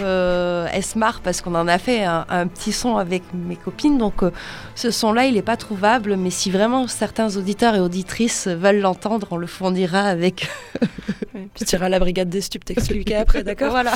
Euh, 0.00 0.68
marre 0.94 1.20
parce 1.22 1.40
qu'on 1.40 1.56
en 1.56 1.66
a 1.66 1.76
fait 1.78 2.04
un, 2.04 2.46
petit 2.46 2.72
son 2.72 2.98
avec 2.98 3.22
mes 3.34 3.56
copines. 3.56 3.98
Donc 3.98 4.22
euh, 4.22 4.30
ce 4.76 4.92
son-là 4.92 5.26
il 5.26 5.34
n'est 5.34 5.42
pas 5.42 5.56
trouvable, 5.56 6.16
mais 6.16 6.30
si 6.30 6.52
vraiment 6.52 6.86
certains 6.86 7.36
auditeurs 7.36 7.74
et 7.74 7.80
auditrices 7.80 8.46
veulent 8.46 8.80
l'entendre, 8.80 9.26
on 9.32 9.36
le 9.36 9.48
fournira 9.48 10.02
avec. 10.02 10.48
Puis 11.32 11.64
tu 11.66 11.74
iras 11.74 11.86
à 11.86 11.88
la 11.88 11.98
brigade 11.98 12.28
des 12.28 12.40
stupes 12.40 12.64
t'expliquer 12.64 13.16
après, 13.16 13.42
d'accord? 13.42 13.70
Voilà. 13.70 13.94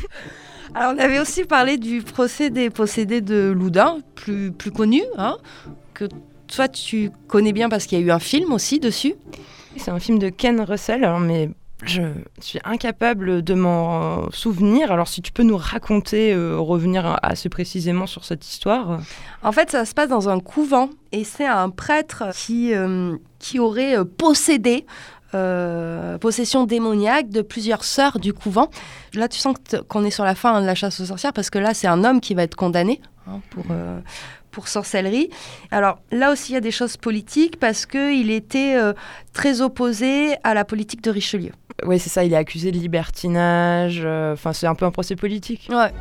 Alors 0.76 0.92
on 0.94 0.98
avait 0.98 1.18
aussi 1.18 1.44
parlé 1.44 1.76
du 1.76 2.02
procès 2.02 2.50
des 2.50 2.70
possédés 2.70 3.20
de 3.20 3.52
Loudun, 3.56 3.98
plus, 4.14 4.52
plus 4.52 4.70
connu, 4.70 5.02
hein, 5.18 5.38
que 5.94 6.04
toi 6.48 6.68
tu 6.68 7.10
connais 7.28 7.52
bien 7.52 7.68
parce 7.68 7.86
qu'il 7.86 7.98
y 7.98 8.02
a 8.02 8.04
eu 8.04 8.10
un 8.10 8.18
film 8.18 8.52
aussi 8.52 8.80
dessus. 8.80 9.14
C'est 9.76 9.90
un 9.90 9.98
film 9.98 10.18
de 10.18 10.28
Ken 10.28 10.60
Russell, 10.60 11.04
alors, 11.04 11.20
mais 11.20 11.50
je 11.84 12.02
suis 12.40 12.58
incapable 12.64 13.42
de 13.42 13.54
m'en 13.54 14.30
souvenir. 14.30 14.90
Alors 14.90 15.08
si 15.08 15.20
tu 15.20 15.32
peux 15.32 15.42
nous 15.42 15.58
raconter, 15.58 16.32
euh, 16.32 16.56
revenir 16.58 17.18
assez 17.22 17.48
précisément 17.48 18.06
sur 18.06 18.24
cette 18.24 18.46
histoire. 18.46 19.00
En 19.42 19.52
fait, 19.52 19.70
ça 19.70 19.84
se 19.84 19.92
passe 19.92 20.08
dans 20.08 20.28
un 20.28 20.40
couvent 20.40 20.88
et 21.12 21.24
c'est 21.24 21.46
un 21.46 21.68
prêtre 21.68 22.24
qui, 22.34 22.72
euh, 22.74 23.16
qui 23.38 23.58
aurait 23.58 23.98
euh, 23.98 24.04
possédé 24.04 24.86
possession 26.18 26.64
démoniaque 26.64 27.28
de 27.28 27.42
plusieurs 27.42 27.84
sœurs 27.84 28.18
du 28.18 28.32
couvent. 28.32 28.70
Là, 29.12 29.28
tu 29.28 29.38
sens 29.38 29.54
qu'on 29.86 30.02
est 30.02 30.10
sur 30.10 30.24
la 30.24 30.34
fin 30.34 30.62
de 30.62 30.66
la 30.66 30.74
chasse 30.74 30.98
aux 30.98 31.04
sorcières 31.04 31.34
parce 31.34 31.50
que 31.50 31.58
là, 31.58 31.74
c'est 31.74 31.86
un 31.86 32.04
homme 32.04 32.22
qui 32.22 32.32
va 32.32 32.42
être 32.42 32.54
condamné 32.54 33.02
hein, 33.26 33.42
pour, 33.50 33.66
pour 34.56 34.68
sorcellerie. 34.68 35.28
Alors 35.70 35.98
là 36.10 36.32
aussi, 36.32 36.52
il 36.52 36.54
y 36.54 36.58
a 36.58 36.62
des 36.62 36.70
choses 36.70 36.96
politiques 36.96 37.60
parce 37.60 37.84
qu'il 37.84 38.30
était 38.30 38.74
très 39.34 39.60
opposé 39.60 40.34
à 40.44 40.54
la 40.54 40.64
politique 40.64 41.02
de 41.02 41.10
Richelieu. 41.10 41.52
Oui, 41.84 41.98
c'est 41.98 42.08
ça, 42.08 42.24
il 42.24 42.32
est 42.32 42.36
accusé 42.36 42.72
de 42.72 42.78
libertinage. 42.78 44.00
Euh, 44.02 44.32
enfin, 44.32 44.52
c'est 44.52 44.66
un 44.66 44.74
peu 44.74 44.86
un 44.86 44.90
procès 44.90 45.14
politique. 45.14 45.68
Ouais. 45.70 45.92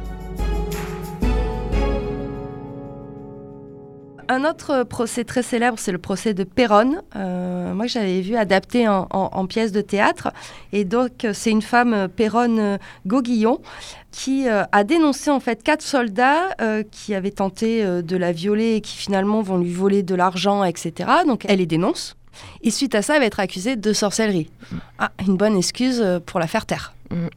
Un 4.28 4.44
autre 4.44 4.84
procès 4.84 5.24
très 5.24 5.44
célèbre, 5.44 5.78
c'est 5.78 5.92
le 5.92 5.98
procès 5.98 6.34
de 6.34 6.44
Péronne. 6.44 7.02
Euh, 7.16 7.74
moi, 7.74 7.88
j'avais 7.88 8.22
vu 8.22 8.36
adapté 8.36 8.88
en, 8.88 9.48
pièce 9.48 9.72
de 9.72 9.82
théâtre. 9.82 10.30
Et 10.74 10.84
donc, 10.84 11.28
c'est 11.34 11.52
une 11.52 11.62
femme, 11.62 12.08
Péronne 12.08 12.80
Gauguillon, 13.06 13.60
qui 14.12 14.48
euh, 14.48 14.64
a 14.72 14.84
dénoncé 14.84 15.30
en 15.30 15.40
fait 15.40 15.62
quatre 15.64 15.82
soldats 15.84 16.56
qui 16.92 17.14
avaient 17.14 17.32
tenté 17.32 17.84
de 17.86 18.18
la 18.18 18.32
violer 18.32 18.76
et 18.76 18.82
qui 18.82 18.98
finalement 18.98 19.42
vont 19.42 19.58
lui 19.58 19.72
voler 19.72 20.04
de 20.04 20.16
l'argent, 20.16 20.64
etc. 20.64 21.10
Donc, 21.26 21.46
elle 21.48 21.60
les 21.60 21.66
dénonce. 21.66 22.16
Et 22.62 22.72
suite 22.72 22.96
à 22.96 23.02
ça, 23.02 23.16
elle 23.16 23.22
va 23.22 23.26
être 23.26 23.40
accusée 23.40 23.76
de 23.76 23.94
sorcellerie. 23.94 24.50
Ah, 25.00 25.12
une 25.26 25.38
bonne 25.38 25.58
excuse 25.58 26.02
euh, 26.02 26.20
pour 26.20 26.40
la 26.40 26.48
faire 26.48 26.66
taire. 26.66 26.94
Mm. 27.12 27.28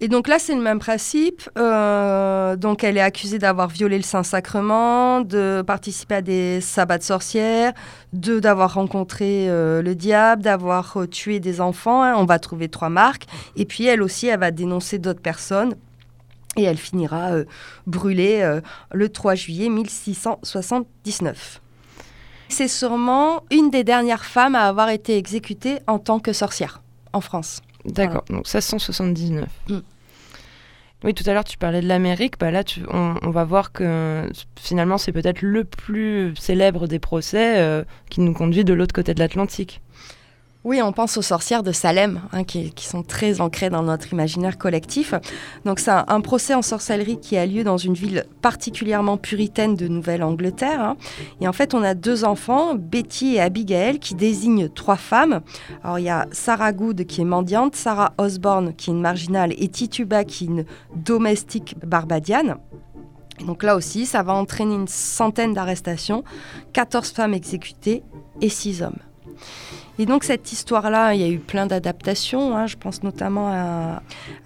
Et 0.00 0.08
donc 0.08 0.28
là, 0.28 0.38
c'est 0.38 0.54
le 0.54 0.60
même 0.60 0.78
principe. 0.78 1.48
Euh, 1.58 2.56
donc 2.56 2.84
elle 2.84 2.96
est 2.96 3.02
accusée 3.02 3.38
d'avoir 3.38 3.68
violé 3.68 3.96
le 3.96 4.02
Saint-Sacrement, 4.02 5.20
de 5.20 5.62
participer 5.66 6.16
à 6.16 6.22
des 6.22 6.60
sabbats 6.60 6.98
de 6.98 7.02
sorcières, 7.02 7.72
de 8.12 8.40
d'avoir 8.40 8.74
rencontré 8.74 9.48
euh, 9.48 9.82
le 9.82 9.94
diable, 9.94 10.42
d'avoir 10.42 10.98
tué 11.10 11.40
des 11.40 11.60
enfants. 11.60 12.02
Hein. 12.02 12.14
On 12.16 12.24
va 12.24 12.38
trouver 12.38 12.68
trois 12.68 12.90
marques. 12.90 13.26
Et 13.56 13.64
puis 13.64 13.86
elle 13.86 14.02
aussi, 14.02 14.26
elle 14.26 14.40
va 14.40 14.50
dénoncer 14.50 14.98
d'autres 14.98 15.22
personnes. 15.22 15.74
Et 16.56 16.62
elle 16.62 16.78
finira 16.78 17.32
brûlée 17.84 18.60
le 18.92 19.08
3 19.08 19.34
juillet 19.34 19.68
1679. 19.68 21.60
C'est 22.48 22.68
sûrement 22.68 23.42
une 23.50 23.70
des 23.70 23.82
dernières 23.82 24.24
femmes 24.24 24.54
à 24.54 24.68
avoir 24.68 24.90
été 24.90 25.16
exécutée 25.16 25.80
en 25.88 25.98
tant 25.98 26.20
que 26.20 26.32
sorcière 26.32 26.80
en 27.12 27.20
France. 27.20 27.60
D'accord, 27.84 28.24
donc 28.28 28.46
1679. 28.46 29.48
Mm. 29.68 29.78
Oui, 31.04 31.12
tout 31.12 31.24
à 31.26 31.34
l'heure 31.34 31.44
tu 31.44 31.58
parlais 31.58 31.82
de 31.82 31.86
l'Amérique, 31.86 32.38
bah 32.38 32.50
là 32.50 32.62
on, 32.88 33.30
va 33.30 33.44
voir 33.44 33.72
que 33.72 34.26
finalement 34.58 34.96
c'est 34.96 35.12
peut-être 35.12 35.42
le 35.42 35.64
plus 35.64 36.34
célèbre 36.34 36.86
des 36.86 36.98
procès 36.98 37.58
euh, 37.58 37.84
qui 38.08 38.22
nous 38.22 38.32
conduit 38.32 38.64
de 38.64 38.72
l'autre 38.72 38.94
côté 38.94 39.12
de 39.12 39.20
l'Atlantique. 39.20 39.82
Oui, 40.64 40.80
on 40.80 40.92
pense 40.92 41.18
aux 41.18 41.22
sorcières 41.22 41.62
de 41.62 41.72
Salem, 41.72 42.22
hein, 42.32 42.42
qui, 42.42 42.72
sont 42.78 43.02
très 43.02 43.42
ancrées 43.42 43.68
dans 43.68 43.82
notre 43.82 44.14
imaginaire 44.14 44.56
collectif. 44.56 45.12
Donc 45.66 45.78
c'est 45.78 45.90
un, 45.90 46.20
procès 46.22 46.54
en 46.54 46.62
sorcellerie 46.62 47.20
qui 47.20 47.36
a 47.36 47.44
lieu 47.44 47.64
dans 47.64 47.76
une 47.76 47.92
ville 47.92 48.24
particulièrement 48.40 49.18
puritaine 49.18 49.76
de 49.76 49.88
Nouvelle-Angleterre. 49.88 50.80
Hein. 50.80 50.96
Et 51.42 51.48
en 51.48 51.52
fait, 51.52 51.74
on 51.74 51.82
a 51.82 51.92
deux 51.92 52.24
enfants, 52.24 52.74
Betty 52.74 53.34
et 53.34 53.42
Abigail, 53.42 53.98
qui 53.98 54.14
désignent 54.14 54.70
trois 54.70 54.96
femmes. 54.96 55.42
Alors 55.82 55.98
il 55.98 56.06
y 56.06 56.08
a 56.08 56.26
Sarah 56.32 56.72
Good 56.72 57.04
qui 57.04 57.20
est 57.20 57.26
mendiante, 57.26 57.76
Sarah 57.76 58.14
Osborne 58.16 58.74
qui 58.74 58.88
est 58.88 58.94
une 58.94 59.02
marginale 59.02 59.52
et 59.58 59.68
Tituba 59.68 60.24
qui 60.24 60.44
est 60.44 60.48
une 60.48 60.64
domestique 60.96 61.76
barbadienne. 61.84 62.56
Donc 63.46 63.64
là 63.64 63.76
aussi, 63.76 64.06
ça 64.06 64.22
va 64.22 64.32
entraîner 64.32 64.76
une 64.76 64.88
centaine 64.88 65.52
d'arrestations, 65.52 66.24
14 66.72 67.10
femmes 67.10 67.34
exécutées 67.34 68.02
et 68.40 68.48
6 68.48 68.82
hommes. 68.82 68.96
Et 69.98 70.06
donc 70.06 70.24
cette 70.24 70.50
histoire-là, 70.50 71.14
il 71.14 71.20
y 71.20 71.24
a 71.24 71.28
eu 71.28 71.38
plein 71.38 71.66
d'adaptations. 71.66 72.56
Hein. 72.56 72.66
Je 72.66 72.76
pense 72.76 73.02
notamment 73.02 73.48
à, 73.48 74.02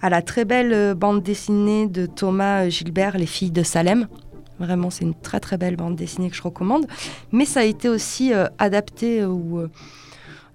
la 0.09 0.21
très 0.21 0.45
belle 0.45 0.73
euh, 0.73 0.93
bande 0.93 1.23
dessinée 1.23 1.87
de 1.87 2.05
Thomas 2.05 2.65
euh, 2.65 2.69
Gilbert, 2.69 3.17
Les 3.17 3.25
filles 3.25 3.51
de 3.51 3.63
Salem. 3.63 4.07
Vraiment, 4.59 4.89
c'est 4.89 5.05
une 5.05 5.15
très 5.15 5.39
très 5.39 5.57
belle 5.57 5.75
bande 5.75 5.95
dessinée 5.95 6.29
que 6.29 6.35
je 6.35 6.43
recommande. 6.43 6.85
Mais 7.31 7.45
ça 7.45 7.61
a 7.61 7.63
été 7.63 7.89
aussi 7.89 8.33
euh, 8.33 8.45
adapté 8.59 9.25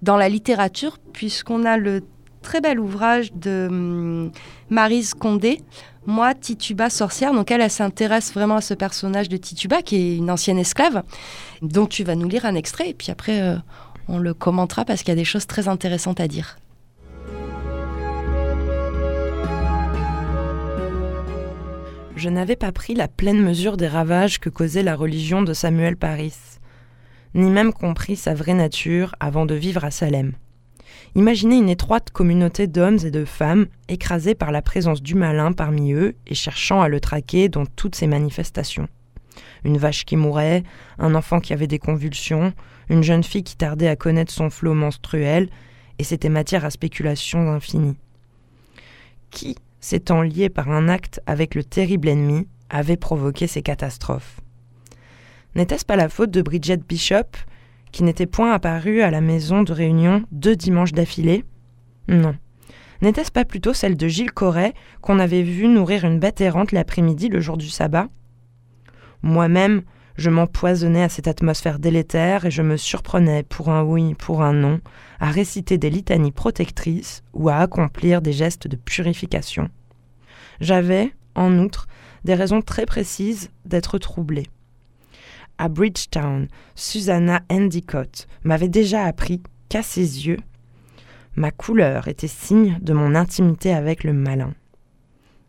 dans 0.01 0.15
la 0.15 0.29
littérature, 0.29 0.99
puisqu'on 1.11 1.65
a 1.65 1.77
le 1.77 2.01
très 2.41 2.61
bel 2.61 2.79
ouvrage 2.79 3.33
de 3.33 3.67
hum, 3.67 4.31
Marise 4.69 5.15
Condé, 5.15 5.61
Moi, 6.05 6.35
Tituba 6.35 6.89
sorcière. 6.91 7.33
Donc 7.33 7.51
elle, 7.51 7.61
elle 7.61 7.71
s'intéresse 7.71 8.31
vraiment 8.31 8.57
à 8.57 8.61
ce 8.61 8.75
personnage 8.75 9.27
de 9.27 9.37
Tituba, 9.37 9.81
qui 9.81 9.95
est 9.95 10.17
une 10.17 10.29
ancienne 10.29 10.59
esclave. 10.59 11.03
Donc 11.63 11.89
tu 11.89 12.03
vas 12.03 12.15
nous 12.15 12.29
lire 12.29 12.45
un 12.45 12.55
extrait, 12.55 12.91
et 12.91 12.93
puis 12.93 13.11
après, 13.11 13.57
on 14.07 14.17
le 14.17 14.33
commentera 14.33 14.85
parce 14.85 15.01
qu'il 15.01 15.09
y 15.09 15.11
a 15.11 15.15
des 15.15 15.25
choses 15.25 15.47
très 15.47 15.67
intéressantes 15.67 16.19
à 16.19 16.27
dire. 16.27 16.57
Je 22.15 22.29
n'avais 22.29 22.55
pas 22.55 22.71
pris 22.71 22.95
la 22.95 23.07
pleine 23.07 23.41
mesure 23.41 23.75
des 23.75 23.87
ravages 23.87 24.39
que 24.39 24.49
causait 24.49 24.83
la 24.83 24.95
religion 24.95 25.41
de 25.41 25.53
Samuel 25.53 25.97
Paris, 25.97 26.33
ni 27.33 27.49
même 27.49 27.73
compris 27.73 28.15
sa 28.15 28.33
vraie 28.33 28.53
nature 28.53 29.15
avant 29.19 29.45
de 29.45 29.53
vivre 29.53 29.83
à 29.83 29.91
Salem. 29.91 30.31
Imaginez 31.15 31.57
une 31.57 31.69
étroite 31.69 32.11
communauté 32.11 32.67
d'hommes 32.67 32.99
et 33.05 33.11
de 33.11 33.25
femmes 33.25 33.67
écrasés 33.89 34.35
par 34.35 34.51
la 34.51 34.61
présence 34.61 35.01
du 35.01 35.15
malin 35.15 35.51
parmi 35.51 35.93
eux 35.93 36.15
et 36.25 36.35
cherchant 36.35 36.81
à 36.81 36.87
le 36.87 36.99
traquer 36.99 37.49
dans 37.49 37.65
toutes 37.65 37.95
ses 37.95 38.07
manifestations. 38.07 38.87
Une 39.63 39.77
vache 39.77 40.05
qui 40.05 40.15
mourait, 40.15 40.63
un 40.99 41.15
enfant 41.15 41.39
qui 41.39 41.53
avait 41.53 41.67
des 41.67 41.79
convulsions, 41.79 42.53
une 42.89 43.03
jeune 43.03 43.23
fille 43.23 43.43
qui 43.43 43.57
tardait 43.57 43.87
à 43.87 43.95
connaître 43.95 44.31
son 44.31 44.49
flot 44.49 44.73
menstruel, 44.73 45.49
et 45.99 46.03
c'était 46.03 46.29
matière 46.29 46.65
à 46.65 46.69
spéculation 46.69 47.51
infinie. 47.51 47.97
Qui, 49.31 49.55
s'étant 49.79 50.21
lié 50.21 50.49
par 50.49 50.69
un 50.69 50.87
acte 50.87 51.21
avec 51.25 51.55
le 51.55 51.63
terrible 51.63 52.09
ennemi, 52.09 52.47
avait 52.69 52.97
provoqué 52.97 53.47
ces 53.47 53.61
catastrophes? 53.61 54.39
N'était-ce 55.55 55.85
pas 55.85 55.95
la 55.95 56.09
faute 56.09 56.31
de 56.31 56.41
Bridget 56.41 56.77
Bishop, 56.77 57.37
qui 57.91 58.03
n'était 58.03 58.25
point 58.25 58.51
apparue 58.51 59.01
à 59.01 59.09
la 59.09 59.21
maison 59.21 59.63
de 59.63 59.71
réunion 59.71 60.23
deux 60.31 60.55
dimanches 60.55 60.91
d'affilée? 60.91 61.45
Non. 62.09 62.35
N'était-ce 63.01 63.31
pas 63.31 63.45
plutôt 63.45 63.73
celle 63.73 63.97
de 63.97 64.07
Gilles 64.07 64.31
Corret, 64.31 64.73
qu'on 65.01 65.19
avait 65.19 65.43
vu 65.43 65.67
nourrir 65.67 66.03
une 66.05 66.19
bête 66.19 66.41
errante 66.41 66.71
l'après-midi 66.71 67.29
le 67.29 67.39
jour 67.39 67.57
du 67.57 67.69
sabbat? 67.69 68.07
Moi-même, 69.21 69.81
je 70.17 70.29
m'empoisonnais 70.29 71.03
à 71.03 71.09
cette 71.09 71.27
atmosphère 71.27 71.79
délétère 71.79 72.45
et 72.45 72.51
je 72.51 72.61
me 72.61 72.77
surprenais, 72.77 73.43
pour 73.43 73.69
un 73.69 73.83
oui, 73.83 74.13
pour 74.15 74.41
un 74.41 74.53
non, 74.53 74.79
à 75.19 75.29
réciter 75.29 75.77
des 75.77 75.89
litanies 75.89 76.31
protectrices 76.31 77.23
ou 77.33 77.49
à 77.49 77.57
accomplir 77.57 78.21
des 78.21 78.33
gestes 78.33 78.67
de 78.67 78.77
purification. 78.77 79.69
J'avais, 80.61 81.13
en 81.35 81.57
outre, 81.57 81.87
des 82.23 82.33
raisons 82.33 82.61
très 82.61 82.85
précises 82.85 83.49
d'être 83.65 83.97
troublée. 83.97 84.47
À 85.57 85.69
Bridgetown, 85.69 86.47
Susanna 86.75 87.41
Endicott 87.49 88.27
m'avait 88.43 88.69
déjà 88.69 89.03
appris 89.03 89.41
qu'à 89.69 89.83
ses 89.83 90.27
yeux, 90.27 90.39
ma 91.35 91.51
couleur 91.51 92.07
était 92.07 92.27
signe 92.27 92.77
de 92.81 92.93
mon 92.93 93.15
intimité 93.15 93.73
avec 93.73 94.03
le 94.03 94.13
malin. 94.13 94.53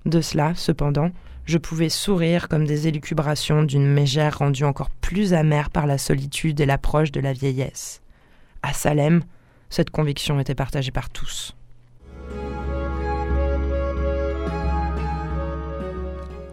De 0.04 0.20
cela, 0.20 0.54
cependant, 0.54 1.10
je 1.46 1.58
pouvais 1.58 1.88
sourire 1.88 2.48
comme 2.48 2.66
des 2.66 2.88
élucubrations 2.88 3.62
d'une 3.62 3.86
mégère 3.86 4.38
rendue 4.38 4.64
encore 4.64 4.90
plus 4.90 5.32
amère 5.32 5.70
par 5.70 5.86
la 5.86 5.96
solitude 5.96 6.60
et 6.60 6.66
l'approche 6.66 7.12
de 7.12 7.20
la 7.20 7.32
vieillesse. 7.32 8.02
À 8.62 8.72
Salem, 8.72 9.22
cette 9.70 9.90
conviction 9.90 10.40
était 10.40 10.56
partagée 10.56 10.90
par 10.90 11.08
tous. 11.08 11.56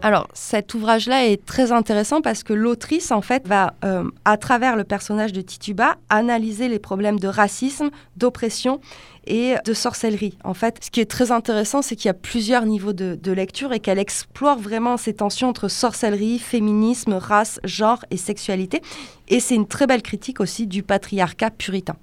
Alors, 0.06 0.28
cet 0.34 0.74
ouvrage-là 0.74 1.28
est 1.28 1.46
très 1.46 1.72
intéressant 1.72 2.20
parce 2.20 2.44
que 2.44 2.52
l'autrice, 2.52 3.10
en 3.14 3.22
fait, 3.22 3.48
va, 3.48 3.74
euh, 3.86 4.04
à 4.26 4.36
travers 4.36 4.76
le 4.76 4.84
personnage 4.84 5.32
de 5.32 5.40
Tituba, 5.40 5.96
analyser 6.10 6.68
les 6.68 6.78
problèmes 6.78 7.22
de 7.22 7.30
racisme, 7.30 7.90
d'oppression 8.18 8.82
et 9.28 9.56
de 9.64 9.74
sorcellerie. 9.74 10.38
En 10.44 10.54
fait, 10.54 10.84
ce 10.84 10.92
qui 10.92 11.00
est 11.00 11.10
très 11.10 11.32
intéressant, 11.32 11.82
c'est 11.82 11.96
qu'il 11.96 12.08
y 12.08 12.10
a 12.10 12.16
plusieurs 12.16 12.66
niveaux 12.66 12.92
de, 12.92 13.16
de 13.16 13.32
lecture 13.32 13.72
et 13.72 13.80
qu'elle 13.80 13.98
explore 13.98 14.60
vraiment 14.60 14.98
ces 14.98 15.14
tensions 15.14 15.48
entre 15.48 15.70
sorcellerie, 15.70 16.38
féminisme, 16.38 17.14
race, 17.14 17.62
genre 17.64 18.04
et 18.12 18.18
sexualité. 18.18 18.82
Et 19.30 19.40
c'est 19.40 19.56
une 19.56 19.68
très 19.68 19.88
belle 19.88 20.02
critique 20.02 20.42
aussi 20.42 20.68
du 20.68 20.84
patriarcat 20.84 21.52
puritain. 21.52 21.96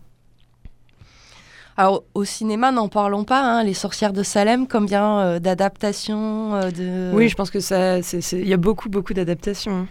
Alors, 1.77 2.03
au 2.15 2.25
cinéma, 2.25 2.73
n'en 2.73 2.89
parlons 2.89 3.25
pas. 3.25 3.41
hein, 3.43 3.65
Les 3.65 3.75
sorcières 3.75 4.13
de 4.13 4.23
Salem, 4.23 4.67
combien 4.69 5.19
euh, 5.21 5.39
d'adaptations 5.39 6.55
euh, 6.55 6.71
de... 6.71 7.11
Oui, 7.15 7.29
je 7.29 7.35
pense 7.35 7.51
que 7.51 7.61
ça, 7.61 7.99
il 7.99 8.49
y 8.49 8.53
a 8.53 8.57
beaucoup, 8.59 8.89
beaucoup 8.89 9.15
d'adaptations. 9.15 9.73
hein. 9.81 9.87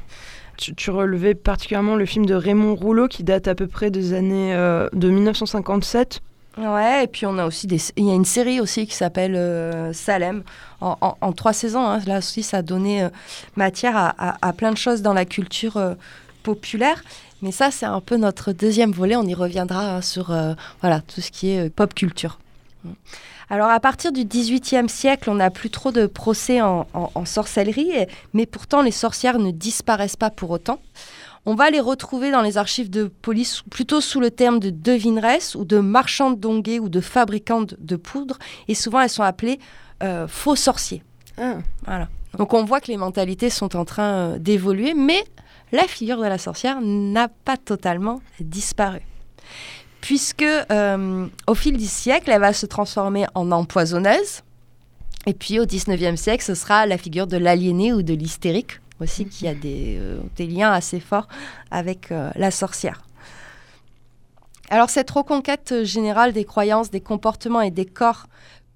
Tu, 0.58 0.76
tu 0.76 0.92
relevais 0.92 1.36
particulièrement 1.36 1.96
le 1.96 2.06
film 2.06 2.26
de 2.26 2.36
Raymond 2.36 2.76
Rouleau 2.76 3.08
qui 3.08 3.24
date 3.24 3.48
à 3.48 3.56
peu 3.56 3.66
près 3.66 3.92
des 3.92 4.14
années 4.14 4.54
euh, 4.54 4.90
de 4.94 5.10
1957. 5.10 6.20
Ouais, 6.58 7.06
et 7.06 7.08
puis 7.08 7.26
on 7.26 7.38
a 7.38 7.46
aussi 7.46 7.66
des... 7.66 7.78
Il 7.96 8.04
y 8.06 8.12
a 8.12 8.14
une 8.16 8.26
série 8.26 8.60
aussi 8.60 8.86
qui 8.86 8.94
s'appelle 8.94 9.36
euh, 9.38 9.94
Salem, 9.94 10.44
en, 10.82 10.98
en- 11.00 11.18
en 11.22 11.32
trois 11.32 11.54
saisons. 11.54 11.88
hein. 11.88 12.00
Là 12.06 12.18
aussi, 12.18 12.44
ça 12.44 12.58
a 12.58 12.62
donné 12.62 13.04
euh, 13.04 13.10
matière 13.56 13.96
à, 13.96 14.14
à- 14.18 14.38
à 14.50 14.52
plein 14.54 14.72
de 14.74 14.78
choses 14.78 15.02
dans 15.02 15.14
la 15.14 15.24
culture 15.24 15.80
populaire. 16.44 17.02
Mais 17.42 17.52
ça, 17.52 17.72
c'est 17.72 17.86
un 17.86 18.02
peu 18.02 18.18
notre 18.18 18.52
deuxième 18.52 18.92
volet. 18.92 19.16
On 19.16 19.24
y 19.26 19.34
reviendra 19.34 19.96
hein, 19.96 20.02
sur 20.02 20.32
euh, 20.32 20.54
voilà, 20.82 21.02
tout 21.02 21.22
ce 21.22 21.32
qui 21.32 21.52
est 21.52 21.68
euh, 21.68 21.70
pop 21.74 21.94
culture. 21.94 22.40
Alors, 23.50 23.70
à 23.70 23.80
partir 23.80 24.12
du 24.12 24.26
XVIIIe 24.26 24.90
siècle, 24.90 25.30
on 25.30 25.36
n'a 25.36 25.50
plus 25.50 25.70
trop 25.70 25.92
de 25.92 26.06
procès 26.06 26.62
en, 26.62 26.86
en- 26.94 27.12
en 27.16 27.26
sorcellerie, 27.26 27.90
et- 27.92 28.08
mais 28.34 28.46
pourtant, 28.46 28.82
les 28.82 28.92
sorcières 28.92 29.40
ne 29.40 29.52
disparaissent 29.52 30.16
pas 30.16 30.30
pour 30.30 30.52
autant. 30.52 30.80
On 31.46 31.56
va 31.56 31.70
les 31.72 31.80
retrouver 31.80 32.30
dans 32.32 32.42
les 32.42 32.58
archives 32.58 32.90
de 32.90 33.06
police 33.06 33.64
plutôt 33.72 34.02
sous 34.02 34.20
le 34.20 34.30
terme 34.30 34.60
de 34.60 34.70
devineresses 34.70 35.56
ou 35.56 35.66
de 35.66 35.80
marchandes 35.80 36.40
d'onguets 36.40 36.80
ou 36.80 36.90
de 36.90 37.00
fabricantes 37.02 37.76
de 37.80 37.96
poudre. 37.96 38.38
Et 38.68 38.76
souvent, 38.76 39.00
elles 39.02 39.10
sont 39.10 39.24
appelées 39.24 39.60
euh, 40.04 40.28
faux 40.28 40.56
sorciers. 40.56 41.02
Voilà. 41.86 42.08
Donc 42.38 42.54
on 42.54 42.64
voit 42.66 42.82
que 42.82 42.92
les 42.92 42.98
mentalités 42.98 43.50
sont 43.50 43.76
en 43.78 43.86
train 43.86 44.38
d'évoluer, 44.38 44.94
mais 44.94 45.24
la 45.72 45.84
figure 45.84 46.17
de 46.17 46.26
la 46.26 46.38
sorcière 46.38 46.80
n'a 46.82 47.28
pas 47.28 47.57
totalement 47.57 48.22
disparu. 48.39 49.01
Puisque 50.01 50.43
euh, 50.43 51.28
au 51.47 51.55
fil 51.55 51.78
du 51.78 51.86
siècle, 51.86 52.32
elle 52.32 52.41
va 52.41 52.53
se 52.53 52.65
transformer 52.65 53.26
en 53.36 53.51
empoisonneuse. 53.51 54.41
Et 55.26 55.34
puis 55.34 55.59
au 55.59 55.65
19e 55.65 56.15
siècle, 56.15 56.43
ce 56.43 56.55
sera 56.55 56.86
la 56.86 56.97
figure 56.97 57.28
de 57.28 57.38
l'aliéné 57.38 57.93
ou 57.93 58.01
de 58.01 58.13
l'hystérique 58.13 58.80
aussi, 59.01 59.26
qui 59.26 59.47
a 59.47 59.53
des, 59.53 59.97
euh, 59.97 60.20
liens 60.39 60.72
assez 60.72 60.99
forts 60.99 61.28
avec 61.72 62.11
euh, 62.11 62.32
la 62.36 62.51
sorcière. 62.51 63.01
Alors 64.70 64.89
cette 64.89 65.09
reconquête 65.09 65.84
générale 65.84 66.34
des 66.34 66.45
croyances, 66.45 66.91
des 66.91 67.01
comportements 67.01 67.61
et 67.61 67.72
des 67.72 67.86
corps 67.86 68.28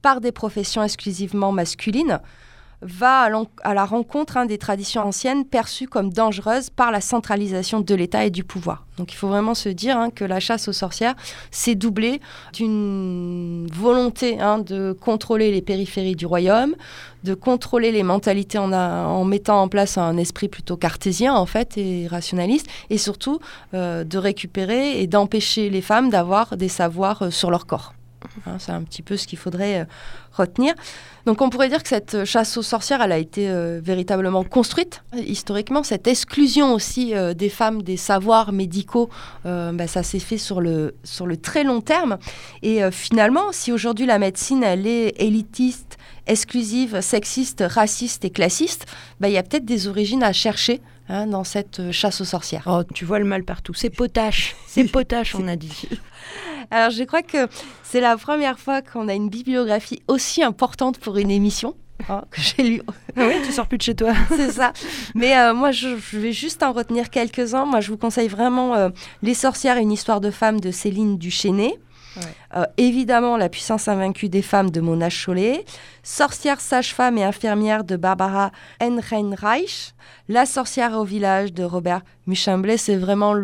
par 0.01 0.21
des 0.21 0.31
professions 0.31 0.83
exclusivement 0.83 1.51
masculines 1.51 2.19
va 2.84 3.29
à, 3.63 3.73
la 3.73 3.86
rencontre 3.86 4.38
hein, 4.38 4.45
des 4.45 4.57
traditions 4.57 5.01
anciennes 5.01 5.45
perçues 5.45 5.88
comme 5.88 6.11
dangereuses 6.11 6.69
par 6.69 6.91
la 6.91 7.01
centralisation 7.01 7.79
de 7.79 7.95
l'État 7.95 8.25
et 8.25 8.29
du 8.29 8.43
pouvoir. 8.43 8.86
Donc 8.97 9.11
il 9.11 9.15
faut 9.15 9.27
vraiment 9.27 9.55
se 9.55 9.69
dire 9.69 9.97
hein, 9.97 10.09
que 10.09 10.23
la 10.23 10.39
chasse 10.39 10.67
aux 10.67 10.73
sorcières 10.73 11.15
s'est 11.49 11.75
doublée 11.75 12.21
d'une 12.53 13.67
volonté 13.73 14.39
hein, 14.39 14.59
de 14.59 14.91
contrôler 14.93 15.51
les 15.51 15.61
périphéries 15.61 16.15
du 16.15 16.25
royaume, 16.25 16.75
de 17.23 17.34
contrôler 17.34 17.91
les 17.91 18.03
mentalités 18.03 18.57
en 18.57 19.25
mettant 19.25 19.61
en 19.61 19.67
place 19.67 19.97
un 19.97 20.17
esprit 20.17 20.49
plutôt 20.49 20.77
cartésien 20.77 21.34
en 21.34 21.45
fait 21.45 21.77
et 21.77 22.07
rationaliste, 22.07 22.67
et 22.89 22.97
surtout 22.97 23.39
euh, 23.73 24.03
de 24.03 24.17
récupérer 24.17 25.01
et 25.01 25.07
d'empêcher 25.07 25.69
les 25.69 25.81
femmes 25.81 26.09
d'avoir 26.09 26.57
des 26.57 26.69
savoirs 26.69 27.23
euh, 27.23 27.31
sur 27.31 27.49
leur 27.49 27.65
corps. 27.65 27.93
Hein, 28.45 28.57
c'est 28.59 28.71
un 28.71 28.82
petit 28.84 29.01
peu 29.01 29.17
ce 29.17 29.28
qu'il 29.28 29.38
faudrait 29.38 29.82
euh, 29.82 29.86
retenir. 30.32 30.74
Donc 31.26 31.41
on 31.41 31.49
pourrait 31.49 31.69
dire 31.69 31.82
que 31.82 31.89
cette 31.89 32.26
chasse 32.26 32.57
aux 32.57 32.63
sorcières, 32.63 33.01
elle 33.01 33.11
a 33.11 33.17
été 33.17 33.49
euh, 33.49 33.80
véritablement 33.84 34.43
construite 34.43 35.03
historiquement. 35.15 35.84
Cette 35.84 36.07
exclusion 36.07 36.74
aussi 36.74 37.15
euh, 37.15 37.34
des 37.34 37.49
femmes 37.49 37.82
des 37.82 37.97
savoirs 37.97 38.51
médicaux, 38.51 39.09
bah, 39.43 39.88
ça 39.88 40.03
s'est 40.03 40.19
fait 40.19 40.38
sur 40.38 40.61
le, 40.61 40.95
sur 41.03 41.28
le 41.28 41.38
très 41.38 41.63
long 41.63 41.82
terme. 41.82 42.17
Et 42.61 42.82
finalement, 42.91 43.51
si 43.51 43.71
aujourd'hui 43.71 44.05
la 44.05 44.19
médecine, 44.19 44.63
elle 44.63 44.88
est 44.88 45.21
élitiste, 45.21 45.97
exclusive, 46.28 47.01
sexiste, 47.01 47.63
raciste 47.65 48.26
et 48.26 48.30
classiste, 48.30 48.86
bah, 49.19 49.30
il 49.30 49.34
y 49.34 49.38
a 49.38 49.43
peut-être 49.43 49.65
des 49.65 49.88
origines 49.88 50.24
à 50.24 50.34
chercher 50.34 50.82
hein, 51.10 51.28
dans 51.28 51.43
cette 51.43 51.80
euh, 51.80 51.91
chasse 51.91 52.22
aux 52.22 52.26
sorcières. 52.26 52.64
Oh, 52.68 52.84
tu 52.93 53.06
vois 53.06 53.20
le 53.20 53.26
mal 53.26 53.43
partout. 53.43 53.74
C'est 53.74 53.89
potache. 53.89 54.56
C'est 54.68 54.84
potache, 54.91 55.36
on 55.36 55.47
a 55.47 55.56
dit. 55.56 55.88
Alors 56.72 56.91
je 56.91 57.04
crois 57.04 57.22
que 57.22 57.47
c'est 57.84 58.01
la 58.01 58.18
première 58.18 58.60
fois 58.60 58.82
qu'on 58.82 59.08
a 59.08 59.14
une 59.14 59.30
bibliographie 59.30 60.01
aussi 60.08 60.43
importante 60.43 60.97
pour 60.97 61.18
une 61.18 61.30
émission. 61.32 61.76
hein, 62.10 62.24
que 62.32 62.41
j'ai 62.41 62.64
lu, 62.64 62.82
Ah 63.16 63.28
oui, 63.28 63.36
tu 63.45 63.51
sors 63.51 63.68
plus 63.68 63.78
de 63.78 63.84
chez 63.84 63.95
toi. 63.95 64.14
c'est 64.30 64.51
ça. 64.51 64.74
Mais 65.14 65.38
euh, 65.38 65.54
moi, 65.54 65.72
je, 65.72 65.95
je 65.97 66.18
vais 66.18 66.32
juste 66.32 66.64
en 66.64 66.72
retenir 66.74 67.10
quelques-uns. 67.10 67.66
Moi, 67.66 67.82
je 67.82 67.89
vous 67.91 67.97
conseille 67.97 68.28
vraiment 68.28 68.74
euh, 68.76 68.89
Les 69.22 69.34
sorcières, 69.36 69.78
une 69.78 69.91
histoire 69.91 70.20
de 70.22 70.32
femme 70.32 70.60
de 70.60 70.72
Céline 70.72 71.18
Duchesnay. 71.18 71.78
Euh, 72.55 72.66
évidemment, 72.78 73.38
La 73.38 73.49
puissance 73.49 73.88
invaincue 73.88 74.30
des 74.30 74.41
femmes 74.41 74.70
de 74.70 74.82
Mona 74.82 75.09
Chollet. 75.09 75.66
Sorcière, 76.03 76.61
sage-femme 76.61 77.18
et 77.18 77.24
infirmière 77.24 77.84
de 77.84 77.95
Barbara 77.95 78.51
Ehrenreich. 78.80 79.93
La 80.30 80.45
sorcière 80.45 80.93
au 80.93 81.03
village 81.03 81.53
de 81.53 81.64
Robert 81.64 82.01
Muchamblet. 82.28 82.78
C'est 82.78 82.97
vraiment, 82.97 83.36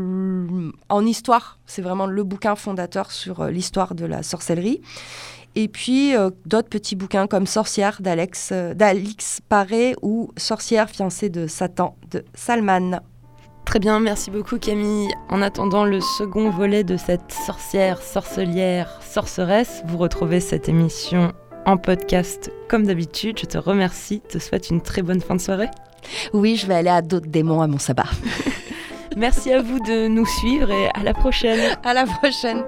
en 0.89 1.05
histoire, 1.05 1.59
c'est 1.65 1.81
vraiment 1.81 2.05
le 2.05 2.23
bouquin 2.23 2.55
fondateur 2.55 3.11
sur 3.11 3.41
euh, 3.41 3.49
l'histoire 3.49 3.95
de 3.95 4.05
la 4.05 4.23
sorcellerie. 4.23 4.81
Et 5.55 5.67
puis 5.67 6.15
euh, 6.15 6.29
d'autres 6.45 6.69
petits 6.69 6.95
bouquins 6.95 7.27
comme 7.27 7.47
Sorcière 7.47 8.01
d'Alex 8.01 8.53
Paré 9.49 9.95
ou 10.01 10.31
Sorcière 10.37 10.89
fiancée 10.89 11.29
de 11.29 11.47
Satan 11.47 11.97
de 12.11 12.23
Salman. 12.35 13.01
Très 13.69 13.77
bien, 13.77 13.99
merci 13.99 14.31
beaucoup 14.31 14.57
Camille. 14.57 15.13
En 15.29 15.43
attendant 15.43 15.85
le 15.85 16.01
second 16.01 16.49
volet 16.49 16.83
de 16.83 16.97
cette 16.97 17.31
sorcière, 17.31 18.01
sorcelière, 18.01 18.99
sorceresse, 19.03 19.83
vous 19.85 19.99
retrouvez 19.99 20.39
cette 20.39 20.67
émission 20.67 21.33
en 21.67 21.77
podcast 21.77 22.51
comme 22.67 22.87
d'habitude. 22.87 23.37
Je 23.39 23.45
te 23.45 23.59
remercie, 23.59 24.21
te 24.21 24.39
souhaite 24.39 24.71
une 24.71 24.81
très 24.81 25.03
bonne 25.03 25.21
fin 25.21 25.35
de 25.35 25.39
soirée. 25.39 25.69
Oui, 26.33 26.55
je 26.55 26.65
vais 26.65 26.73
aller 26.73 26.89
à 26.89 27.03
d'autres 27.03 27.29
démons 27.29 27.61
à 27.61 27.67
mon 27.67 27.77
sabbat. 27.77 28.09
Merci 29.15 29.53
à 29.53 29.61
vous 29.61 29.79
de 29.81 30.07
nous 30.07 30.25
suivre 30.25 30.71
et 30.71 30.87
à 30.95 31.03
la 31.03 31.13
prochaine. 31.13 31.77
À 31.83 31.93
la 31.93 32.07
prochaine. 32.07 32.63